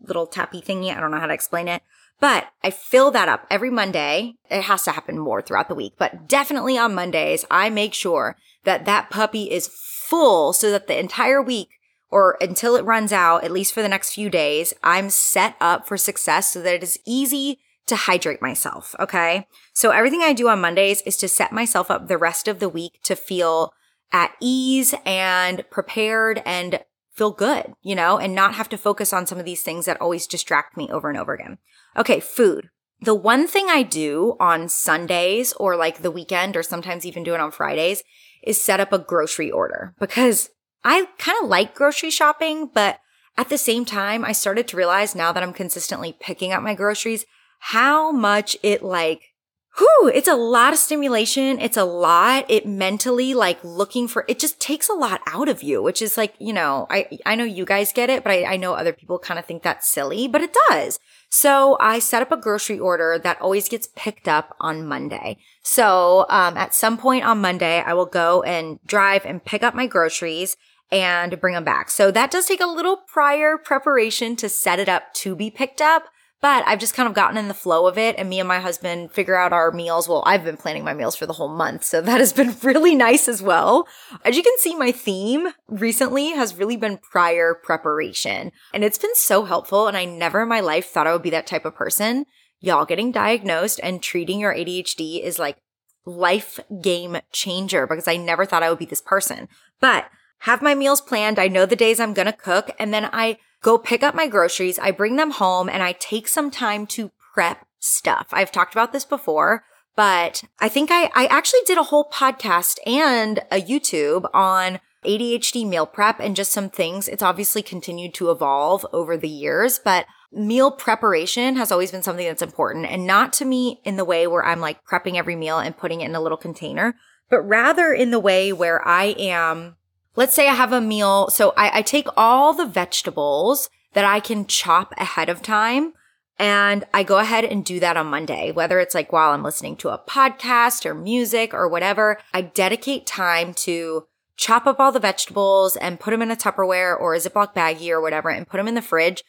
little 0.02 0.28
tappy 0.28 0.62
thingy. 0.62 0.96
I 0.96 1.00
don't 1.00 1.12
know 1.12 1.20
how 1.20 1.28
to 1.28 1.34
explain 1.34 1.68
it, 1.68 1.82
but 2.20 2.48
I 2.64 2.72
fill 2.72 3.10
that 3.12 3.30
up 3.30 3.48
every 3.50 3.72
Monday. 3.72 4.36
It 4.50 4.64
has 4.64 4.84
to 4.84 4.92
happen 4.92 5.18
more 5.18 5.42
throughout 5.42 5.70
the 5.70 5.76
week, 5.76 5.94
but 5.98 6.28
definitely 6.28 6.78
on 6.78 6.94
Mondays, 6.94 7.46
I 7.50 7.70
make 7.70 7.94
sure 7.94 8.36
that 8.66 8.86
that 8.86 9.10
puppy 9.10 9.52
is 9.52 9.68
full 9.68 10.54
so 10.54 10.72
that 10.72 10.88
the 10.88 11.00
entire 11.00 11.42
week 11.42 11.70
or 12.10 12.38
until 12.40 12.76
it 12.76 12.86
runs 12.86 13.12
out, 13.12 13.44
at 13.44 13.52
least 13.52 13.74
for 13.74 13.82
the 13.82 13.90
next 13.90 14.14
few 14.14 14.30
days, 14.30 14.74
I'm 14.84 15.10
set 15.10 15.56
up 15.60 15.88
for 15.88 15.98
success 15.98 16.52
so 16.52 16.62
that 16.62 16.76
it 16.76 16.84
is 16.84 17.00
easy 17.06 17.60
to 17.88 17.96
hydrate 17.96 18.42
myself. 18.42 18.96
Okay. 19.00 19.48
So 19.74 19.92
everything 19.92 20.22
I 20.22 20.34
do 20.34 20.50
on 20.50 20.62
Mondays 20.62 21.02
is 21.06 21.18
to 21.18 21.28
set 21.28 21.52
myself 21.52 21.92
up 21.92 22.08
the 22.08 22.18
rest 22.18 22.48
of 22.48 22.60
the 22.60 22.70
week 22.70 23.00
to 23.04 23.16
feel 23.16 23.74
at 24.12 24.32
ease 24.42 24.94
and 25.06 25.64
prepared 25.70 26.42
and 26.46 26.80
feel 27.14 27.32
good, 27.32 27.74
you 27.82 27.96
know, 27.96 28.18
and 28.18 28.36
not 28.36 28.56
have 28.56 28.70
to 28.70 28.78
focus 28.78 29.14
on 29.14 29.26
some 29.26 29.40
of 29.40 29.46
these 29.46 29.62
things 29.62 29.86
that 29.86 30.00
always 30.02 30.28
distract 30.28 30.76
me 30.76 30.90
over 30.90 31.10
and 31.10 31.18
over 31.18 31.34
again. 31.34 31.58
Okay, 31.96 32.20
food. 32.20 32.70
The 33.02 33.16
one 33.16 33.48
thing 33.48 33.68
I 33.70 33.84
do 33.84 34.36
on 34.40 34.70
Sundays 34.70 35.54
or 35.54 35.76
like 35.76 36.02
the 36.02 36.12
weekend 36.12 36.58
or 36.58 36.64
sometimes 36.64 37.06
even 37.06 37.24
do 37.24 37.34
it 37.34 37.40
on 37.40 37.52
Fridays 37.52 38.04
is 38.44 38.62
set 38.62 38.80
up 38.80 38.94
a 38.94 39.00
grocery 39.00 39.52
order 39.52 39.94
because 40.00 40.50
I 40.84 41.08
kind 41.18 41.38
of 41.42 41.50
like 41.50 41.76
grocery 41.76 42.12
shopping, 42.12 42.70
but 42.74 43.00
at 43.38 43.50
the 43.50 43.58
same 43.58 43.86
time, 43.86 44.24
I 44.24 44.32
started 44.32 44.68
to 44.70 44.78
realize 44.78 45.16
now 45.16 45.32
that 45.32 45.44
I'm 45.44 45.54
consistently 45.54 46.16
picking 46.20 46.54
up 46.54 46.64
my 46.64 46.74
groceries, 46.74 47.26
how 47.70 48.12
much 48.12 48.56
it 48.62 48.84
like 48.84 49.36
whew, 49.78 50.12
it's 50.14 50.28
a 50.28 50.36
lot 50.36 50.74
of 50.74 50.80
stimulation. 50.80 51.60
It's 51.60 51.78
a 51.78 51.84
lot. 51.84 52.46
It 52.48 52.66
mentally 52.66 53.34
like 53.34 53.62
looking 53.64 54.08
for, 54.08 54.26
it 54.28 54.40
just 54.40 54.60
takes 54.60 54.90
a 54.90 54.94
lot 54.94 55.22
out 55.28 55.50
of 55.50 55.64
you, 55.64 55.82
which 55.84 56.02
is 56.02 56.18
like, 56.18 56.34
you 56.40 56.54
know, 56.54 56.88
I, 56.90 57.20
I 57.26 57.36
know 57.36 57.44
you 57.44 57.66
guys 57.66 57.92
get 57.92 58.10
it, 58.10 58.24
but 58.24 58.32
I, 58.32 58.54
I 58.54 58.58
know 58.58 58.74
other 58.74 58.94
people 58.94 59.20
kind 59.20 59.38
of 59.40 59.46
think 59.46 59.64
that's 59.64 59.90
silly, 59.90 60.28
but 60.28 60.42
it 60.42 60.56
does. 60.70 61.00
So 61.30 61.78
I 61.82 62.00
set 62.00 62.22
up 62.22 62.32
a 62.32 62.38
grocery 62.38 62.80
order 62.80 63.20
that 63.22 63.42
always 63.42 63.68
gets 63.68 63.90
picked 63.96 64.28
up 64.28 64.56
on 64.60 64.88
Monday. 64.88 65.38
So, 65.62 66.26
um, 66.30 66.56
at 66.56 66.74
some 66.74 66.98
point 66.98 67.26
on 67.26 67.42
Monday, 67.42 67.82
I 67.86 67.94
will 67.94 68.06
go 68.06 68.44
and 68.44 68.80
drive 68.86 69.26
and 69.26 69.44
pick 69.44 69.62
up 69.64 69.76
my 69.76 69.88
groceries 69.88 70.56
and 70.92 71.40
bring 71.42 71.56
them 71.56 71.64
back. 71.64 71.90
So 71.90 72.12
that 72.12 72.32
does 72.32 72.46
take 72.46 72.62
a 72.62 72.68
little 72.68 72.98
prior 72.98 73.58
preparation 73.58 74.36
to 74.38 74.48
set 74.48 74.80
it 74.80 74.88
up 74.88 75.14
to 75.16 75.36
be 75.36 75.50
picked 75.50 75.82
up. 75.82 76.06
But 76.46 76.64
I've 76.68 76.78
just 76.78 76.94
kind 76.94 77.10
of 77.10 77.16
gotten 77.16 77.38
in 77.38 77.48
the 77.48 77.56
flow 77.56 77.88
of 77.88 77.98
it 77.98 78.14
and 78.20 78.30
me 78.30 78.40
and 78.40 78.48
my 78.48 78.60
husband 78.60 79.12
figure 79.12 79.36
out 79.36 79.52
our 79.52 79.72
meals. 79.72 80.08
Well, 80.08 80.22
I've 80.28 80.44
been 80.44 80.58
planning 80.58 80.84
my 80.84 80.94
meals 80.94 81.16
for 81.16 81.26
the 81.26 81.34
whole 81.34 81.50
month. 81.50 81.84
So 81.84 82.02
that 82.02 82.20
has 82.20 82.34
been 82.34 82.56
really 82.62 82.94
nice 82.94 83.28
as 83.28 83.42
well. 83.42 83.88
As 84.24 84.38
you 84.38 84.44
can 84.44 84.54
see, 84.60 84.76
my 84.76 84.92
theme 84.92 85.48
recently 85.68 86.34
has 86.34 86.56
really 86.56 86.78
been 86.78 87.00
prior 87.00 87.56
preparation 87.56 88.52
and 88.76 88.84
it's 88.84 89.00
been 89.00 89.16
so 89.16 89.46
helpful. 89.46 89.88
And 89.88 89.98
I 89.98 90.06
never 90.06 90.44
in 90.44 90.48
my 90.48 90.60
life 90.60 90.86
thought 90.86 91.08
I 91.08 91.14
would 91.14 91.24
be 91.24 91.32
that 91.32 91.48
type 91.48 91.66
of 91.66 91.74
person. 91.74 92.28
Y'all 92.60 92.86
getting 92.86 93.12
diagnosed 93.12 93.80
and 93.82 94.00
treating 94.00 94.40
your 94.40 94.54
ADHD 94.54 95.24
is 95.24 95.40
like 95.40 95.58
life 96.06 96.60
game 96.80 97.18
changer 97.32 97.88
because 97.88 98.08
I 98.08 98.18
never 98.18 98.46
thought 98.46 98.62
I 98.62 98.70
would 98.70 98.78
be 98.78 98.86
this 98.86 99.02
person. 99.02 99.48
But 99.82 100.12
have 100.42 100.62
my 100.62 100.76
meals 100.76 101.02
planned. 101.02 101.40
I 101.40 101.48
know 101.48 101.66
the 101.66 101.76
days 101.76 102.00
I'm 102.00 102.14
going 102.14 102.28
to 102.28 102.32
cook 102.34 102.70
and 102.78 102.94
then 102.94 103.10
I 103.12 103.40
go 103.66 103.80
pick 103.80 104.04
up 104.04 104.14
my 104.14 104.28
groceries. 104.28 104.78
I 104.78 104.92
bring 104.92 105.16
them 105.16 105.32
home 105.32 105.70
and 105.70 105.82
I 105.82 105.94
take 105.94 106.28
some 106.28 106.52
time 106.52 106.86
to 106.88 107.10
prep 107.34 107.66
stuff. 107.80 108.28
I've 108.32 108.52
talked 108.52 108.76
about 108.76 108.94
this 108.94 109.06
before, 109.06 109.64
but 109.96 110.44
I 110.60 110.70
think 110.70 110.92
I, 110.92 111.10
I 111.16 111.26
actually 111.32 111.62
did 111.66 111.80
a 111.80 111.84
whole 111.84 112.08
podcast 112.14 112.78
and 112.86 113.40
a 113.52 113.60
YouTube 113.60 114.30
on 114.36 114.80
ADHD 115.04 115.68
meal 115.68 115.88
prep 115.88 116.20
and 116.20 116.36
just 116.36 116.52
some 116.52 116.70
things. 116.70 117.08
It's 117.08 117.24
obviously 117.24 117.64
continued 117.64 118.14
to 118.16 118.30
evolve 118.30 118.86
over 118.94 119.18
the 119.18 119.28
years, 119.28 119.80
but 119.84 120.06
meal 120.32 120.70
preparation 120.70 121.56
has 121.56 121.72
always 121.72 121.90
been 121.90 122.04
something 122.04 122.28
that's 122.28 122.44
important 122.44 122.86
and 122.86 123.08
not 123.08 123.34
to 123.34 123.46
me 123.46 123.82
in 123.84 123.96
the 123.98 124.06
way 124.06 124.28
where 124.28 124.46
I'm 124.46 124.60
like 124.60 124.86
prepping 124.86 125.16
every 125.16 125.36
meal 125.36 125.58
and 125.58 125.76
putting 125.76 126.02
it 126.02 126.10
in 126.10 126.14
a 126.14 126.22
little 126.22 126.38
container, 126.38 126.96
but 127.32 127.42
rather 127.42 127.92
in 127.92 128.12
the 128.12 128.20
way 128.20 128.54
where 128.54 128.88
I 128.88 129.16
am 129.18 129.78
let's 130.16 130.34
say 130.34 130.48
I 130.48 130.54
have 130.54 130.72
a 130.72 130.82
meal. 130.82 131.30
So 131.30 131.54
I, 131.58 131.80
I 131.80 131.82
take 131.82 132.08
all 132.16 132.54
the 132.54 132.66
vegetables 132.66 133.70
that 133.94 134.06
I 134.06 134.20
can 134.20 134.46
chop 134.46 134.94
ahead 134.98 135.30
of 135.30 135.42
time 135.42 135.94
and 136.38 136.84
I 136.94 137.04
go 137.04 137.20
ahead 137.20 137.46
and 137.46 137.64
do 137.64 137.80
that 137.80 137.96
on 137.96 138.08
Monday, 138.08 138.52
whether 138.52 138.80
it's 138.80 138.96
like 138.96 139.12
while 139.12 139.32
I'm 139.32 139.44
listening 139.44 139.78
to 139.78 139.90
a 139.90 139.98
podcast 140.00 140.86
or 140.86 140.94
music 140.94 141.54
or 141.54 141.68
whatever. 141.70 142.20
I 142.34 142.42
dedicate 142.42 143.06
time 143.06 143.54
to 143.56 144.06
chop 144.36 144.68
up 144.68 144.80
all 144.80 144.92
the 144.92 145.00
vegetables 145.00 145.78
and 145.78 146.00
put 146.00 146.12
them 146.12 146.22
in 146.22 146.32
a 146.32 146.36
Tupperware 146.36 147.00
or 147.00 147.14
a 147.14 147.20
Ziploc 147.20 147.54
baggie 147.54 147.90
or 147.90 148.02
whatever 148.02 148.30
and 148.30 148.48
put 148.48 148.58
them 148.58 148.68
in 148.68 148.76
the 148.76 148.82
fridge. 148.82 149.24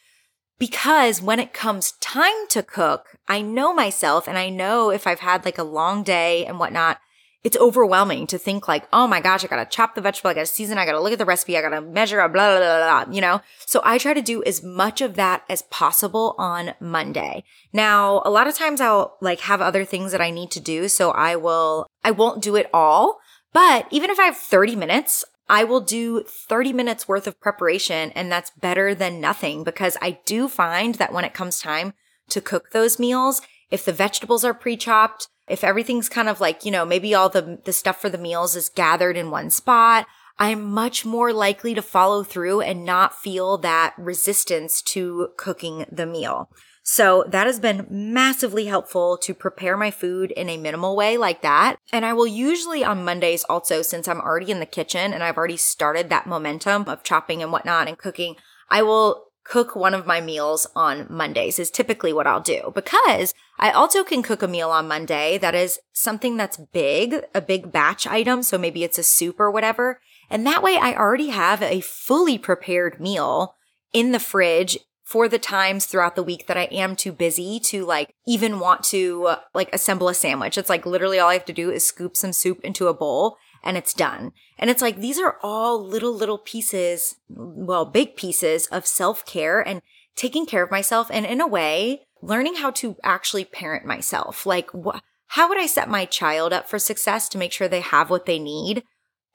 Because 0.59 1.23
when 1.23 1.39
it 1.39 1.53
comes 1.53 1.93
time 2.01 2.49
to 2.49 2.63
cook, 2.63 3.19
I 3.29 3.41
know 3.41 3.73
myself 3.73 4.27
and 4.27 4.39
I 4.39 4.49
know 4.49 4.91
if 4.91 5.07
I've 5.07 5.21
had 5.21 5.45
like 5.45 5.59
a 5.59 5.65
long 5.65 6.03
day 6.03 6.45
and 6.45 6.59
whatnot, 6.59 6.99
it's 7.47 7.57
overwhelming 7.59 8.27
to 8.27 8.39
think 8.39 8.67
like, 8.67 8.89
oh 8.93 9.07
my 9.07 9.21
gosh, 9.21 9.45
I 9.45 9.47
gotta 9.47 9.71
chop 9.71 9.95
the 9.95 10.01
vegetable, 10.01 10.31
I 10.31 10.35
gotta 10.35 10.47
season, 10.47 10.79
I 10.79 10.85
gotta 10.85 10.99
look 10.99 11.13
at 11.13 11.19
the 11.21 11.25
recipe, 11.25 11.57
I 11.57 11.63
gotta 11.63 11.81
measure, 11.81 12.17
blah, 12.17 12.29
blah, 12.29 12.59
blah, 12.59 13.05
blah, 13.05 13.15
you 13.15 13.21
know? 13.21 13.41
So 13.67 13.81
I 13.85 13.99
try 13.99 14.15
to 14.15 14.21
do 14.21 14.43
as 14.43 14.65
much 14.65 15.01
of 15.01 15.15
that 15.15 15.45
as 15.49 15.63
possible 15.63 16.35
on 16.39 16.75
Monday. 16.81 17.45
Now, 17.73 18.21
a 18.25 18.31
lot 18.31 18.49
of 18.49 18.57
times 18.57 18.81
I'll 18.81 19.17
like 19.21 19.39
have 19.43 19.61
other 19.61 19.85
things 19.85 20.11
that 20.11 20.21
I 20.21 20.31
need 20.31 20.51
to 20.51 20.61
do. 20.61 20.89
So 20.89 21.13
I 21.13 21.37
will, 21.37 21.87
I 22.03 22.11
won't 22.11 22.43
do 22.43 22.57
it 22.57 22.69
all. 22.75 23.21
But 23.53 23.87
even 23.93 24.11
if 24.11 24.19
I 24.19 24.25
have 24.25 24.37
30 24.37 24.75
minutes, 24.75 25.25
I 25.49 25.63
will 25.63 25.81
do 25.81 26.25
30 26.25 26.73
minutes 26.73 27.07
worth 27.07 27.29
of 27.29 27.41
preparation 27.41 28.11
and 28.17 28.31
that's 28.31 28.51
better 28.59 28.93
than 28.93 29.21
nothing 29.21 29.63
because 29.63 29.97
I 30.03 30.19
do 30.25 30.49
find 30.49 30.97
that 30.97 31.13
when 31.13 31.25
it 31.25 31.33
comes 31.33 31.61
time 31.61 31.95
to 32.31 32.41
cook 32.41 32.73
those 32.73 32.99
meals, 32.99 33.41
if 33.71 33.85
the 33.85 33.93
vegetables 33.93 34.45
are 34.45 34.53
pre-chopped, 34.53 35.29
if 35.49 35.63
everything's 35.65 36.09
kind 36.09 36.29
of 36.29 36.41
like, 36.41 36.65
you 36.65 36.71
know, 36.71 36.85
maybe 36.85 37.15
all 37.15 37.29
the, 37.29 37.59
the 37.65 37.73
stuff 37.73 38.01
for 38.01 38.09
the 38.09 38.19
meals 38.19 38.57
is 38.57 38.69
gathered 38.69 39.17
in 39.17 39.31
one 39.31 39.51
spot, 39.51 40.07
I'm 40.39 40.65
much 40.65 41.05
more 41.05 41.33
likely 41.33 41.75
to 41.75 41.83
follow 41.83 42.23
through 42.23 42.61
and 42.61 42.85
not 42.85 43.17
feel 43.17 43.57
that 43.59 43.95
resistance 43.97 44.83
to 44.83 45.29
cooking 45.37 45.87
the 45.91 46.07
meal. 46.07 46.51
So 46.83 47.25
that 47.29 47.49
has 47.49 47.59
been 47.59 47.87
massively 47.91 48.67
helpful 48.67 49.17
to 49.19 49.35
prepare 49.35 49.77
my 49.77 49.91
food 49.91 50.31
in 50.31 50.49
a 50.49 50.57
minimal 50.57 50.95
way 50.95 51.17
like 51.17 51.43
that. 51.43 51.77
And 51.93 52.05
I 52.05 52.13
will 52.13 52.29
usually 52.29 52.85
on 52.85 53.05
Mondays 53.05 53.45
also, 53.49 53.83
since 53.83 54.07
I'm 54.07 54.21
already 54.21 54.53
in 54.53 54.61
the 54.61 54.67
kitchen 54.67 55.13
and 55.13 55.25
I've 55.25 55.37
already 55.37 55.57
started 55.57 56.11
that 56.11 56.29
momentum 56.29 56.85
of 56.87 57.03
chopping 57.03 57.43
and 57.43 57.51
whatnot 57.51 57.89
and 57.89 57.99
cooking, 57.99 58.37
I 58.71 58.83
will 58.83 59.26
cook 59.49 59.77
one 59.77 59.95
of 59.95 60.07
my 60.07 60.21
meals 60.21 60.67
on 60.75 61.07
Mondays 61.09 61.59
is 61.59 61.71
typically 61.71 62.13
what 62.13 62.27
I'll 62.27 62.41
do 62.41 62.73
because 62.75 63.35
I 63.59 63.71
also 63.71 64.05
can 64.05 64.23
cook 64.23 64.43
a 64.43 64.49
meal 64.49 64.71
on 64.71 64.89
Monday 64.89 65.39
that 65.39 65.55
is 65.55 65.79
something 65.93 66.37
that's 66.37 66.57
big, 66.57 67.23
a 67.35 67.41
big 67.41 67.73
batch 67.73 68.07
item. 68.07 68.43
So 68.43 68.59
maybe 68.59 68.85
it's 68.85 68.99
a 68.99 69.03
soup 69.03 69.39
or 69.39 69.51
whatever. 69.51 70.01
And 70.29 70.47
that 70.47 70.63
way 70.63 70.77
I 70.77 70.95
already 70.95 71.29
have 71.29 71.63
a 71.63 71.81
fully 71.81 72.39
prepared 72.39 73.01
meal 73.01 73.55
in 73.93 74.13
the 74.13 74.19
fridge 74.19 74.79
for 75.05 75.29
the 75.29 75.39
times 75.39 75.87
throughout 75.87 76.17
the 76.17 76.23
week 76.23 76.49
that 76.49 76.57
I 76.57 76.65
am 76.65 76.97
too 76.97 77.13
busy 77.13 77.61
to 77.61 77.87
like 77.87 78.13
even 78.27 78.59
want 78.59 78.83
to 78.85 79.27
uh, 79.27 79.39
like 79.55 79.73
assemble 79.73 80.09
a 80.09 80.15
sandwich. 80.15 80.59
It's 80.59 80.69
like 80.69 80.85
literally 80.85 81.21
all 81.21 81.29
I 81.29 81.35
have 81.35 81.45
to 81.45 81.53
do 81.53 81.71
is 81.71 81.87
scoop 81.87 82.17
some 82.17 82.33
soup 82.33 82.61
into 82.65 82.89
a 82.89 82.95
bowl 82.95 83.37
and 83.67 83.77
it's 83.77 83.93
done. 83.93 84.33
And 84.59 84.71
it's 84.71 84.81
like, 84.81 85.01
these 85.01 85.19
are 85.19 85.37
all 85.43 85.85
little, 85.85 86.15
little 86.15 86.39
pieces, 86.39 87.17
well, 87.29 87.85
big 87.85 88.17
pieces 88.17 88.67
of 88.69 88.87
self 88.87 89.27
care 89.27 89.61
and 89.61 89.83
taking 90.15 90.47
care 90.47 90.63
of 90.63 90.71
myself. 90.71 91.11
And 91.11 91.27
in 91.27 91.41
a 91.41 91.47
way, 91.47 92.07
learning 92.23 92.57
how 92.57 92.71
to 92.73 92.97
actually 93.03 93.45
parent 93.45 93.85
myself. 93.85 94.47
Like, 94.47 94.71
wh- 94.71 94.99
how 95.29 95.49
would 95.49 95.59
I 95.59 95.67
set 95.67 95.91
my 95.91 96.05
child 96.05 96.53
up 96.53 96.69
for 96.69 96.79
success 96.79 97.29
to 97.31 97.39
make 97.39 97.53
sure 97.53 97.69
they 97.69 97.81
have 97.81 98.09
what 98.09 98.27
they 98.27 98.39
need? 98.39 98.85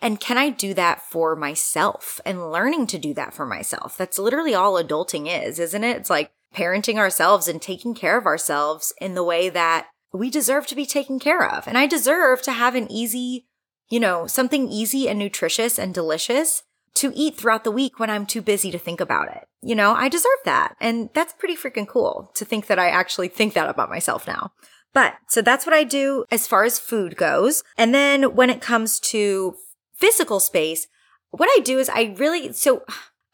And 0.01 0.19
can 0.19 0.37
I 0.37 0.49
do 0.49 0.73
that 0.73 1.01
for 1.01 1.35
myself 1.35 2.19
and 2.25 2.51
learning 2.51 2.87
to 2.87 2.97
do 2.97 3.13
that 3.13 3.33
for 3.33 3.45
myself? 3.45 3.97
That's 3.97 4.17
literally 4.17 4.55
all 4.55 4.81
adulting 4.81 5.27
is, 5.27 5.59
isn't 5.59 5.83
it? 5.83 5.97
It's 5.97 6.09
like 6.09 6.31
parenting 6.55 6.97
ourselves 6.97 7.47
and 7.47 7.61
taking 7.61 7.93
care 7.93 8.17
of 8.17 8.25
ourselves 8.25 8.93
in 8.99 9.13
the 9.13 9.23
way 9.23 9.49
that 9.49 9.87
we 10.11 10.29
deserve 10.29 10.65
to 10.67 10.75
be 10.75 10.85
taken 10.85 11.19
care 11.19 11.47
of. 11.47 11.67
And 11.67 11.77
I 11.77 11.85
deserve 11.85 12.41
to 12.43 12.51
have 12.51 12.75
an 12.75 12.91
easy 12.91 13.45
you 13.91 13.99
know, 13.99 14.25
something 14.25 14.69
easy 14.69 15.07
and 15.09 15.19
nutritious 15.19 15.77
and 15.77 15.93
delicious 15.93 16.63
to 16.95 17.11
eat 17.13 17.35
throughout 17.35 17.63
the 17.63 17.71
week 17.71 17.99
when 17.99 18.09
I'm 18.09 18.25
too 18.25 18.41
busy 18.41 18.71
to 18.71 18.79
think 18.79 19.01
about 19.01 19.27
it. 19.29 19.47
You 19.61 19.75
know, 19.75 19.93
I 19.93 20.07
deserve 20.09 20.31
that. 20.45 20.75
And 20.79 21.09
that's 21.13 21.33
pretty 21.33 21.55
freaking 21.55 21.87
cool 21.87 22.31
to 22.35 22.45
think 22.45 22.67
that 22.67 22.79
I 22.79 22.89
actually 22.89 23.27
think 23.27 23.53
that 23.53 23.69
about 23.69 23.89
myself 23.89 24.25
now. 24.25 24.53
But 24.93 25.15
so 25.27 25.41
that's 25.41 25.65
what 25.65 25.75
I 25.75 25.83
do 25.83 26.25
as 26.31 26.47
far 26.47 26.63
as 26.63 26.79
food 26.79 27.17
goes. 27.17 27.63
And 27.77 27.93
then 27.93 28.35
when 28.35 28.49
it 28.49 28.61
comes 28.61 28.99
to 29.01 29.55
physical 29.93 30.39
space, 30.39 30.87
what 31.29 31.49
I 31.51 31.61
do 31.61 31.77
is 31.77 31.89
I 31.89 32.15
really, 32.17 32.53
so 32.53 32.83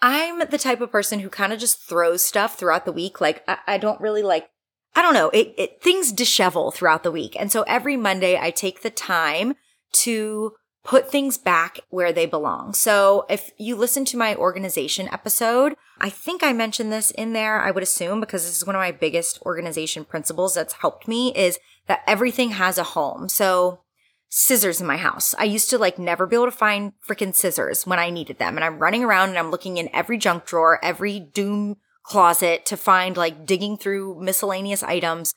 I'm 0.02 0.40
the 0.40 0.58
type 0.58 0.82
of 0.82 0.92
person 0.92 1.20
who 1.20 1.30
kind 1.30 1.54
of 1.54 1.60
just 1.60 1.82
throws 1.82 2.26
stuff 2.26 2.58
throughout 2.58 2.86
the 2.86 2.92
week. 2.92 3.22
Like 3.22 3.44
I, 3.48 3.58
I 3.68 3.78
don't 3.78 4.02
really 4.02 4.24
like, 4.24 4.50
I 4.96 5.02
don't 5.02 5.14
know, 5.14 5.30
it, 5.30 5.54
it, 5.58 5.82
things 5.84 6.14
dishevel 6.14 6.74
throughout 6.74 7.04
the 7.04 7.12
week. 7.12 7.36
And 7.40 7.52
so 7.52 7.64
every 7.64 7.98
Monday 7.98 8.40
I 8.40 8.52
take 8.52 8.82
the 8.82 8.90
time 8.90 9.56
to 9.94 10.54
put 10.84 11.12
things 11.12 11.38
back 11.38 11.82
where 11.90 12.14
they 12.14 12.26
belong. 12.26 12.74
So 12.74 13.26
if 13.30 13.52
you 13.58 13.76
listen 13.76 14.06
to 14.06 14.18
my 14.18 14.36
organization 14.36 15.10
episode, 15.12 15.76
I 16.00 16.10
think 16.10 16.44
I 16.44 16.54
mentioned 16.54 16.94
this 16.94 17.12
in 17.12 17.34
there. 17.34 17.60
I 17.60 17.72
would 17.72 17.84
assume 17.84 18.22
because 18.22 18.46
this 18.46 18.56
is 18.56 18.66
one 18.66 18.76
of 18.76 18.80
my 18.80 18.94
biggest 18.94 19.42
organization 19.42 20.06
principles 20.06 20.56
that's 20.56 20.76
helped 20.76 21.08
me 21.08 21.34
is 21.36 21.60
that 21.88 22.04
everything 22.08 22.52
has 22.52 22.78
a 22.78 22.84
home. 22.84 23.28
So 23.28 23.82
scissors 24.30 24.80
in 24.80 24.88
my 24.88 24.98
house. 24.98 25.36
I 25.38 25.44
used 25.44 25.70
to 25.72 25.78
like 25.78 26.00
never 26.00 26.26
be 26.26 26.36
able 26.36 26.46
to 26.46 26.52
find 26.52 26.94
freaking 27.06 27.36
scissors 27.36 27.86
when 27.86 28.00
I 28.00 28.10
needed 28.10 28.40
them. 28.40 28.56
And 28.56 28.64
I'm 28.64 28.80
running 28.80 29.04
around 29.04 29.30
and 29.30 29.38
I'm 29.38 29.52
looking 29.52 29.78
in 29.78 29.94
every 29.94 30.18
junk 30.18 30.46
drawer, 30.46 30.80
every 30.84 31.20
doom 31.20 31.78
closet 32.04 32.66
to 32.66 32.78
find 32.78 33.18
like 33.18 33.46
digging 33.46 33.78
through 33.78 34.22
miscellaneous 34.22 34.84
items 34.84 35.34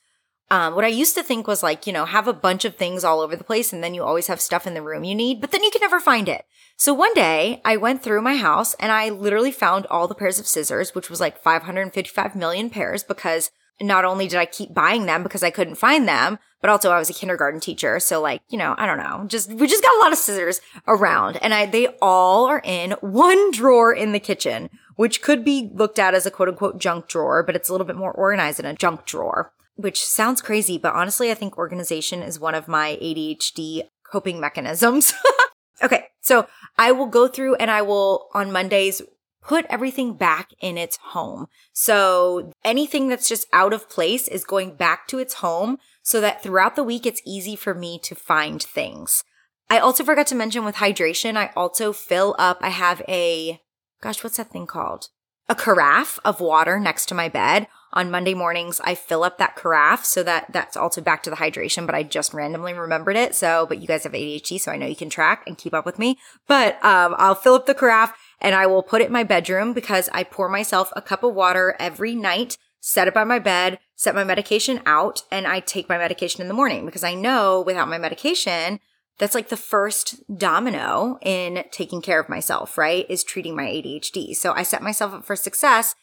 Um, 0.53 0.74
what 0.74 0.84
I 0.84 0.88
used 0.88 1.14
to 1.14 1.22
think 1.22 1.46
was 1.46 1.62
like, 1.62 1.86
you 1.86 1.92
know, 1.92 2.05
have 2.05 2.26
a 2.26 2.32
bunch 2.32 2.64
of 2.64 2.74
things 2.74 3.05
all 3.05 3.20
over 3.20 3.36
the 3.36 3.44
place 3.44 3.72
and 3.72 3.84
then 3.84 3.94
you 3.94 4.03
always 4.03 4.26
have 4.26 4.40
stuff 4.40 4.66
in 4.66 4.74
the 4.74 4.82
room 4.82 5.05
you 5.05 5.14
need, 5.14 5.40
but 5.40 5.53
then 5.53 5.62
you 5.62 5.70
can 5.70 5.80
never 5.80 6.01
find 6.01 6.28
it. 6.28 6.44
So 6.76 6.92
one 6.92 7.14
day 7.14 7.61
I 7.64 7.76
went 7.76 8.03
through 8.03 8.22
my 8.22 8.36
house 8.36 8.74
and 8.74 8.90
I 8.90 9.11
literally 9.11 9.53
found 9.53 9.86
all 9.86 10.09
the 10.09 10.14
pairs 10.14 10.40
of 10.40 10.48
scissors, 10.48 10.92
which 10.92 11.09
was 11.09 11.20
like 11.20 11.40
555 11.40 12.34
million 12.34 12.68
pairs 12.68 13.05
because 13.05 13.53
not 13.80 14.05
only 14.05 14.26
did 14.26 14.40
I 14.40 14.44
keep 14.44 14.74
buying 14.74 15.07
them 15.07 15.22
because 15.22 15.44
I 15.44 15.51
couldn't 15.51 15.76
find 15.76 16.09
them, 16.09 16.40
but 16.61 16.68
also 16.68 16.90
I 16.90 16.98
was 16.98 17.09
a 17.09 17.14
kindergarten 17.14 17.61
teacher. 17.61 18.01
So 18.01 18.20
like, 18.20 18.42
you 18.48 18.59
know, 18.59 18.74
I 18.76 18.86
don't 18.86 18.98
know, 18.98 19.26
just, 19.28 19.53
we 19.53 19.68
just 19.68 19.84
got 19.84 19.94
a 19.94 20.01
lot 20.01 20.12
of 20.12 20.18
scissors 20.18 20.61
around 20.88 21.36
and 21.36 21.55
I, 21.55 21.66
they 21.66 21.86
all 22.03 22.46
are 22.46 22.61
in 22.64 22.92
one 23.01 23.53
drawer 23.53 23.94
in 23.94 24.11
the 24.11 24.18
kitchen, 24.18 24.68
which 24.96 25.22
could 25.22 25.44
be 25.44 25.70
looked 25.72 26.01
at 26.01 26.14
as 26.14 26.26
a 26.26 26.30
quote 26.30 26.48
unquote 26.48 26.80
junk 26.80 27.07
drawer, 27.07 27.44
but 27.44 27.55
it's 27.55 27.68
a 27.68 27.72
little 27.72 27.86
bit 27.86 27.96
more 27.96 28.12
organized 28.12 28.59
than 28.59 28.66
a 28.66 28.74
junk 28.74 29.07
drawer 29.07 29.53
which 29.80 30.04
sounds 30.04 30.42
crazy, 30.42 30.78
but 30.78 30.94
honestly, 30.94 31.30
I 31.30 31.34
think 31.34 31.58
organization 31.58 32.22
is 32.22 32.40
one 32.40 32.54
of 32.54 32.68
my 32.68 32.98
ADHD 33.02 33.82
coping 34.10 34.40
mechanisms. 34.40 35.14
okay. 35.82 36.06
So 36.20 36.46
I 36.78 36.92
will 36.92 37.06
go 37.06 37.28
through 37.28 37.56
and 37.56 37.70
I 37.70 37.82
will 37.82 38.28
on 38.34 38.52
Mondays 38.52 39.02
put 39.42 39.64
everything 39.70 40.14
back 40.14 40.50
in 40.60 40.76
its 40.76 40.98
home. 40.98 41.46
So 41.72 42.52
anything 42.64 43.08
that's 43.08 43.28
just 43.28 43.46
out 43.52 43.72
of 43.72 43.88
place 43.88 44.28
is 44.28 44.44
going 44.44 44.74
back 44.74 45.08
to 45.08 45.18
its 45.18 45.34
home 45.34 45.78
so 46.02 46.20
that 46.20 46.42
throughout 46.42 46.76
the 46.76 46.84
week, 46.84 47.06
it's 47.06 47.22
easy 47.26 47.56
for 47.56 47.74
me 47.74 47.98
to 48.04 48.14
find 48.14 48.62
things. 48.62 49.24
I 49.68 49.78
also 49.78 50.04
forgot 50.04 50.26
to 50.28 50.34
mention 50.34 50.64
with 50.64 50.76
hydration, 50.76 51.36
I 51.36 51.52
also 51.54 51.92
fill 51.92 52.34
up, 52.38 52.58
I 52.60 52.70
have 52.70 53.02
a, 53.08 53.60
gosh, 54.02 54.22
what's 54.24 54.36
that 54.36 54.50
thing 54.50 54.66
called? 54.66 55.08
A 55.51 55.55
carafe 55.57 56.20
of 56.24 56.40
water 56.40 56.78
next 56.78 57.07
to 57.07 57.14
my 57.14 57.28
bed 57.28 57.66
on 57.92 58.09
Monday 58.09 58.34
mornings, 58.34 58.80
I 58.84 58.94
fill 58.94 59.24
up 59.24 59.38
that 59.38 59.57
carafe 59.57 60.05
so 60.05 60.22
that 60.22 60.46
that's 60.53 60.76
also 60.76 61.01
back 61.01 61.24
to 61.24 61.30
the 61.30 61.34
hydration, 61.34 61.86
but 61.86 61.94
I 61.96 62.05
just 62.05 62.32
randomly 62.32 62.72
remembered 62.72 63.16
it. 63.16 63.34
So, 63.34 63.66
but 63.68 63.80
you 63.80 63.88
guys 63.88 64.05
have 64.05 64.12
ADHD, 64.12 64.61
so 64.61 64.70
I 64.70 64.76
know 64.76 64.86
you 64.86 64.94
can 64.94 65.11
track 65.11 65.42
and 65.48 65.59
keep 65.59 65.74
up 65.74 65.84
with 65.84 65.98
me. 65.98 66.18
But 66.46 66.74
um, 66.84 67.16
I'll 67.18 67.34
fill 67.34 67.55
up 67.55 67.66
the 67.66 67.74
carafe 67.74 68.12
and 68.40 68.55
I 68.55 68.68
will 68.68 68.84
put 68.84 69.03
it 69.03 69.07
in 69.07 69.12
my 69.12 69.24
bedroom 69.24 69.72
because 69.72 70.09
I 70.12 70.22
pour 70.22 70.48
myself 70.48 70.92
a 70.94 71.03
cup 71.03 71.24
of 71.24 71.34
water 71.34 71.74
every 71.80 72.14
night, 72.14 72.57
set 72.78 73.09
it 73.09 73.14
by 73.14 73.24
my 73.24 73.40
bed, 73.40 73.80
set 73.96 74.14
my 74.14 74.22
medication 74.22 74.80
out, 74.86 75.24
and 75.32 75.48
I 75.48 75.59
take 75.59 75.88
my 75.88 75.98
medication 75.98 76.42
in 76.42 76.46
the 76.46 76.55
morning 76.55 76.86
because 76.86 77.03
I 77.03 77.14
know 77.14 77.61
without 77.61 77.88
my 77.88 77.98
medication, 77.98 78.78
that's 79.20 79.36
like 79.36 79.50
the 79.50 79.56
first 79.56 80.36
domino 80.36 81.18
in 81.22 81.62
taking 81.70 82.02
care 82.02 82.18
of 82.18 82.28
myself, 82.28 82.76
right? 82.76 83.06
Is 83.08 83.22
treating 83.22 83.54
my 83.54 83.66
ADHD. 83.66 84.34
So 84.34 84.52
I 84.52 84.64
set 84.64 84.82
myself 84.82 85.14
up 85.14 85.24
for 85.24 85.36
success 85.36 85.94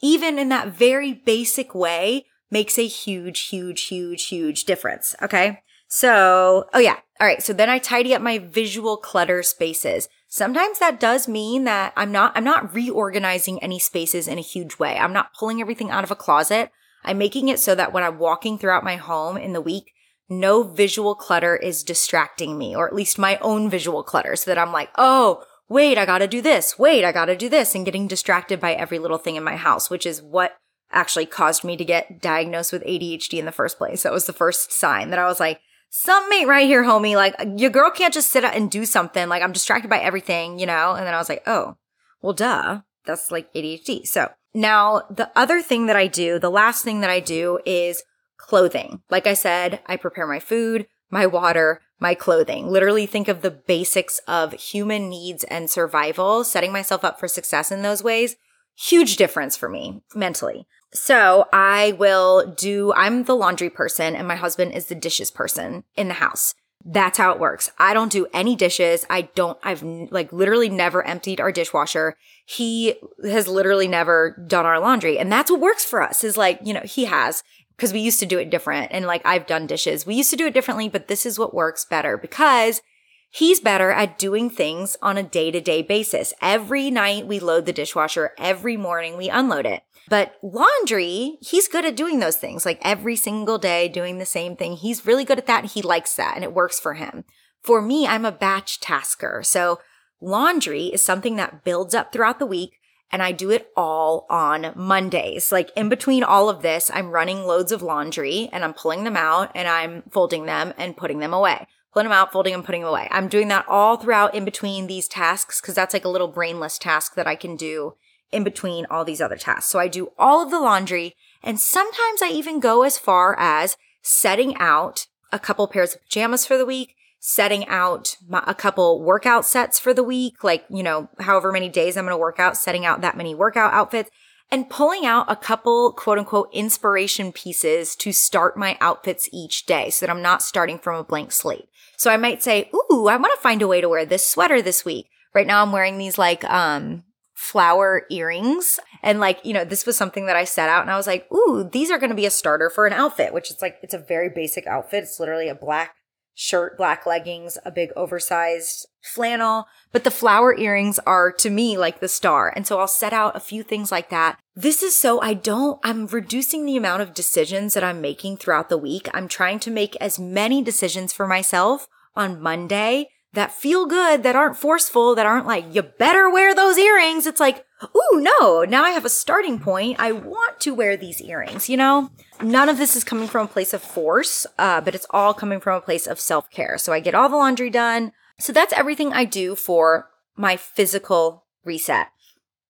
even 0.00 0.38
in 0.38 0.48
that 0.48 0.68
very 0.68 1.12
basic 1.12 1.74
way, 1.74 2.26
makes 2.50 2.78
a 2.78 2.86
huge, 2.86 3.48
huge, 3.48 3.82
huge, 3.86 4.26
huge 4.26 4.64
difference. 4.64 5.14
Okay. 5.22 5.60
So, 5.88 6.66
oh 6.72 6.78
yeah. 6.78 6.98
All 7.20 7.26
right. 7.26 7.42
So 7.42 7.52
then 7.52 7.68
I 7.68 7.78
tidy 7.78 8.14
up 8.14 8.22
my 8.22 8.38
visual 8.38 8.96
clutter 8.96 9.42
spaces. 9.42 10.08
Sometimes 10.28 10.78
that 10.78 11.00
does 11.00 11.28
mean 11.28 11.64
that 11.64 11.92
I'm 11.96 12.12
not, 12.12 12.32
I'm 12.36 12.44
not 12.44 12.72
reorganizing 12.72 13.62
any 13.62 13.78
spaces 13.78 14.28
in 14.28 14.38
a 14.38 14.42
huge 14.42 14.78
way. 14.78 14.96
I'm 14.96 15.12
not 15.12 15.34
pulling 15.34 15.60
everything 15.60 15.90
out 15.90 16.04
of 16.04 16.10
a 16.10 16.16
closet. 16.16 16.70
I'm 17.04 17.18
making 17.18 17.48
it 17.48 17.58
so 17.58 17.74
that 17.74 17.92
when 17.92 18.04
I'm 18.04 18.18
walking 18.18 18.56
throughout 18.56 18.84
my 18.84 18.96
home 18.96 19.36
in 19.36 19.52
the 19.52 19.60
week, 19.60 19.92
no 20.30 20.62
visual 20.62 21.14
clutter 21.14 21.56
is 21.56 21.82
distracting 21.82 22.56
me, 22.56 22.74
or 22.74 22.86
at 22.86 22.94
least 22.94 23.18
my 23.18 23.36
own 23.38 23.68
visual 23.68 24.02
clutter 24.02 24.36
so 24.36 24.50
that 24.50 24.58
I'm 24.58 24.72
like, 24.72 24.90
oh, 24.96 25.42
wait, 25.68 25.98
I 25.98 26.06
gotta 26.06 26.28
do 26.28 26.40
this. 26.40 26.78
Wait, 26.78 27.04
I 27.04 27.12
gotta 27.12 27.36
do 27.36 27.48
this 27.48 27.74
and 27.74 27.84
getting 27.84 28.06
distracted 28.06 28.60
by 28.60 28.72
every 28.74 28.98
little 28.98 29.18
thing 29.18 29.36
in 29.36 29.44
my 29.44 29.56
house, 29.56 29.90
which 29.90 30.06
is 30.06 30.22
what 30.22 30.56
actually 30.92 31.26
caused 31.26 31.64
me 31.64 31.76
to 31.76 31.84
get 31.84 32.20
diagnosed 32.20 32.72
with 32.72 32.84
ADHD 32.84 33.38
in 33.38 33.44
the 33.44 33.52
first 33.52 33.76
place. 33.76 34.04
That 34.04 34.12
was 34.12 34.26
the 34.26 34.32
first 34.32 34.72
sign 34.72 35.10
that 35.10 35.18
I 35.18 35.26
was 35.26 35.40
like, 35.40 35.60
something 35.90 36.38
ain't 36.38 36.48
right 36.48 36.66
here, 36.66 36.84
homie. 36.84 37.16
Like 37.16 37.34
your 37.56 37.70
girl 37.70 37.90
can't 37.90 38.14
just 38.14 38.30
sit 38.30 38.44
up 38.44 38.54
and 38.54 38.70
do 38.70 38.84
something. 38.84 39.28
Like 39.28 39.42
I'm 39.42 39.52
distracted 39.52 39.88
by 39.88 39.98
everything, 39.98 40.58
you 40.58 40.66
know? 40.66 40.94
And 40.94 41.06
then 41.06 41.14
I 41.14 41.18
was 41.18 41.28
like, 41.28 41.42
oh, 41.46 41.76
well, 42.22 42.32
duh. 42.32 42.80
That's 43.06 43.30
like 43.30 43.52
ADHD. 43.54 44.06
So 44.06 44.28
now 44.54 45.02
the 45.10 45.30
other 45.34 45.62
thing 45.62 45.86
that 45.86 45.96
I 45.96 46.06
do, 46.06 46.38
the 46.38 46.50
last 46.50 46.84
thing 46.84 47.00
that 47.00 47.10
I 47.10 47.20
do 47.20 47.58
is 47.64 48.02
clothing. 48.50 49.00
Like 49.08 49.28
I 49.28 49.34
said, 49.34 49.78
I 49.86 49.96
prepare 49.96 50.26
my 50.26 50.40
food, 50.40 50.88
my 51.08 51.24
water, 51.24 51.80
my 52.00 52.16
clothing. 52.16 52.66
Literally 52.66 53.06
think 53.06 53.28
of 53.28 53.42
the 53.42 53.50
basics 53.52 54.20
of 54.26 54.54
human 54.54 55.08
needs 55.08 55.44
and 55.44 55.70
survival, 55.70 56.42
setting 56.42 56.72
myself 56.72 57.04
up 57.04 57.20
for 57.20 57.28
success 57.28 57.70
in 57.70 57.82
those 57.82 58.02
ways. 58.02 58.34
Huge 58.76 59.16
difference 59.16 59.56
for 59.56 59.68
me 59.68 60.02
mentally. 60.16 60.66
So 60.92 61.46
I 61.52 61.92
will 61.96 62.52
do, 62.58 62.92
I'm 62.94 63.22
the 63.22 63.36
laundry 63.36 63.70
person 63.70 64.16
and 64.16 64.26
my 64.26 64.34
husband 64.34 64.72
is 64.72 64.86
the 64.86 64.96
dishes 64.96 65.30
person 65.30 65.84
in 65.94 66.08
the 66.08 66.14
house. 66.14 66.56
That's 66.84 67.18
how 67.18 67.30
it 67.30 67.38
works. 67.38 67.70
I 67.78 67.94
don't 67.94 68.10
do 68.10 68.26
any 68.32 68.56
dishes. 68.56 69.06
I 69.08 69.22
don't, 69.36 69.58
I've 69.62 69.84
like 69.84 70.32
literally 70.32 70.70
never 70.70 71.06
emptied 71.06 71.40
our 71.40 71.52
dishwasher. 71.52 72.16
He 72.46 72.94
has 73.22 73.46
literally 73.46 73.86
never 73.86 74.44
done 74.48 74.66
our 74.66 74.80
laundry. 74.80 75.18
And 75.18 75.30
that's 75.30 75.52
what 75.52 75.60
works 75.60 75.84
for 75.84 76.02
us 76.02 76.24
is 76.24 76.36
like, 76.36 76.58
you 76.64 76.72
know, 76.72 76.80
he 76.80 77.04
has 77.04 77.44
because 77.80 77.94
we 77.94 78.00
used 78.00 78.20
to 78.20 78.26
do 78.26 78.38
it 78.38 78.50
different. 78.50 78.92
And 78.92 79.06
like 79.06 79.24
I've 79.24 79.46
done 79.46 79.66
dishes. 79.66 80.04
We 80.04 80.14
used 80.14 80.28
to 80.28 80.36
do 80.36 80.46
it 80.46 80.52
differently, 80.52 80.90
but 80.90 81.08
this 81.08 81.24
is 81.24 81.38
what 81.38 81.54
works 81.54 81.86
better 81.86 82.18
because 82.18 82.82
he's 83.30 83.58
better 83.58 83.90
at 83.90 84.18
doing 84.18 84.50
things 84.50 84.98
on 85.00 85.16
a 85.16 85.22
day 85.22 85.50
to 85.50 85.62
day 85.62 85.80
basis. 85.80 86.34
Every 86.42 86.90
night 86.90 87.26
we 87.26 87.40
load 87.40 87.64
the 87.64 87.72
dishwasher. 87.72 88.32
Every 88.36 88.76
morning 88.76 89.16
we 89.16 89.30
unload 89.30 89.64
it. 89.64 89.82
But 90.10 90.34
laundry, 90.42 91.38
he's 91.40 91.68
good 91.68 91.86
at 91.86 91.96
doing 91.96 92.18
those 92.18 92.36
things 92.36 92.66
like 92.66 92.80
every 92.82 93.16
single 93.16 93.56
day 93.56 93.88
doing 93.88 94.18
the 94.18 94.26
same 94.26 94.56
thing. 94.56 94.74
He's 94.74 95.06
really 95.06 95.24
good 95.24 95.38
at 95.38 95.46
that. 95.46 95.64
He 95.66 95.80
likes 95.80 96.14
that 96.16 96.34
and 96.34 96.44
it 96.44 96.52
works 96.52 96.78
for 96.78 96.94
him. 96.94 97.24
For 97.62 97.80
me, 97.80 98.06
I'm 98.06 98.26
a 98.26 98.32
batch 98.32 98.80
tasker. 98.80 99.40
So 99.42 99.80
laundry 100.20 100.88
is 100.88 101.02
something 101.02 101.36
that 101.36 101.64
builds 101.64 101.94
up 101.94 102.12
throughout 102.12 102.40
the 102.40 102.46
week 102.46 102.79
and 103.12 103.22
I 103.22 103.32
do 103.32 103.50
it 103.50 103.70
all 103.76 104.26
on 104.30 104.72
Mondays. 104.76 105.50
Like 105.50 105.70
in 105.76 105.88
between 105.88 106.22
all 106.22 106.48
of 106.48 106.62
this, 106.62 106.90
I'm 106.92 107.10
running 107.10 107.44
loads 107.44 107.72
of 107.72 107.82
laundry 107.82 108.48
and 108.52 108.64
I'm 108.64 108.74
pulling 108.74 109.04
them 109.04 109.16
out 109.16 109.50
and 109.54 109.66
I'm 109.66 110.02
folding 110.10 110.46
them 110.46 110.72
and 110.78 110.96
putting 110.96 111.18
them 111.18 111.34
away. 111.34 111.66
Pulling 111.92 112.06
them 112.06 112.12
out, 112.12 112.30
folding 112.30 112.52
them, 112.52 112.62
putting 112.62 112.82
them 112.82 112.90
away. 112.90 113.08
I'm 113.10 113.26
doing 113.26 113.48
that 113.48 113.66
all 113.68 113.96
throughout 113.96 114.34
in 114.34 114.44
between 114.44 114.86
these 114.86 115.08
tasks 115.08 115.60
because 115.60 115.74
that's 115.74 115.92
like 115.92 116.04
a 116.04 116.08
little 116.08 116.28
brainless 116.28 116.78
task 116.78 117.16
that 117.16 117.26
I 117.26 117.34
can 117.34 117.56
do 117.56 117.94
in 118.30 118.44
between 118.44 118.86
all 118.88 119.04
these 119.04 119.20
other 119.20 119.36
tasks. 119.36 119.66
So 119.66 119.80
I 119.80 119.88
do 119.88 120.12
all 120.16 120.42
of 120.42 120.52
the 120.52 120.60
laundry 120.60 121.16
and 121.42 121.58
sometimes 121.58 122.22
I 122.22 122.28
even 122.28 122.60
go 122.60 122.84
as 122.84 122.96
far 122.96 123.36
as 123.38 123.76
setting 124.02 124.56
out 124.58 125.06
a 125.32 125.38
couple 125.38 125.66
pairs 125.66 125.94
of 125.94 126.02
pajamas 126.02 126.46
for 126.46 126.56
the 126.56 126.66
week, 126.66 126.94
setting 127.20 127.66
out 127.68 128.16
my, 128.26 128.42
a 128.46 128.54
couple 128.54 129.02
workout 129.02 129.44
sets 129.44 129.78
for 129.78 129.92
the 129.94 130.02
week, 130.02 130.42
like, 130.42 130.64
you 130.70 130.82
know, 130.82 131.08
however 131.20 131.52
many 131.52 131.68
days 131.68 131.96
I'm 131.96 132.06
going 132.06 132.14
to 132.14 132.18
work 132.18 132.40
out, 132.40 132.56
setting 132.56 132.86
out 132.86 133.02
that 133.02 133.16
many 133.16 133.34
workout 133.34 133.72
outfits 133.74 134.10
and 134.50 134.70
pulling 134.70 135.06
out 135.06 135.26
a 135.28 135.36
couple 135.36 135.92
quote 135.92 136.18
unquote 136.18 136.48
inspiration 136.52 137.30
pieces 137.30 137.94
to 137.96 138.10
start 138.10 138.56
my 138.56 138.76
outfits 138.80 139.28
each 139.32 139.66
day 139.66 139.90
so 139.90 140.04
that 140.04 140.10
I'm 140.10 140.22
not 140.22 140.42
starting 140.42 140.78
from 140.78 140.96
a 140.96 141.04
blank 141.04 141.30
slate. 141.30 141.68
So 141.96 142.10
I 142.10 142.16
might 142.16 142.42
say, 142.42 142.70
Ooh, 142.74 143.06
I 143.06 143.16
want 143.16 143.34
to 143.34 143.42
find 143.42 143.60
a 143.62 143.68
way 143.68 143.82
to 143.82 143.88
wear 143.88 144.06
this 144.06 144.26
sweater 144.26 144.62
this 144.62 144.84
week. 144.84 145.06
Right 145.34 145.46
now 145.46 145.62
I'm 145.62 145.72
wearing 145.72 145.98
these 145.98 146.18
like, 146.18 146.42
um, 146.44 147.04
flower 147.34 148.02
earrings. 148.10 148.80
And 149.02 149.20
like, 149.20 149.40
you 149.44 149.54
know, 149.54 149.64
this 149.64 149.86
was 149.86 149.96
something 149.96 150.26
that 150.26 150.36
I 150.36 150.44
set 150.44 150.68
out 150.68 150.82
and 150.82 150.90
I 150.90 150.96
was 150.96 151.06
like, 151.06 151.30
ooh, 151.32 151.68
these 151.70 151.90
are 151.90 151.98
going 151.98 152.10
to 152.10 152.16
be 152.16 152.26
a 152.26 152.30
starter 152.30 152.68
for 152.68 152.86
an 152.86 152.92
outfit, 152.92 153.32
which 153.32 153.50
is 153.50 153.62
like, 153.62 153.76
it's 153.82 153.94
a 153.94 153.98
very 153.98 154.28
basic 154.28 154.66
outfit. 154.66 155.04
It's 155.04 155.18
literally 155.18 155.48
a 155.48 155.54
black 155.54 155.94
shirt, 156.40 156.78
black 156.78 157.04
leggings, 157.04 157.58
a 157.66 157.70
big 157.70 157.90
oversized 157.94 158.86
flannel. 159.02 159.66
But 159.92 160.04
the 160.04 160.10
flower 160.10 160.56
earrings 160.56 160.98
are 161.00 161.30
to 161.32 161.50
me 161.50 161.76
like 161.76 162.00
the 162.00 162.08
star. 162.08 162.50
And 162.56 162.66
so 162.66 162.80
I'll 162.80 162.88
set 162.88 163.12
out 163.12 163.36
a 163.36 163.40
few 163.40 163.62
things 163.62 163.92
like 163.92 164.08
that. 164.08 164.38
This 164.56 164.82
is 164.82 164.96
so 164.96 165.20
I 165.20 165.34
don't, 165.34 165.78
I'm 165.84 166.06
reducing 166.06 166.64
the 166.64 166.78
amount 166.78 167.02
of 167.02 167.12
decisions 167.12 167.74
that 167.74 167.84
I'm 167.84 168.00
making 168.00 168.38
throughout 168.38 168.70
the 168.70 168.78
week. 168.78 169.06
I'm 169.12 169.28
trying 169.28 169.58
to 169.60 169.70
make 169.70 169.96
as 170.00 170.18
many 170.18 170.62
decisions 170.62 171.12
for 171.12 171.26
myself 171.26 171.88
on 172.16 172.40
Monday 172.40 173.10
that 173.34 173.52
feel 173.52 173.84
good, 173.84 174.22
that 174.22 174.34
aren't 174.34 174.56
forceful, 174.56 175.14
that 175.14 175.26
aren't 175.26 175.46
like, 175.46 175.66
you 175.74 175.82
better 175.82 176.30
wear 176.30 176.54
those 176.54 176.78
earrings. 176.78 177.26
It's 177.26 177.38
like, 177.38 177.66
ooh, 177.84 178.20
no, 178.20 178.64
now 178.64 178.84
I 178.84 178.90
have 178.90 179.04
a 179.04 179.10
starting 179.10 179.58
point. 179.58 179.98
I 179.98 180.12
want 180.12 180.60
to 180.60 180.74
wear 180.74 180.96
these 180.96 181.20
earrings, 181.20 181.68
you 181.68 181.76
know? 181.76 182.10
None 182.42 182.68
of 182.68 182.78
this 182.78 182.96
is 182.96 183.04
coming 183.04 183.28
from 183.28 183.46
a 183.46 183.48
place 183.48 183.72
of 183.72 183.82
force, 183.82 184.46
uh, 184.58 184.80
but 184.80 184.94
it's 184.94 185.06
all 185.10 185.34
coming 185.34 185.60
from 185.60 185.76
a 185.76 185.80
place 185.80 186.06
of 186.06 186.20
self 186.20 186.50
care. 186.50 186.78
So 186.78 186.92
I 186.92 187.00
get 187.00 187.14
all 187.14 187.28
the 187.28 187.36
laundry 187.36 187.70
done. 187.70 188.12
So 188.38 188.52
that's 188.52 188.72
everything 188.72 189.12
I 189.12 189.24
do 189.24 189.54
for 189.54 190.10
my 190.36 190.56
physical 190.56 191.44
reset. 191.64 192.08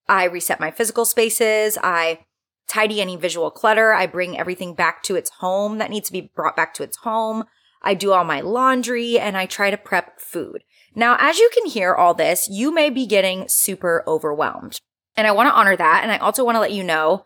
I 0.09 0.25
reset 0.25 0.59
my 0.59 0.71
physical 0.71 1.05
spaces. 1.05 1.79
I 1.83 2.21
tidy 2.69 3.01
any 3.01 3.17
visual 3.17 3.51
clutter. 3.51 3.93
I 3.93 4.07
bring 4.07 4.39
everything 4.39 4.75
back 4.75 5.03
to 5.05 5.17
its 5.17 5.31
home 5.39 5.79
that 5.79 5.91
needs 5.91 6.09
to 6.09 6.13
be 6.13 6.33
brought 6.35 6.57
back 6.57 6.75
to 6.75 6.83
its 6.83 6.99
home. 6.99 7.45
I 7.83 7.95
do 7.95 8.13
all 8.13 8.25
my 8.25 8.41
laundry 8.41 9.19
and 9.19 9.37
I 9.37 9.47
try 9.47 9.71
to 9.71 9.77
prep 9.77 10.21
food. 10.21 10.65
Now, 10.95 11.17
as 11.19 11.39
you 11.39 11.51
can 11.55 11.67
hear 11.67 11.95
all 11.95 12.15
this, 12.15 12.49
you 12.49 12.73
may 12.73 12.91
be 12.91 13.07
getting 13.07 13.49
super 13.49 14.05
overwhelmed. 14.07 14.81
And 15.17 15.27
I 15.27 15.33
want 15.33 15.49
to 15.49 15.55
honor 15.55 15.77
that. 15.77 16.01
And 16.03 16.13
I 16.13 16.19
also 16.19 16.45
want 16.45 16.57
to 16.57 16.61
let 16.61 16.73
you 16.73 16.85
know 16.85 17.25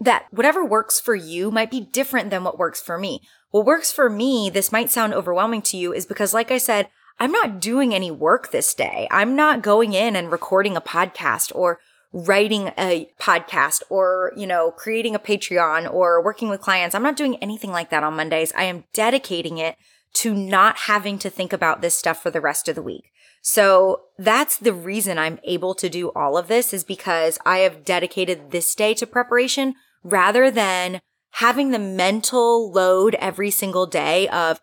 that 0.00 0.26
whatever 0.30 0.64
works 0.64 1.00
for 1.00 1.14
you 1.14 1.50
might 1.50 1.70
be 1.70 1.80
different 1.80 2.30
than 2.30 2.44
what 2.44 2.58
works 2.58 2.80
for 2.80 2.98
me. 2.98 3.20
what 3.50 3.66
works 3.66 3.90
for 3.90 4.10
me, 4.10 4.50
this 4.50 4.70
might 4.70 4.90
sound 4.90 5.14
overwhelming 5.14 5.62
to 5.62 5.76
you, 5.76 5.92
is 5.92 6.06
because, 6.06 6.34
like 6.34 6.50
I 6.50 6.58
said, 6.58 6.88
I'm 7.18 7.32
not 7.32 7.60
doing 7.60 7.94
any 7.94 8.10
work 8.10 8.50
this 8.50 8.74
day. 8.74 9.08
I'm 9.10 9.34
not 9.34 9.62
going 9.62 9.92
in 9.92 10.14
and 10.14 10.30
recording 10.30 10.76
a 10.76 10.80
podcast 10.80 11.50
or 11.54 11.80
writing 12.12 12.72
a 12.78 13.08
podcast 13.20 13.82
or, 13.90 14.32
you 14.36 14.46
know, 14.46 14.70
creating 14.70 15.14
a 15.14 15.18
Patreon 15.18 15.92
or 15.92 16.22
working 16.22 16.48
with 16.48 16.60
clients. 16.60 16.94
I'm 16.94 17.02
not 17.02 17.16
doing 17.16 17.36
anything 17.36 17.70
like 17.70 17.90
that 17.90 18.04
on 18.04 18.16
Mondays. 18.16 18.52
I 18.56 18.64
am 18.64 18.84
dedicating 18.92 19.58
it 19.58 19.76
to 20.14 20.34
not 20.34 20.76
having 20.76 21.18
to 21.18 21.28
think 21.28 21.52
about 21.52 21.82
this 21.82 21.94
stuff 21.94 22.22
for 22.22 22.30
the 22.30 22.40
rest 22.40 22.68
of 22.68 22.74
the 22.74 22.82
week. 22.82 23.10
So 23.50 24.02
that's 24.18 24.58
the 24.58 24.74
reason 24.74 25.16
I'm 25.16 25.38
able 25.42 25.74
to 25.76 25.88
do 25.88 26.10
all 26.10 26.36
of 26.36 26.48
this 26.48 26.74
is 26.74 26.84
because 26.84 27.38
I 27.46 27.60
have 27.60 27.82
dedicated 27.82 28.50
this 28.50 28.74
day 28.74 28.92
to 28.92 29.06
preparation 29.06 29.74
rather 30.04 30.50
than 30.50 31.00
having 31.30 31.70
the 31.70 31.78
mental 31.78 32.70
load 32.70 33.14
every 33.14 33.50
single 33.50 33.86
day 33.86 34.28
of, 34.28 34.60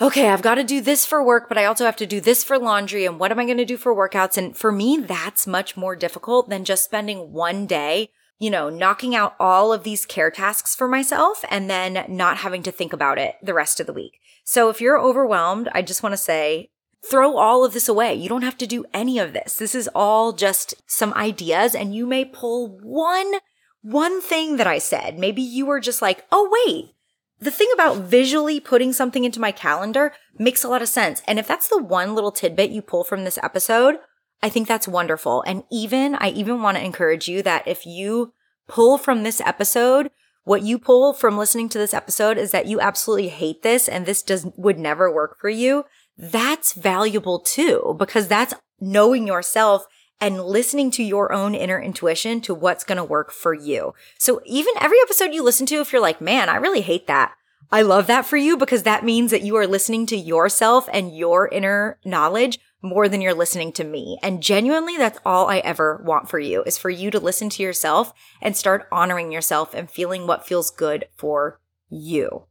okay, 0.00 0.30
I've 0.30 0.42
got 0.42 0.56
to 0.56 0.64
do 0.64 0.80
this 0.80 1.06
for 1.06 1.24
work, 1.24 1.48
but 1.48 1.58
I 1.58 1.64
also 1.66 1.84
have 1.84 1.94
to 1.94 2.06
do 2.06 2.20
this 2.20 2.42
for 2.42 2.58
laundry. 2.58 3.04
And 3.04 3.20
what 3.20 3.30
am 3.30 3.38
I 3.38 3.44
going 3.44 3.56
to 3.56 3.64
do 3.64 3.76
for 3.76 3.94
workouts? 3.94 4.36
And 4.36 4.56
for 4.56 4.72
me, 4.72 4.96
that's 4.96 5.46
much 5.46 5.76
more 5.76 5.94
difficult 5.94 6.48
than 6.48 6.64
just 6.64 6.82
spending 6.82 7.32
one 7.32 7.66
day, 7.66 8.08
you 8.40 8.50
know, 8.50 8.68
knocking 8.68 9.14
out 9.14 9.36
all 9.38 9.72
of 9.72 9.84
these 9.84 10.04
care 10.04 10.32
tasks 10.32 10.74
for 10.74 10.88
myself 10.88 11.44
and 11.52 11.70
then 11.70 12.04
not 12.08 12.38
having 12.38 12.64
to 12.64 12.72
think 12.72 12.92
about 12.92 13.16
it 13.16 13.36
the 13.40 13.54
rest 13.54 13.78
of 13.78 13.86
the 13.86 13.92
week. 13.92 14.18
So 14.42 14.70
if 14.70 14.80
you're 14.80 15.00
overwhelmed, 15.00 15.68
I 15.70 15.82
just 15.82 16.02
want 16.02 16.14
to 16.14 16.16
say, 16.16 16.70
throw 17.04 17.36
all 17.36 17.64
of 17.64 17.72
this 17.72 17.88
away. 17.88 18.14
You 18.14 18.28
don't 18.28 18.42
have 18.42 18.58
to 18.58 18.66
do 18.66 18.84
any 18.92 19.18
of 19.18 19.32
this. 19.32 19.56
This 19.56 19.74
is 19.74 19.88
all 19.94 20.32
just 20.32 20.74
some 20.86 21.14
ideas 21.14 21.74
and 21.74 21.94
you 21.94 22.06
may 22.06 22.24
pull 22.24 22.78
one, 22.82 23.34
one 23.82 24.20
thing 24.20 24.56
that 24.56 24.66
I 24.66 24.78
said. 24.78 25.18
Maybe 25.18 25.42
you 25.42 25.66
were 25.66 25.80
just 25.80 26.02
like, 26.02 26.26
Oh, 26.32 26.50
wait, 26.66 26.94
the 27.40 27.50
thing 27.50 27.68
about 27.72 27.98
visually 27.98 28.58
putting 28.58 28.92
something 28.92 29.24
into 29.24 29.40
my 29.40 29.52
calendar 29.52 30.12
makes 30.38 30.64
a 30.64 30.68
lot 30.68 30.82
of 30.82 30.88
sense. 30.88 31.22
And 31.26 31.38
if 31.38 31.46
that's 31.46 31.68
the 31.68 31.82
one 31.82 32.14
little 32.14 32.32
tidbit 32.32 32.70
you 32.70 32.82
pull 32.82 33.04
from 33.04 33.24
this 33.24 33.38
episode, 33.42 33.96
I 34.42 34.48
think 34.48 34.66
that's 34.66 34.88
wonderful. 34.88 35.42
And 35.46 35.64
even, 35.70 36.16
I 36.16 36.30
even 36.30 36.62
want 36.62 36.76
to 36.76 36.84
encourage 36.84 37.28
you 37.28 37.42
that 37.42 37.66
if 37.66 37.86
you 37.86 38.32
pull 38.66 38.98
from 38.98 39.22
this 39.22 39.40
episode, 39.40 40.10
what 40.44 40.62
you 40.62 40.78
pull 40.78 41.12
from 41.12 41.36
listening 41.36 41.68
to 41.70 41.78
this 41.78 41.94
episode 41.94 42.38
is 42.38 42.52
that 42.52 42.66
you 42.66 42.80
absolutely 42.80 43.28
hate 43.28 43.62
this 43.62 43.88
and 43.88 44.06
this 44.06 44.22
does, 44.22 44.46
would 44.56 44.78
never 44.78 45.12
work 45.12 45.38
for 45.38 45.50
you. 45.50 45.84
That's 46.18 46.72
valuable 46.72 47.38
too, 47.38 47.94
because 47.96 48.26
that's 48.26 48.54
knowing 48.80 49.26
yourself 49.26 49.86
and 50.20 50.42
listening 50.42 50.90
to 50.90 51.04
your 51.04 51.32
own 51.32 51.54
inner 51.54 51.80
intuition 51.80 52.40
to 52.40 52.54
what's 52.54 52.82
going 52.82 52.96
to 52.96 53.04
work 53.04 53.30
for 53.30 53.54
you. 53.54 53.94
So 54.18 54.42
even 54.44 54.74
every 54.80 54.98
episode 55.02 55.32
you 55.32 55.44
listen 55.44 55.64
to, 55.66 55.76
if 55.76 55.92
you're 55.92 56.02
like, 56.02 56.20
man, 56.20 56.48
I 56.48 56.56
really 56.56 56.80
hate 56.80 57.06
that. 57.06 57.34
I 57.70 57.82
love 57.82 58.08
that 58.08 58.26
for 58.26 58.36
you 58.36 58.56
because 58.56 58.82
that 58.82 59.04
means 59.04 59.30
that 59.30 59.42
you 59.42 59.54
are 59.56 59.66
listening 59.66 60.06
to 60.06 60.16
yourself 60.16 60.88
and 60.92 61.16
your 61.16 61.48
inner 61.48 62.00
knowledge 62.04 62.58
more 62.82 63.08
than 63.08 63.20
you're 63.20 63.34
listening 63.34 63.72
to 63.72 63.84
me. 63.84 64.18
And 64.22 64.42
genuinely, 64.42 64.96
that's 64.96 65.20
all 65.24 65.48
I 65.48 65.58
ever 65.58 66.02
want 66.04 66.28
for 66.28 66.40
you 66.40 66.62
is 66.64 66.78
for 66.78 66.90
you 66.90 67.10
to 67.12 67.20
listen 67.20 67.48
to 67.50 67.62
yourself 67.62 68.12
and 68.40 68.56
start 68.56 68.88
honoring 68.90 69.30
yourself 69.30 69.74
and 69.74 69.90
feeling 69.90 70.26
what 70.26 70.46
feels 70.46 70.70
good 70.70 71.06
for 71.14 71.60
you. 71.90 72.47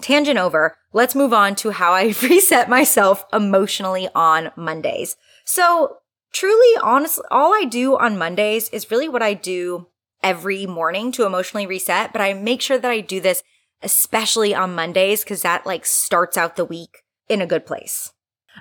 Tangent 0.00 0.38
over. 0.38 0.76
Let's 0.92 1.14
move 1.14 1.32
on 1.32 1.54
to 1.56 1.70
how 1.70 1.92
I 1.92 2.14
reset 2.22 2.68
myself 2.68 3.24
emotionally 3.32 4.08
on 4.14 4.50
Mondays. 4.56 5.16
So 5.44 5.98
truly, 6.32 6.76
honestly, 6.82 7.24
all 7.30 7.54
I 7.54 7.64
do 7.64 7.96
on 7.96 8.18
Mondays 8.18 8.68
is 8.70 8.90
really 8.90 9.08
what 9.08 9.22
I 9.22 9.34
do 9.34 9.88
every 10.22 10.66
morning 10.66 11.12
to 11.12 11.26
emotionally 11.26 11.66
reset, 11.66 12.12
but 12.12 12.22
I 12.22 12.32
make 12.32 12.62
sure 12.62 12.78
that 12.78 12.90
I 12.90 13.00
do 13.00 13.20
this 13.20 13.42
especially 13.82 14.54
on 14.54 14.74
Mondays 14.74 15.22
because 15.22 15.42
that 15.42 15.66
like 15.66 15.84
starts 15.84 16.36
out 16.36 16.56
the 16.56 16.64
week 16.64 17.02
in 17.28 17.42
a 17.42 17.46
good 17.46 17.66
place. 17.66 18.12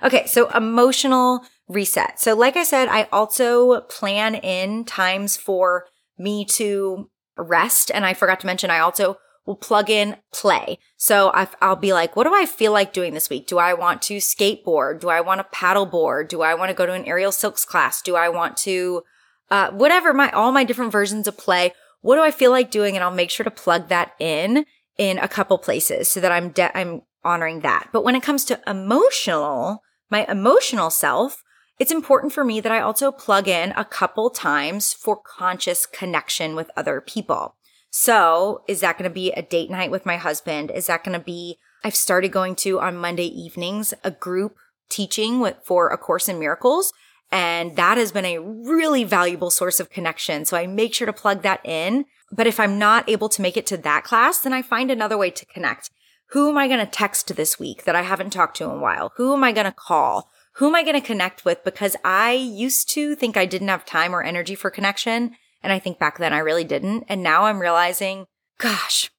Okay, 0.02 0.26
so 0.26 0.50
emotional 0.50 1.46
reset. 1.68 2.20
So, 2.20 2.36
like 2.36 2.58
I 2.58 2.64
said, 2.64 2.90
I 2.90 3.08
also 3.12 3.82
plan 3.82 4.36
in 4.36 4.86
times 4.86 5.38
for 5.38 5.86
me 6.18 6.46
to 6.46 7.10
rest. 7.38 7.92
And 7.94 8.06
I 8.06 8.14
forgot 8.14 8.40
to 8.42 8.48
mention, 8.48 8.70
I 8.70 8.80
also 8.80 9.18
will 9.46 9.56
plug 9.56 9.90
in 9.90 10.18
play. 10.32 10.80
So 10.98 11.32
I, 11.34 11.48
will 11.62 11.76
be 11.76 11.94
like, 11.94 12.16
what 12.16 12.24
do 12.26 12.34
I 12.34 12.46
feel 12.46 12.72
like 12.72 12.94
doing 12.94 13.14
this 13.14 13.30
week? 13.30 13.48
Do 13.48 13.58
I 13.58 13.74
want 13.74 14.02
to 14.04 14.18
skateboard? 14.18 15.02
Do 15.02 15.10
I 15.10 15.22
want 15.22 15.40
to 15.42 15.58
paddleboard? 15.58 16.30
Do 16.30 16.42
I 16.42 16.56
want 16.56 16.70
to 16.70 16.76
go 16.76 16.86
to 16.86 16.94
an 16.94 17.06
aerial 17.06 17.32
silks 17.32 17.66
class? 17.66 18.02
Do 18.02 18.16
I 18.16 18.30
want 18.30 18.56
to, 18.58 19.04
uh, 19.52 19.72
whatever 19.72 20.14
my, 20.14 20.32
all 20.32 20.52
my 20.52 20.64
different 20.64 20.92
versions 20.92 21.28
of 21.28 21.38
play. 21.38 21.74
What 22.02 22.16
do 22.16 22.22
I 22.22 22.32
feel 22.32 22.52
like 22.52 22.72
doing? 22.72 22.96
And 22.96 23.04
I'll 23.04 23.12
make 23.12 23.30
sure 23.30 23.44
to 23.44 23.52
plug 23.52 23.90
that 23.90 24.14
in 24.20 24.66
in 24.98 25.18
a 25.18 25.28
couple 25.28 25.58
places 25.58 26.10
so 26.10 26.20
that 26.20 26.32
I'm, 26.32 26.50
de- 26.50 26.78
I'm 26.78 27.02
honoring 27.24 27.62
that. 27.62 27.90
But 27.92 28.04
when 28.04 28.16
it 28.16 28.24
comes 28.24 28.46
to 28.46 28.62
emotional, 28.68 29.82
my 30.10 30.26
emotional 30.26 30.90
self, 30.90 31.44
it's 31.80 31.92
important 31.92 32.34
for 32.34 32.44
me 32.44 32.62
that 32.62 32.72
I 32.72 32.80
also 32.80 33.12
plug 33.12 33.48
in 33.48 33.74
a 33.76 33.86
couple 33.86 34.30
times 34.30 34.94
for 34.94 35.18
conscious 35.18 35.86
connection 35.86 36.56
with 36.56 36.70
other 36.78 37.02
people. 37.02 37.56
So 37.96 38.64
is 38.68 38.82
that 38.82 38.98
going 38.98 39.08
to 39.08 39.14
be 39.14 39.32
a 39.34 39.44
date 39.44 39.70
night 39.70 39.92
with 39.92 40.04
my 40.04 40.18
husband? 40.18 40.72
Is 40.72 40.88
that 40.88 41.04
going 41.04 41.18
to 41.18 41.24
be, 41.24 41.60
I've 41.84 41.96
started 41.96 42.32
going 42.32 42.56
to 42.56 42.80
on 42.80 42.98
Monday 42.98 43.28
evenings, 43.28 43.94
a 44.04 44.10
group 44.10 44.56
teaching 44.90 45.40
with, 45.40 45.58
for 45.64 45.90
A 45.90 45.98
Course 45.98 46.28
in 46.28 46.40
Miracles. 46.40 46.92
And 47.32 47.76
that 47.76 48.00
has 48.00 48.12
been 48.12 48.26
a 48.26 48.40
really 48.40 49.04
valuable 49.04 49.52
source 49.52 49.80
of 49.80 49.92
connection. 49.92 50.44
So 50.44 50.58
I 50.58 50.66
make 50.66 50.96
sure 50.96 51.06
to 51.06 51.14
plug 51.14 51.44
that 51.44 51.64
in. 51.64 52.06
But 52.32 52.48
if 52.48 52.60
I'm 52.60 52.80
not 52.80 53.08
able 53.08 53.30
to 53.30 53.44
make 53.44 53.58
it 53.58 53.68
to 53.68 53.78
that 53.78 54.04
class, 54.04 54.40
then 54.40 54.54
I 54.54 54.64
find 54.64 54.90
another 54.90 55.18
way 55.18 55.30
to 55.30 55.46
connect. 55.46 55.92
Who 56.32 56.50
am 56.50 56.58
I 56.58 56.68
going 56.68 56.84
to 56.84 56.92
text 56.92 57.36
this 57.36 57.60
week 57.60 57.84
that 57.84 57.96
I 57.96 58.02
haven't 58.02 58.32
talked 58.32 58.58
to 58.58 58.64
in 58.64 58.72
a 58.72 58.80
while? 58.80 59.12
Who 59.18 59.34
am 59.34 59.44
I 59.44 59.52
going 59.52 59.66
to 59.66 59.72
call? 59.72 60.32
Who 60.56 60.66
am 60.66 60.74
I 60.74 60.82
going 60.82 61.00
to 61.00 61.08
connect 61.08 61.46
with? 61.46 61.64
Because 61.64 61.96
I 62.04 62.32
used 62.32 62.90
to 62.92 63.14
think 63.14 63.38
I 63.38 63.46
didn't 63.46 63.68
have 63.68 63.86
time 63.86 64.16
or 64.16 64.24
energy 64.24 64.56
for 64.56 64.72
connection. 64.72 65.36
And 65.64 65.72
I 65.72 65.80
think 65.80 65.98
back 65.98 66.18
then 66.18 66.34
I 66.34 66.40
really 66.40 66.66
didn't. 66.66 67.06
And 67.08 67.24
now 67.24 67.46
I'm 67.46 67.60
realizing, 67.60 68.26
gosh, 68.60 69.10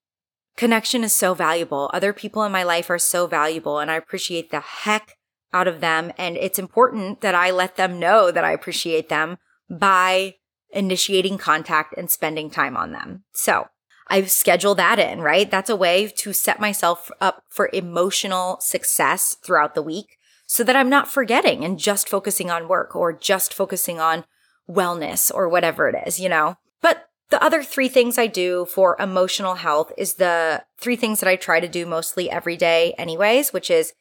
connection 0.57 1.03
is 1.03 1.12
so 1.12 1.34
valuable. 1.34 1.90
Other 1.92 2.12
people 2.12 2.45
in 2.45 2.53
my 2.53 2.62
life 2.62 2.90
are 2.90 2.99
so 2.99 3.26
valuable 3.26 3.78
and 3.78 3.90
I 3.90 3.97
appreciate 3.97 4.51
the 4.51 4.61
heck 4.61 5.16
out 5.53 5.66
of 5.66 5.80
them. 5.80 6.12
And 6.18 6.36
it's 6.36 6.59
important 6.59 7.22
that 7.22 7.34
I 7.34 7.51
let 7.51 7.76
them 7.76 7.99
know 7.99 8.30
that 8.30 8.45
I 8.45 8.53
appreciate 8.53 9.09
them 9.09 9.38
by 9.70 10.34
initiating 10.70 11.38
contact 11.38 11.95
and 11.97 12.11
spending 12.11 12.51
time 12.51 12.76
on 12.76 12.92
them. 12.92 13.24
So 13.32 13.68
I've 14.09 14.30
scheduled 14.30 14.78
that 14.78 14.99
in, 14.99 15.20
right? 15.20 15.51
That's 15.51 15.70
a 15.70 15.76
way 15.76 16.09
to 16.09 16.32
set 16.32 16.61
myself 16.61 17.11
up 17.20 17.45
for 17.49 17.70
emotional 17.72 18.59
success 18.61 19.36
throughout 19.42 19.74
the 19.74 19.82
week 19.82 20.18
so 20.47 20.62
that 20.64 20.76
I'm 20.76 20.90
not 20.90 21.09
forgetting 21.09 21.64
and 21.64 21.78
just 21.78 22.09
focusing 22.09 22.51
on 22.51 22.68
work 22.68 22.95
or 22.95 23.12
just 23.12 23.55
focusing 23.55 23.99
on 23.99 24.24
wellness 24.69 25.33
or 25.33 25.49
whatever 25.49 25.89
it 25.89 25.97
is, 26.07 26.21
you 26.21 26.29
know? 26.29 26.57
But 26.81 27.09
the 27.31 27.43
other 27.43 27.62
three 27.62 27.89
things 27.89 28.19
I 28.19 28.27
do 28.27 28.67
for 28.67 28.97
emotional 28.99 29.57
health 29.57 29.93
is 29.97 30.15
the 30.15 30.65
three 30.79 30.97
things 30.97 31.21
that 31.21 31.29
I 31.29 31.37
try 31.37 31.61
to 31.61 31.69
do 31.69 31.87
mostly 31.87 32.31
every 32.31 32.57
day, 32.57 32.95
anyways, 32.99 33.53
which 33.53 33.71
is 33.71 33.93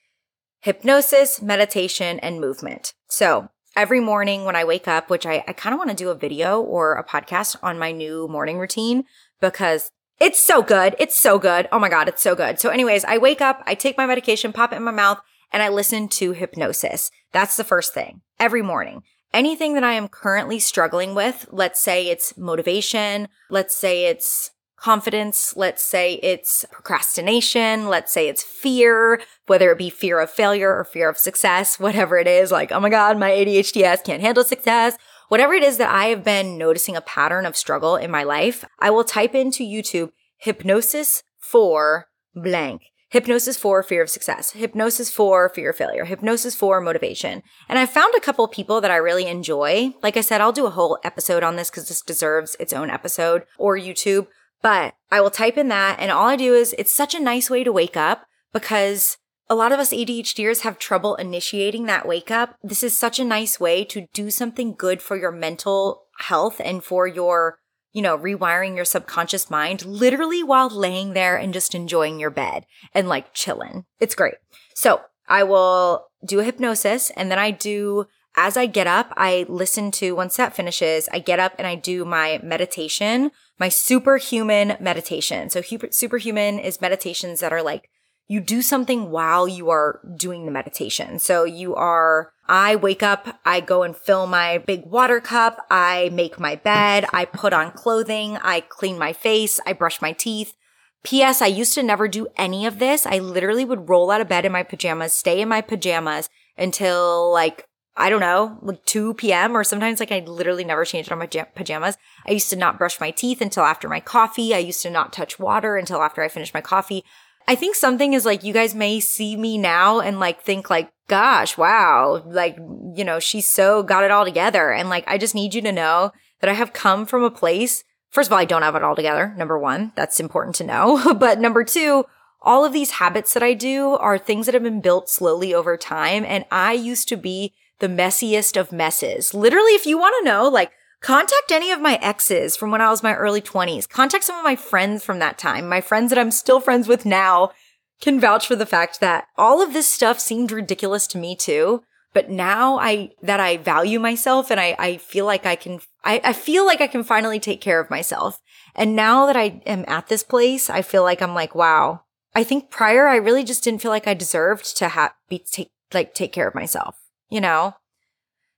hypnosis, 0.61 1.41
meditation, 1.41 2.19
and 2.19 2.39
movement. 2.39 2.93
So 3.07 3.49
every 3.75 3.99
morning 3.99 4.45
when 4.45 4.55
I 4.55 4.63
wake 4.63 4.87
up, 4.87 5.09
which 5.09 5.25
I, 5.25 5.43
I 5.47 5.53
kind 5.53 5.73
of 5.73 5.77
want 5.77 5.89
to 5.89 5.95
do 5.95 6.09
a 6.09 6.15
video 6.15 6.61
or 6.61 6.95
a 6.95 7.03
podcast 7.03 7.57
on 7.61 7.79
my 7.79 7.91
new 7.91 8.27
morning 8.27 8.59
routine 8.59 9.03
because 9.41 9.91
it's 10.19 10.39
so 10.39 10.61
good. 10.61 10.95
It's 10.99 11.17
so 11.17 11.39
good. 11.39 11.67
Oh 11.71 11.79
my 11.79 11.89
God, 11.89 12.07
it's 12.07 12.21
so 12.21 12.35
good. 12.35 12.59
So, 12.59 12.69
anyways, 12.69 13.03
I 13.05 13.17
wake 13.17 13.41
up, 13.41 13.61
I 13.65 13.75
take 13.75 13.97
my 13.97 14.05
medication, 14.05 14.53
pop 14.53 14.71
it 14.71 14.77
in 14.77 14.83
my 14.83 14.91
mouth, 14.91 15.19
and 15.51 15.61
I 15.61 15.69
listen 15.69 16.07
to 16.09 16.31
hypnosis. 16.31 17.11
That's 17.31 17.57
the 17.57 17.63
first 17.63 17.93
thing 17.93 18.21
every 18.39 18.61
morning 18.61 19.03
anything 19.33 19.73
that 19.73 19.83
I 19.83 19.93
am 19.93 20.07
currently 20.07 20.59
struggling 20.59 21.15
with, 21.15 21.47
let's 21.51 21.81
say 21.81 22.07
it's 22.07 22.37
motivation, 22.37 23.27
let's 23.49 23.75
say 23.75 24.05
it's 24.05 24.51
confidence, 24.77 25.55
let's 25.55 25.81
say 25.81 26.15
it's 26.15 26.65
procrastination, 26.71 27.87
let's 27.87 28.11
say 28.11 28.27
it's 28.27 28.43
fear, 28.43 29.21
whether 29.47 29.71
it 29.71 29.77
be 29.77 29.89
fear 29.89 30.19
of 30.19 30.29
failure 30.29 30.75
or 30.75 30.83
fear 30.83 31.09
of 31.09 31.17
success, 31.17 31.79
whatever 31.79 32.17
it 32.17 32.27
is, 32.27 32.51
like, 32.51 32.71
oh 32.71 32.79
my 32.79 32.89
God, 32.89 33.17
my 33.17 33.31
ADHDs 33.31 34.03
can't 34.03 34.21
handle 34.21 34.43
success. 34.43 34.97
Whatever 35.29 35.53
it 35.53 35.63
is 35.63 35.77
that 35.77 35.89
I 35.89 36.05
have 36.07 36.23
been 36.23 36.57
noticing 36.57 36.95
a 36.95 37.01
pattern 37.01 37.45
of 37.45 37.55
struggle 37.55 37.95
in 37.95 38.11
my 38.11 38.23
life, 38.23 38.65
I 38.79 38.89
will 38.89 39.05
type 39.05 39.33
into 39.33 39.63
YouTube 39.63 40.11
hypnosis 40.37 41.23
for 41.39 42.09
blank 42.35 42.92
hypnosis 43.13 43.55
for 43.55 43.83
fear 43.83 44.01
of 44.01 44.09
success, 44.09 44.53
hypnosis 44.53 45.11
for 45.11 45.47
fear 45.49 45.69
of 45.69 45.75
failure, 45.75 46.05
hypnosis 46.05 46.55
for 46.55 46.81
motivation. 46.81 47.43
And 47.69 47.77
I 47.77 47.85
found 47.85 48.11
a 48.15 48.19
couple 48.19 48.47
people 48.47 48.81
that 48.81 48.89
I 48.89 48.95
really 48.95 49.27
enjoy. 49.27 49.93
Like 50.01 50.17
I 50.17 50.21
said, 50.21 50.41
I'll 50.41 50.51
do 50.51 50.65
a 50.65 50.71
whole 50.71 50.97
episode 51.03 51.43
on 51.43 51.55
this 51.55 51.69
because 51.69 51.87
this 51.87 52.01
deserves 52.01 52.57
its 52.59 52.73
own 52.73 52.89
episode 52.89 53.43
or 53.59 53.77
YouTube, 53.77 54.25
but 54.63 54.95
I 55.11 55.21
will 55.21 55.29
type 55.29 55.59
in 55.59 55.67
that. 55.67 55.99
And 55.99 56.09
all 56.09 56.27
I 56.27 56.35
do 56.35 56.55
is 56.55 56.73
it's 56.79 56.91
such 56.91 57.13
a 57.13 57.19
nice 57.19 57.51
way 57.51 57.63
to 57.63 57.71
wake 57.71 57.95
up 57.95 58.25
because 58.51 59.17
a 59.47 59.53
lot 59.53 59.71
of 59.71 59.79
us 59.79 59.93
ADHDers 59.93 60.61
have 60.61 60.79
trouble 60.79 61.13
initiating 61.15 61.85
that 61.85 62.07
wake 62.07 62.31
up. 62.31 62.55
This 62.63 62.81
is 62.81 62.97
such 62.97 63.19
a 63.19 63.23
nice 63.23 63.59
way 63.59 63.85
to 63.85 64.07
do 64.15 64.31
something 64.31 64.73
good 64.73 65.03
for 65.03 65.15
your 65.15 65.31
mental 65.31 66.07
health 66.17 66.59
and 66.65 66.83
for 66.83 67.05
your 67.05 67.59
you 67.93 68.01
know, 68.01 68.17
rewiring 68.17 68.75
your 68.75 68.85
subconscious 68.85 69.49
mind 69.49 69.85
literally 69.85 70.43
while 70.43 70.69
laying 70.69 71.13
there 71.13 71.37
and 71.37 71.53
just 71.53 71.73
enjoying 71.73 72.19
your 72.19 72.31
bed 72.31 72.65
and 72.93 73.07
like 73.07 73.33
chilling. 73.33 73.85
It's 73.99 74.15
great. 74.15 74.35
So 74.75 75.01
I 75.27 75.43
will 75.43 76.07
do 76.25 76.39
a 76.39 76.43
hypnosis 76.43 77.11
and 77.11 77.31
then 77.31 77.39
I 77.39 77.51
do, 77.51 78.07
as 78.35 78.57
I 78.57 78.65
get 78.65 78.87
up, 78.87 79.13
I 79.15 79.45
listen 79.47 79.91
to, 79.91 80.15
once 80.15 80.35
that 80.37 80.55
finishes, 80.55 81.07
I 81.13 81.19
get 81.19 81.39
up 81.39 81.53
and 81.59 81.67
I 81.67 81.75
do 81.75 82.03
my 82.03 82.39
meditation, 82.43 83.31
my 83.59 83.69
superhuman 83.69 84.75
meditation. 84.79 85.49
So 85.51 85.61
superhuman 85.61 86.57
is 86.57 86.81
meditations 86.81 87.39
that 87.41 87.53
are 87.53 87.61
like 87.61 87.89
you 88.27 88.39
do 88.39 88.61
something 88.61 89.11
while 89.11 89.47
you 89.47 89.69
are 89.69 89.99
doing 90.15 90.45
the 90.45 90.51
meditation. 90.51 91.19
So 91.19 91.43
you 91.43 91.75
are, 91.75 92.31
I 92.47 92.75
wake 92.75 93.03
up, 93.03 93.39
I 93.45 93.59
go 93.59 93.83
and 93.83 93.95
fill 93.95 94.27
my 94.27 94.59
big 94.59 94.85
water 94.85 95.19
cup, 95.19 95.57
I 95.69 96.09
make 96.13 96.39
my 96.39 96.55
bed, 96.55 97.05
I 97.13 97.25
put 97.25 97.53
on 97.53 97.71
clothing, 97.71 98.37
I 98.37 98.61
clean 98.61 98.97
my 98.97 99.13
face, 99.13 99.59
I 99.65 99.73
brush 99.73 100.01
my 100.01 100.13
teeth. 100.13 100.55
P.S. 101.03 101.41
I 101.41 101.47
used 101.47 101.73
to 101.73 101.83
never 101.83 102.07
do 102.07 102.27
any 102.37 102.65
of 102.65 102.79
this. 102.79 103.05
I 103.05 103.19
literally 103.19 103.65
would 103.65 103.89
roll 103.89 104.09
out 104.09 104.21
of 104.21 104.29
bed 104.29 104.45
in 104.45 104.53
my 104.53 104.63
pajamas, 104.63 105.11
stay 105.11 105.41
in 105.41 105.49
my 105.49 105.59
pajamas 105.59 106.29
until 106.57 107.31
like, 107.31 107.67
I 107.95 108.09
don't 108.09 108.21
know, 108.21 108.57
like 108.61 108.85
2 108.85 109.13
p.m. 109.15 109.55
or 109.55 109.65
sometimes 109.65 109.99
like 109.99 110.13
I 110.13 110.19
literally 110.19 110.63
never 110.63 110.85
changed 110.85 111.11
on 111.11 111.19
my 111.19 111.27
pajamas. 111.27 111.97
I 112.25 112.31
used 112.31 112.49
to 112.51 112.55
not 112.55 112.77
brush 112.77 113.01
my 113.01 113.11
teeth 113.11 113.41
until 113.41 113.63
after 113.63 113.89
my 113.89 113.99
coffee. 113.99 114.55
I 114.55 114.59
used 114.59 114.81
to 114.83 114.89
not 114.89 115.11
touch 115.11 115.37
water 115.37 115.75
until 115.75 116.01
after 116.01 116.23
I 116.23 116.29
finished 116.29 116.53
my 116.53 116.61
coffee. 116.61 117.03
I 117.47 117.55
think 117.55 117.75
something 117.75 118.13
is 118.13 118.25
like 118.25 118.43
you 118.43 118.53
guys 118.53 118.73
may 118.73 118.99
see 118.99 119.35
me 119.35 119.57
now 119.57 119.99
and 119.99 120.19
like 120.19 120.41
think 120.41 120.69
like, 120.69 120.91
gosh, 121.07 121.57
wow, 121.57 122.23
like, 122.25 122.57
you 122.57 123.03
know, 123.03 123.19
she's 123.19 123.47
so 123.47 123.83
got 123.83 124.03
it 124.03 124.11
all 124.11 124.25
together. 124.25 124.71
And 124.71 124.89
like, 124.89 125.03
I 125.07 125.17
just 125.17 125.35
need 125.35 125.53
you 125.53 125.61
to 125.61 125.71
know 125.71 126.11
that 126.39 126.49
I 126.49 126.53
have 126.53 126.73
come 126.73 127.05
from 127.05 127.23
a 127.23 127.31
place. 127.31 127.83
First 128.09 128.29
of 128.29 128.33
all, 128.33 128.39
I 128.39 128.45
don't 128.45 128.61
have 128.61 128.75
it 128.75 128.83
all 128.83 128.95
together. 128.95 129.33
Number 129.37 129.57
one, 129.57 129.91
that's 129.95 130.19
important 130.19 130.55
to 130.57 130.63
know. 130.63 131.13
but 131.19 131.39
number 131.39 131.63
two, 131.63 132.05
all 132.41 132.63
of 132.63 132.73
these 132.73 132.91
habits 132.91 133.33
that 133.33 133.43
I 133.43 133.53
do 133.53 133.91
are 133.91 134.17
things 134.17 134.45
that 134.45 134.53
have 134.53 134.63
been 134.63 134.81
built 134.81 135.09
slowly 135.09 135.53
over 135.53 135.77
time. 135.77 136.25
And 136.25 136.45
I 136.51 136.73
used 136.73 137.07
to 137.09 137.17
be 137.17 137.53
the 137.79 137.87
messiest 137.87 138.59
of 138.59 138.71
messes. 138.71 139.33
Literally, 139.33 139.71
if 139.71 139.85
you 139.85 139.97
want 139.97 140.15
to 140.19 140.29
know, 140.29 140.47
like, 140.47 140.71
Contact 141.03 141.51
any 141.51 141.69
of 141.69 141.81
my 141.81 141.99
exes 142.01 142.55
from 142.55 142.71
when 142.71 142.79
I 142.79 142.89
was 142.89 143.03
my 143.03 143.13
early 143.13 143.41
20s. 143.41 143.89
Contact 143.89 144.23
some 144.23 144.37
of 144.37 144.43
my 144.45 144.55
friends 144.55 145.03
from 145.03 145.19
that 145.19 145.37
time. 145.37 145.67
My 145.67 145.81
friends 145.81 146.09
that 146.09 146.17
I'm 146.17 146.31
still 146.31 146.61
friends 146.61 146.87
with 146.87 147.05
now 147.05 147.51
can 147.99 148.21
vouch 148.21 148.47
for 148.47 148.55
the 148.55 148.65
fact 148.65 149.01
that 149.01 149.27
all 149.37 149.61
of 149.61 149.73
this 149.73 149.85
stuff 149.85 150.17
seemed 150.17 150.49
ridiculous 150.49 151.05
to 151.07 151.17
me 151.17 151.35
too. 151.35 151.83
But 152.13 152.29
now 152.29 152.79
I, 152.79 153.11
that 153.21 153.41
I 153.41 153.57
value 153.57 153.99
myself 153.99 154.49
and 154.49 154.61
I, 154.61 154.77
I 154.79 154.95
feel 154.95 155.25
like 155.25 155.45
I 155.45 155.57
can, 155.57 155.81
I, 156.05 156.21
I 156.23 156.31
feel 156.31 156.65
like 156.65 156.79
I 156.79 156.87
can 156.87 157.03
finally 157.03 157.39
take 157.39 157.59
care 157.59 157.81
of 157.81 157.89
myself. 157.89 158.39
And 158.73 158.95
now 158.95 159.25
that 159.25 159.35
I 159.35 159.61
am 159.65 159.83
at 159.89 160.07
this 160.07 160.23
place, 160.23 160.69
I 160.69 160.83
feel 160.83 161.03
like 161.03 161.21
I'm 161.21 161.35
like, 161.35 161.53
wow. 161.53 162.03
I 162.33 162.45
think 162.45 162.69
prior 162.69 163.07
I 163.07 163.17
really 163.17 163.43
just 163.43 163.61
didn't 163.61 163.81
feel 163.81 163.91
like 163.91 164.07
I 164.07 164.13
deserved 164.13 164.77
to 164.77 164.87
have, 164.87 165.11
be, 165.27 165.39
take, 165.39 165.71
like 165.93 166.13
take 166.13 166.31
care 166.31 166.47
of 166.47 166.55
myself, 166.55 166.95
you 167.29 167.41
know? 167.41 167.75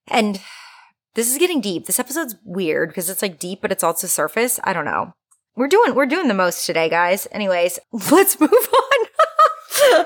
And 0.08 0.40
this 1.16 1.32
is 1.32 1.38
getting 1.38 1.62
deep. 1.62 1.86
This 1.86 2.00
episode's 2.00 2.36
weird 2.44 2.90
because 2.90 3.10
it's 3.10 3.22
like 3.22 3.40
deep, 3.40 3.62
but 3.62 3.72
it's 3.72 3.84
also 3.84 4.06
surface. 4.06 4.60
I 4.64 4.74
don't 4.74 4.86
know. 4.86 5.14
We're 5.56 5.70
doing 5.70 5.96
we're 5.96 6.06
doing 6.06 6.28
the 6.28 6.34
most 6.34 6.66
today, 6.66 6.90
guys. 6.90 7.28
Anyways, 7.32 7.80
let's 8.12 8.40
move 8.40 8.52
on. 8.52 10.06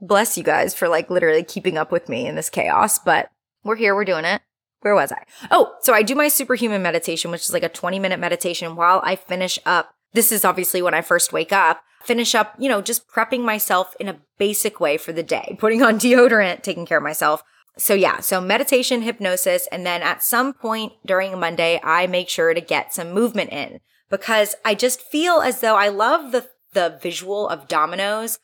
Bless 0.00 0.38
you 0.38 0.42
guys 0.42 0.74
for 0.74 0.88
like 0.88 1.10
literally 1.10 1.44
keeping 1.44 1.76
up 1.76 1.92
with 1.92 2.08
me 2.08 2.26
in 2.26 2.34
this 2.34 2.48
chaos, 2.48 2.98
but 2.98 3.30
we're 3.62 3.76
here, 3.76 3.94
we're 3.94 4.06
doing 4.06 4.24
it. 4.24 4.40
Where 4.80 4.94
was 4.94 5.12
I? 5.12 5.24
Oh, 5.50 5.74
so 5.82 5.92
I 5.92 6.02
do 6.02 6.14
my 6.14 6.28
superhuman 6.28 6.80
meditation, 6.80 7.30
which 7.30 7.42
is 7.42 7.52
like 7.52 7.62
a 7.62 7.68
20 7.68 7.98
minute 7.98 8.18
meditation 8.18 8.76
while 8.76 9.02
I 9.04 9.16
finish 9.16 9.58
up. 9.66 9.92
This 10.14 10.32
is 10.32 10.44
obviously 10.44 10.80
when 10.80 10.94
I 10.94 11.02
first 11.02 11.34
wake 11.34 11.52
up, 11.52 11.82
finish 12.02 12.34
up, 12.34 12.54
you 12.58 12.70
know, 12.70 12.80
just 12.80 13.06
prepping 13.08 13.44
myself 13.44 13.94
in 14.00 14.08
a 14.08 14.20
basic 14.38 14.80
way 14.80 14.96
for 14.96 15.12
the 15.12 15.22
day, 15.22 15.56
putting 15.58 15.82
on 15.82 15.98
deodorant, 16.00 16.62
taking 16.62 16.86
care 16.86 16.98
of 16.98 17.04
myself, 17.04 17.42
so 17.78 17.94
yeah, 17.94 18.20
so 18.20 18.40
meditation, 18.40 19.02
hypnosis, 19.02 19.66
and 19.72 19.86
then 19.86 20.02
at 20.02 20.22
some 20.22 20.52
point 20.52 20.92
during 21.04 21.38
Monday, 21.38 21.80
I 21.82 22.06
make 22.06 22.28
sure 22.28 22.52
to 22.52 22.60
get 22.60 22.92
some 22.92 23.12
movement 23.12 23.50
in 23.50 23.80
because 24.10 24.54
I 24.64 24.74
just 24.74 25.00
feel 25.00 25.40
as 25.40 25.60
though 25.60 25.76
I 25.76 25.88
love 25.88 26.32
the, 26.32 26.48
the 26.72 26.98
visual 27.00 27.48
of 27.48 27.68
dominoes. 27.68 28.38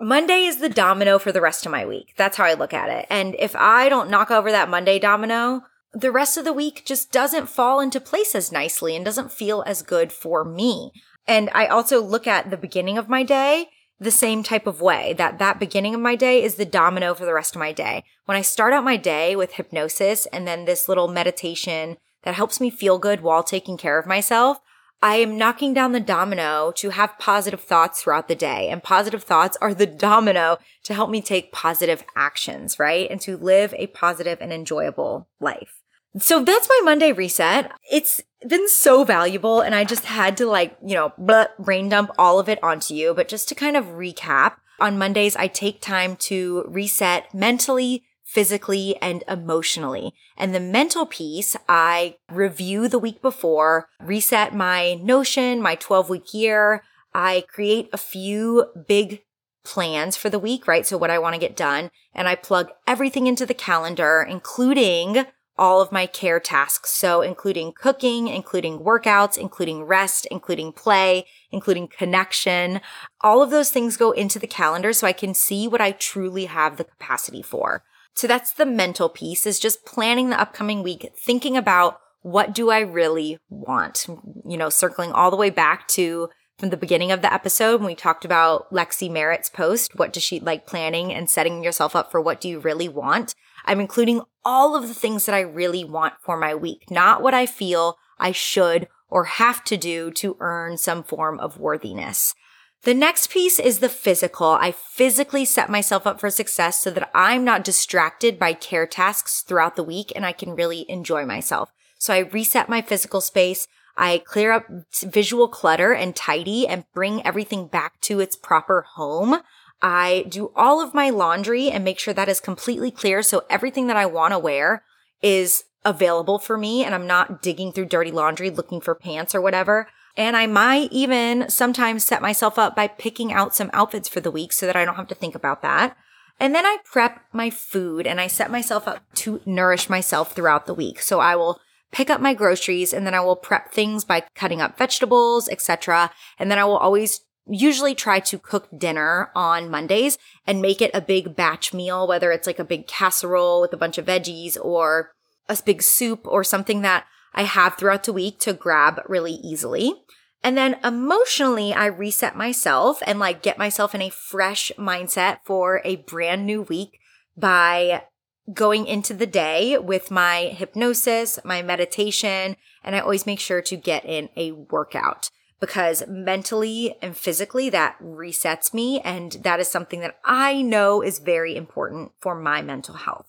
Monday 0.00 0.44
is 0.44 0.58
the 0.58 0.68
domino 0.68 1.18
for 1.18 1.32
the 1.32 1.40
rest 1.40 1.64
of 1.64 1.72
my 1.72 1.86
week. 1.86 2.14
That's 2.16 2.36
how 2.36 2.44
I 2.44 2.54
look 2.54 2.74
at 2.74 2.90
it. 2.90 3.06
And 3.08 3.34
if 3.38 3.54
I 3.56 3.88
don't 3.88 4.10
knock 4.10 4.30
over 4.30 4.50
that 4.50 4.68
Monday 4.68 4.98
domino, 4.98 5.62
the 5.92 6.12
rest 6.12 6.36
of 6.36 6.44
the 6.44 6.52
week 6.52 6.84
just 6.84 7.12
doesn't 7.12 7.48
fall 7.48 7.80
into 7.80 8.00
place 8.00 8.34
as 8.34 8.52
nicely 8.52 8.94
and 8.96 9.04
doesn't 9.04 9.32
feel 9.32 9.62
as 9.66 9.82
good 9.82 10.12
for 10.12 10.44
me. 10.44 10.92
And 11.26 11.50
I 11.54 11.66
also 11.66 12.02
look 12.02 12.26
at 12.26 12.50
the 12.50 12.56
beginning 12.56 12.98
of 12.98 13.08
my 13.08 13.22
day 13.22 13.68
the 13.98 14.10
same 14.10 14.42
type 14.42 14.66
of 14.66 14.80
way 14.80 15.14
that 15.14 15.38
that 15.38 15.58
beginning 15.58 15.94
of 15.94 16.00
my 16.00 16.16
day 16.16 16.42
is 16.42 16.56
the 16.56 16.64
domino 16.64 17.14
for 17.14 17.24
the 17.24 17.34
rest 17.34 17.54
of 17.54 17.60
my 17.60 17.72
day. 17.72 18.04
When 18.26 18.36
I 18.36 18.42
start 18.42 18.72
out 18.72 18.84
my 18.84 18.96
day 18.96 19.34
with 19.34 19.54
hypnosis 19.54 20.26
and 20.26 20.46
then 20.46 20.64
this 20.64 20.88
little 20.88 21.08
meditation 21.08 21.96
that 22.22 22.34
helps 22.34 22.60
me 22.60 22.70
feel 22.70 22.98
good 22.98 23.20
while 23.22 23.42
taking 23.42 23.76
care 23.76 23.98
of 23.98 24.06
myself, 24.06 24.60
I 25.02 25.16
am 25.16 25.36
knocking 25.36 25.74
down 25.74 25.92
the 25.92 26.00
domino 26.00 26.72
to 26.76 26.90
have 26.90 27.18
positive 27.18 27.60
thoughts 27.60 28.02
throughout 28.02 28.28
the 28.28 28.34
day. 28.34 28.68
And 28.68 28.82
positive 28.82 29.22
thoughts 29.22 29.56
are 29.60 29.74
the 29.74 29.86
domino 29.86 30.58
to 30.84 30.94
help 30.94 31.10
me 31.10 31.20
take 31.20 31.52
positive 31.52 32.04
actions, 32.16 32.78
right? 32.78 33.08
And 33.10 33.20
to 33.22 33.36
live 33.36 33.74
a 33.76 33.88
positive 33.88 34.38
and 34.40 34.52
enjoyable 34.52 35.28
life. 35.38 35.75
So 36.18 36.42
that's 36.42 36.68
my 36.68 36.80
Monday 36.84 37.12
reset. 37.12 37.72
It's 37.90 38.22
been 38.46 38.68
so 38.68 39.04
valuable 39.04 39.60
and 39.60 39.74
I 39.74 39.84
just 39.84 40.04
had 40.04 40.36
to 40.38 40.46
like, 40.46 40.76
you 40.84 40.94
know, 40.94 41.12
brain 41.58 41.88
dump 41.88 42.10
all 42.18 42.38
of 42.38 42.48
it 42.48 42.62
onto 42.62 42.94
you. 42.94 43.14
But 43.14 43.28
just 43.28 43.48
to 43.48 43.54
kind 43.54 43.76
of 43.76 43.86
recap, 43.86 44.56
on 44.78 44.98
Mondays, 44.98 45.36
I 45.36 45.46
take 45.46 45.80
time 45.80 46.16
to 46.16 46.64
reset 46.68 47.32
mentally, 47.34 48.04
physically, 48.24 48.96
and 49.00 49.24
emotionally. 49.28 50.12
And 50.36 50.54
the 50.54 50.60
mental 50.60 51.06
piece, 51.06 51.56
I 51.68 52.16
review 52.30 52.88
the 52.88 52.98
week 52.98 53.22
before, 53.22 53.88
reset 54.00 54.54
my 54.54 54.94
notion, 54.94 55.62
my 55.62 55.76
12 55.76 56.10
week 56.10 56.34
year. 56.34 56.82
I 57.14 57.44
create 57.48 57.88
a 57.92 57.98
few 57.98 58.66
big 58.86 59.22
plans 59.64 60.16
for 60.16 60.28
the 60.28 60.38
week, 60.38 60.68
right? 60.68 60.86
So 60.86 60.98
what 60.98 61.10
I 61.10 61.18
want 61.18 61.34
to 61.34 61.40
get 61.40 61.56
done. 61.56 61.90
And 62.14 62.28
I 62.28 62.34
plug 62.34 62.70
everything 62.86 63.26
into 63.26 63.46
the 63.46 63.54
calendar, 63.54 64.26
including 64.28 65.24
all 65.58 65.80
of 65.80 65.92
my 65.92 66.06
care 66.06 66.40
tasks. 66.40 66.90
So 66.90 67.22
including 67.22 67.72
cooking, 67.72 68.28
including 68.28 68.80
workouts, 68.80 69.38
including 69.38 69.84
rest, 69.84 70.26
including 70.30 70.72
play, 70.72 71.26
including 71.50 71.88
connection. 71.88 72.80
All 73.20 73.42
of 73.42 73.50
those 73.50 73.70
things 73.70 73.96
go 73.96 74.10
into 74.10 74.38
the 74.38 74.46
calendar 74.46 74.92
so 74.92 75.06
I 75.06 75.12
can 75.12 75.34
see 75.34 75.66
what 75.66 75.80
I 75.80 75.92
truly 75.92 76.46
have 76.46 76.76
the 76.76 76.84
capacity 76.84 77.42
for. 77.42 77.82
So 78.14 78.26
that's 78.26 78.52
the 78.52 78.66
mental 78.66 79.08
piece 79.08 79.46
is 79.46 79.60
just 79.60 79.84
planning 79.84 80.30
the 80.30 80.40
upcoming 80.40 80.82
week, 80.82 81.12
thinking 81.18 81.56
about 81.56 82.00
what 82.22 82.54
do 82.54 82.70
I 82.70 82.80
really 82.80 83.38
want? 83.50 84.06
You 84.44 84.56
know, 84.56 84.68
circling 84.68 85.12
all 85.12 85.30
the 85.30 85.36
way 85.36 85.50
back 85.50 85.86
to 85.88 86.30
from 86.58 86.70
the 86.70 86.76
beginning 86.76 87.12
of 87.12 87.20
the 87.20 87.32
episode 87.32 87.80
when 87.80 87.86
we 87.86 87.94
talked 87.94 88.24
about 88.24 88.72
Lexi 88.72 89.10
Merritt's 89.10 89.50
post, 89.50 89.96
what 89.96 90.12
does 90.12 90.22
she 90.22 90.40
like 90.40 90.66
planning 90.66 91.12
and 91.12 91.28
setting 91.28 91.62
yourself 91.62 91.94
up 91.94 92.10
for 92.10 92.20
what 92.20 92.40
do 92.40 92.48
you 92.48 92.58
really 92.58 92.88
want? 92.88 93.34
I'm 93.66 93.80
including 93.80 94.22
all 94.44 94.76
of 94.76 94.88
the 94.88 94.94
things 94.94 95.26
that 95.26 95.34
I 95.34 95.40
really 95.40 95.84
want 95.84 96.14
for 96.22 96.36
my 96.36 96.54
week, 96.54 96.90
not 96.90 97.22
what 97.22 97.34
I 97.34 97.46
feel 97.46 97.98
I 98.18 98.32
should 98.32 98.88
or 99.08 99.24
have 99.24 99.64
to 99.64 99.76
do 99.76 100.10
to 100.12 100.36
earn 100.40 100.78
some 100.78 101.02
form 101.02 101.38
of 101.40 101.58
worthiness. 101.58 102.34
The 102.82 102.94
next 102.94 103.30
piece 103.30 103.58
is 103.58 103.80
the 103.80 103.88
physical. 103.88 104.46
I 104.48 104.70
physically 104.70 105.44
set 105.44 105.68
myself 105.68 106.06
up 106.06 106.20
for 106.20 106.30
success 106.30 106.80
so 106.80 106.90
that 106.90 107.10
I'm 107.14 107.44
not 107.44 107.64
distracted 107.64 108.38
by 108.38 108.52
care 108.52 108.86
tasks 108.86 109.42
throughout 109.42 109.74
the 109.76 109.82
week 109.82 110.12
and 110.14 110.24
I 110.24 110.32
can 110.32 110.54
really 110.54 110.88
enjoy 110.88 111.26
myself. 111.26 111.72
So 111.98 112.14
I 112.14 112.18
reset 112.18 112.68
my 112.68 112.82
physical 112.82 113.20
space. 113.20 113.66
I 113.96 114.22
clear 114.24 114.52
up 114.52 114.66
visual 115.02 115.48
clutter 115.48 115.92
and 115.92 116.14
tidy 116.14 116.68
and 116.68 116.84
bring 116.94 117.26
everything 117.26 117.66
back 117.66 118.00
to 118.02 118.20
its 118.20 118.36
proper 118.36 118.82
home. 118.82 119.40
I 119.82 120.24
do 120.28 120.52
all 120.56 120.80
of 120.80 120.94
my 120.94 121.10
laundry 121.10 121.70
and 121.70 121.84
make 121.84 121.98
sure 121.98 122.14
that 122.14 122.28
is 122.28 122.40
completely 122.40 122.90
clear. 122.90 123.22
So 123.22 123.44
everything 123.50 123.86
that 123.88 123.96
I 123.96 124.06
want 124.06 124.32
to 124.32 124.38
wear 124.38 124.82
is 125.22 125.64
available 125.84 126.38
for 126.38 126.56
me 126.56 126.84
and 126.84 126.94
I'm 126.94 127.06
not 127.06 127.42
digging 127.42 127.72
through 127.72 127.86
dirty 127.86 128.10
laundry 128.10 128.50
looking 128.50 128.80
for 128.80 128.94
pants 128.94 129.34
or 129.34 129.40
whatever. 129.40 129.88
And 130.16 130.36
I 130.36 130.46
might 130.46 130.90
even 130.92 131.48
sometimes 131.50 132.04
set 132.04 132.22
myself 132.22 132.58
up 132.58 132.74
by 132.74 132.88
picking 132.88 133.32
out 133.32 133.54
some 133.54 133.70
outfits 133.72 134.08
for 134.08 134.20
the 134.20 134.30
week 134.30 134.52
so 134.52 134.66
that 134.66 134.76
I 134.76 134.84
don't 134.84 134.96
have 134.96 135.08
to 135.08 135.14
think 135.14 135.34
about 135.34 135.62
that. 135.62 135.96
And 136.40 136.54
then 136.54 136.66
I 136.66 136.78
prep 136.84 137.20
my 137.32 137.50
food 137.50 138.06
and 138.06 138.20
I 138.20 138.26
set 138.26 138.50
myself 138.50 138.88
up 138.88 139.02
to 139.16 139.40
nourish 139.46 139.88
myself 139.88 140.32
throughout 140.34 140.66
the 140.66 140.74
week. 140.74 141.00
So 141.00 141.20
I 141.20 141.36
will 141.36 141.60
pick 141.92 142.10
up 142.10 142.20
my 142.20 142.34
groceries 142.34 142.92
and 142.92 143.06
then 143.06 143.14
I 143.14 143.20
will 143.20 143.36
prep 143.36 143.72
things 143.72 144.04
by 144.04 144.24
cutting 144.34 144.60
up 144.60 144.76
vegetables, 144.76 145.48
etc. 145.48 146.10
And 146.38 146.50
then 146.50 146.58
I 146.58 146.64
will 146.64 146.76
always 146.76 147.20
usually 147.48 147.94
try 147.94 148.20
to 148.20 148.38
cook 148.38 148.68
dinner 148.76 149.30
on 149.34 149.70
Mondays 149.70 150.18
and 150.46 150.60
make 150.60 150.82
it 150.82 150.90
a 150.92 151.00
big 151.00 151.36
batch 151.36 151.72
meal, 151.72 152.06
whether 152.06 152.32
it's 152.32 152.46
like 152.46 152.58
a 152.58 152.64
big 152.64 152.86
casserole 152.86 153.60
with 153.60 153.72
a 153.72 153.76
bunch 153.76 153.98
of 153.98 154.06
veggies 154.06 154.56
or 154.60 155.12
a 155.48 155.56
big 155.64 155.82
soup 155.82 156.26
or 156.26 156.42
something 156.42 156.82
that 156.82 157.06
I 157.34 157.42
have 157.42 157.76
throughout 157.76 158.04
the 158.04 158.12
week 158.12 158.38
to 158.40 158.52
grab 158.52 159.00
really 159.06 159.34
easily. 159.34 159.94
And 160.42 160.56
then 160.56 160.78
emotionally, 160.84 161.72
I 161.72 161.86
reset 161.86 162.36
myself 162.36 163.02
and 163.06 163.18
like 163.18 163.42
get 163.42 163.58
myself 163.58 163.94
in 163.94 164.02
a 164.02 164.10
fresh 164.10 164.72
mindset 164.78 165.38
for 165.44 165.80
a 165.84 165.96
brand 165.96 166.46
new 166.46 166.62
week 166.62 166.98
by 167.36 168.04
going 168.52 168.86
into 168.86 169.12
the 169.12 169.26
day 169.26 169.76
with 169.76 170.10
my 170.10 170.54
hypnosis, 170.56 171.38
my 171.44 171.62
meditation, 171.62 172.56
and 172.84 172.94
I 172.94 173.00
always 173.00 173.26
make 173.26 173.40
sure 173.40 173.60
to 173.62 173.76
get 173.76 174.04
in 174.04 174.28
a 174.36 174.52
workout 174.52 175.30
because 175.60 176.04
mentally 176.08 176.96
and 177.00 177.16
physically 177.16 177.70
that 177.70 177.98
resets 178.02 178.74
me. 178.74 179.00
And 179.00 179.32
that 179.42 179.60
is 179.60 179.68
something 179.68 180.00
that 180.00 180.18
I 180.24 180.62
know 180.62 181.02
is 181.02 181.18
very 181.18 181.56
important 181.56 182.12
for 182.20 182.34
my 182.34 182.62
mental 182.62 182.94
health. 182.94 183.26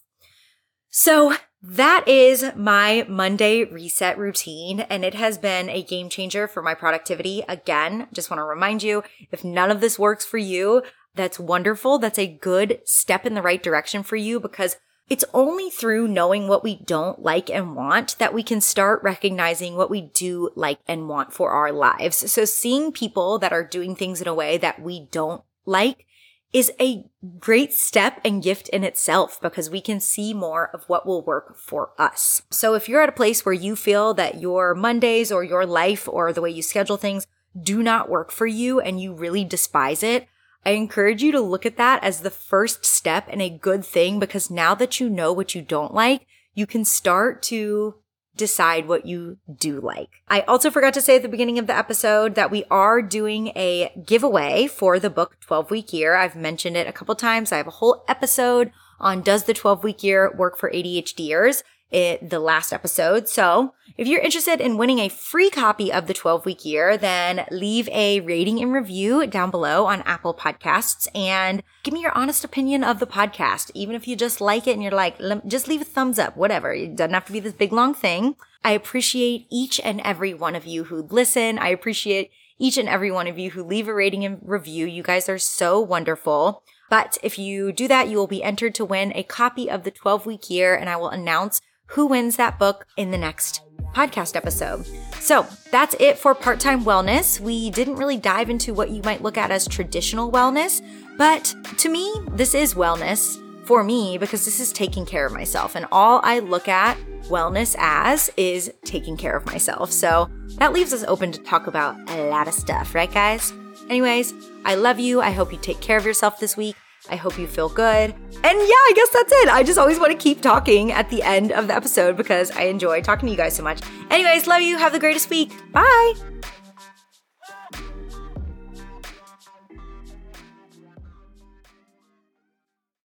So 0.89 1.35
that 1.61 2.07
is 2.07 2.45
my 2.55 3.05
Monday 3.09 3.63
reset 3.63 4.17
routine, 4.17 4.81
and 4.81 5.03
it 5.03 5.15
has 5.15 5.37
been 5.37 5.69
a 5.69 5.83
game 5.83 6.09
changer 6.09 6.47
for 6.47 6.61
my 6.61 6.73
productivity. 6.73 7.43
Again, 7.47 8.07
just 8.13 8.29
want 8.29 8.39
to 8.39 8.45
remind 8.45 8.83
you 8.83 9.03
if 9.31 9.43
none 9.43 9.69
of 9.69 9.81
this 9.81 9.99
works 9.99 10.25
for 10.25 10.37
you, 10.37 10.83
that's 11.15 11.39
wonderful. 11.39 11.97
That's 11.97 12.19
a 12.19 12.27
good 12.27 12.81
step 12.85 13.25
in 13.25 13.33
the 13.33 13.41
right 13.41 13.61
direction 13.61 14.03
for 14.03 14.15
you 14.15 14.39
because 14.39 14.77
it's 15.09 15.25
only 15.33 15.69
through 15.69 16.07
knowing 16.07 16.47
what 16.47 16.63
we 16.63 16.75
don't 16.75 17.19
like 17.19 17.49
and 17.49 17.75
want 17.75 18.17
that 18.19 18.33
we 18.33 18.43
can 18.43 18.59
start 18.59 19.01
recognizing 19.03 19.75
what 19.75 19.89
we 19.89 20.01
do 20.01 20.49
like 20.55 20.79
and 20.87 21.07
want 21.07 21.33
for 21.33 21.51
our 21.51 21.71
lives. 21.71 22.31
So 22.31 22.43
seeing 22.45 22.91
people 22.91 23.39
that 23.39 23.53
are 23.53 23.63
doing 23.63 23.95
things 23.95 24.21
in 24.21 24.27
a 24.27 24.33
way 24.33 24.57
that 24.57 24.81
we 24.81 25.07
don't 25.11 25.43
like 25.65 26.05
is 26.53 26.71
a 26.79 27.05
great 27.39 27.73
step 27.73 28.19
and 28.23 28.43
gift 28.43 28.69
in 28.69 28.83
itself 28.83 29.39
because 29.41 29.69
we 29.69 29.81
can 29.81 29.99
see 29.99 30.33
more 30.33 30.69
of 30.73 30.83
what 30.87 31.05
will 31.05 31.21
work 31.21 31.57
for 31.57 31.91
us. 31.97 32.41
So 32.49 32.73
if 32.73 32.87
you're 32.87 33.01
at 33.01 33.09
a 33.09 33.13
place 33.13 33.45
where 33.45 33.53
you 33.53 33.75
feel 33.75 34.13
that 34.15 34.39
your 34.39 34.73
Mondays 34.73 35.31
or 35.31 35.43
your 35.43 35.65
life 35.65 36.07
or 36.07 36.31
the 36.31 36.41
way 36.41 36.49
you 36.49 36.61
schedule 36.61 36.97
things 36.97 37.27
do 37.61 37.83
not 37.83 38.09
work 38.09 38.31
for 38.31 38.47
you 38.47 38.79
and 38.79 38.99
you 38.99 39.13
really 39.13 39.43
despise 39.43 40.03
it, 40.03 40.27
I 40.65 40.71
encourage 40.71 41.23
you 41.23 41.31
to 41.31 41.41
look 41.41 41.65
at 41.65 41.77
that 41.77 42.03
as 42.03 42.21
the 42.21 42.29
first 42.29 42.85
step 42.85 43.27
and 43.29 43.41
a 43.41 43.49
good 43.49 43.85
thing 43.85 44.19
because 44.19 44.51
now 44.51 44.75
that 44.75 44.99
you 44.99 45.09
know 45.09 45.31
what 45.31 45.55
you 45.55 45.61
don't 45.61 45.93
like, 45.93 46.25
you 46.53 46.65
can 46.65 46.83
start 46.83 47.41
to 47.43 47.95
decide 48.35 48.87
what 48.87 49.05
you 49.05 49.37
do 49.53 49.81
like. 49.81 50.09
I 50.27 50.41
also 50.41 50.69
forgot 50.69 50.93
to 50.93 51.01
say 51.01 51.17
at 51.17 51.23
the 51.23 51.27
beginning 51.27 51.59
of 51.59 51.67
the 51.67 51.75
episode 51.75 52.35
that 52.35 52.51
we 52.51 52.63
are 52.69 53.01
doing 53.01 53.47
a 53.49 53.91
giveaway 54.05 54.67
for 54.67 54.99
the 54.99 55.09
book 55.09 55.37
12 55.41 55.71
week 55.71 55.91
year. 55.91 56.15
I've 56.15 56.35
mentioned 56.35 56.77
it 56.77 56.87
a 56.87 56.93
couple 56.93 57.15
times. 57.15 57.51
I 57.51 57.57
have 57.57 57.67
a 57.67 57.71
whole 57.71 58.05
episode 58.07 58.71
on 58.99 59.21
does 59.21 59.43
the 59.43 59.53
12 59.53 59.83
week 59.83 60.03
year 60.03 60.31
work 60.35 60.57
for 60.57 60.71
ADHDers? 60.71 61.63
It, 61.89 62.29
the 62.29 62.39
last 62.39 62.73
episode. 62.73 63.29
So 63.29 63.73
if 63.97 64.07
you're 64.07 64.21
interested 64.21 64.59
in 64.59 64.77
winning 64.77 64.99
a 64.99 65.07
free 65.07 65.49
copy 65.49 65.91
of 65.91 66.05
the 66.05 66.13
12 66.13 66.45
week 66.45 66.65
year, 66.65 66.97
then 66.97 67.45
leave 67.49 67.87
a 67.89 68.19
rating 68.19 68.61
and 68.61 68.73
review 68.73 69.25
down 69.25 69.51
below 69.51 69.85
on 69.85 70.01
Apple 70.01 70.33
Podcasts 70.33 71.07
and 71.15 71.63
give 71.83 71.93
me 71.93 72.01
your 72.01 72.15
honest 72.15 72.43
opinion 72.43 72.83
of 72.83 72.99
the 72.99 73.07
podcast. 73.07 73.71
Even 73.73 73.95
if 73.95 74.07
you 74.07 74.17
just 74.17 74.41
like 74.41 74.67
it 74.67 74.73
and 74.73 74.83
you're 74.83 74.91
like, 74.91 75.17
just 75.47 75.69
leave 75.69 75.81
a 75.81 75.85
thumbs 75.85 76.19
up, 76.19 76.35
whatever. 76.35 76.73
It 76.73 76.97
doesn't 76.97 77.13
have 77.13 77.25
to 77.25 77.31
be 77.31 77.39
this 77.39 77.53
big 77.53 77.71
long 77.71 77.93
thing. 77.93 78.35
I 78.63 78.71
appreciate 78.71 79.47
each 79.49 79.79
and 79.79 80.01
every 80.01 80.33
one 80.33 80.55
of 80.55 80.65
you 80.65 80.83
who 80.85 81.07
listen. 81.09 81.57
I 81.57 81.69
appreciate 81.69 82.31
each 82.59 82.77
and 82.77 82.89
every 82.89 83.11
one 83.11 83.27
of 83.27 83.39
you 83.39 83.51
who 83.51 83.63
leave 83.63 83.87
a 83.87 83.93
rating 83.93 84.25
and 84.25 84.39
review. 84.41 84.85
You 84.85 85.03
guys 85.03 85.29
are 85.29 85.39
so 85.39 85.79
wonderful. 85.79 86.63
But 86.89 87.17
if 87.21 87.37
you 87.37 87.71
do 87.71 87.87
that, 87.87 88.09
you 88.09 88.17
will 88.17 88.27
be 88.27 88.43
entered 88.43 88.75
to 88.75 88.85
win 88.85 89.11
a 89.15 89.23
copy 89.23 89.69
of 89.69 89.83
the 89.83 89.91
12 89.91 90.25
week 90.25 90.49
year 90.49 90.75
and 90.75 90.89
I 90.89 90.95
will 90.95 91.09
announce 91.09 91.61
who 91.87 92.07
wins 92.07 92.35
that 92.37 92.59
book 92.59 92.85
in 92.97 93.11
the 93.11 93.17
next 93.17 93.61
podcast 93.93 94.35
episode. 94.35 94.85
So 95.19 95.45
that's 95.71 95.95
it 95.99 96.17
for 96.17 96.35
part 96.35 96.59
time 96.59 96.83
wellness. 96.83 97.39
We 97.39 97.69
didn't 97.69 97.95
really 97.95 98.17
dive 98.17 98.49
into 98.49 98.73
what 98.73 98.89
you 98.89 99.01
might 99.03 99.23
look 99.23 99.37
at 99.37 99.51
as 99.51 99.67
traditional 99.67 100.31
wellness, 100.31 100.81
but 101.17 101.55
to 101.77 101.89
me, 101.89 102.13
this 102.31 102.53
is 102.53 102.73
wellness 102.73 103.43
for 103.65 103.83
me 103.83 104.17
because 104.17 104.45
this 104.45 104.59
is 104.59 104.71
taking 104.71 105.05
care 105.05 105.25
of 105.25 105.33
myself. 105.33 105.75
And 105.75 105.85
all 105.91 106.21
I 106.23 106.39
look 106.39 106.67
at 106.67 106.97
wellness 107.23 107.75
as 107.77 108.29
is 108.37 108.71
taking 108.85 109.17
care 109.17 109.35
of 109.35 109.45
myself. 109.45 109.91
So 109.91 110.29
that 110.57 110.73
leaves 110.73 110.93
us 110.93 111.03
open 111.03 111.31
to 111.33 111.43
talk 111.43 111.67
about 111.67 111.97
a 112.09 112.23
lot 112.29 112.47
of 112.47 112.53
stuff, 112.53 112.95
right, 112.95 113.11
guys? 113.11 113.51
Anyways, 113.89 114.33
I 114.63 114.75
love 114.75 114.99
you. 114.99 115.21
I 115.21 115.31
hope 115.31 115.51
you 115.51 115.59
take 115.59 115.81
care 115.81 115.97
of 115.97 116.05
yourself 116.05 116.39
this 116.39 116.55
week. 116.55 116.75
I 117.09 117.15
hope 117.15 117.37
you 117.37 117.47
feel 117.47 117.69
good. 117.69 118.13
And 118.13 118.59
yeah, 118.59 118.83
I 118.87 118.93
guess 118.95 119.09
that's 119.09 119.31
it. 119.31 119.49
I 119.49 119.63
just 119.63 119.79
always 119.79 119.99
want 119.99 120.11
to 120.11 120.17
keep 120.17 120.41
talking 120.41 120.91
at 120.91 121.09
the 121.09 121.23
end 121.23 121.51
of 121.51 121.67
the 121.67 121.75
episode 121.75 122.17
because 122.17 122.51
I 122.51 122.63
enjoy 122.63 123.01
talking 123.01 123.27
to 123.27 123.31
you 123.31 123.37
guys 123.37 123.55
so 123.55 123.63
much. 123.63 123.81
Anyways, 124.09 124.47
love 124.47 124.61
you. 124.61 124.77
Have 124.77 124.91
the 124.91 124.99
greatest 124.99 125.29
week. 125.29 125.51
Bye. 125.71 126.13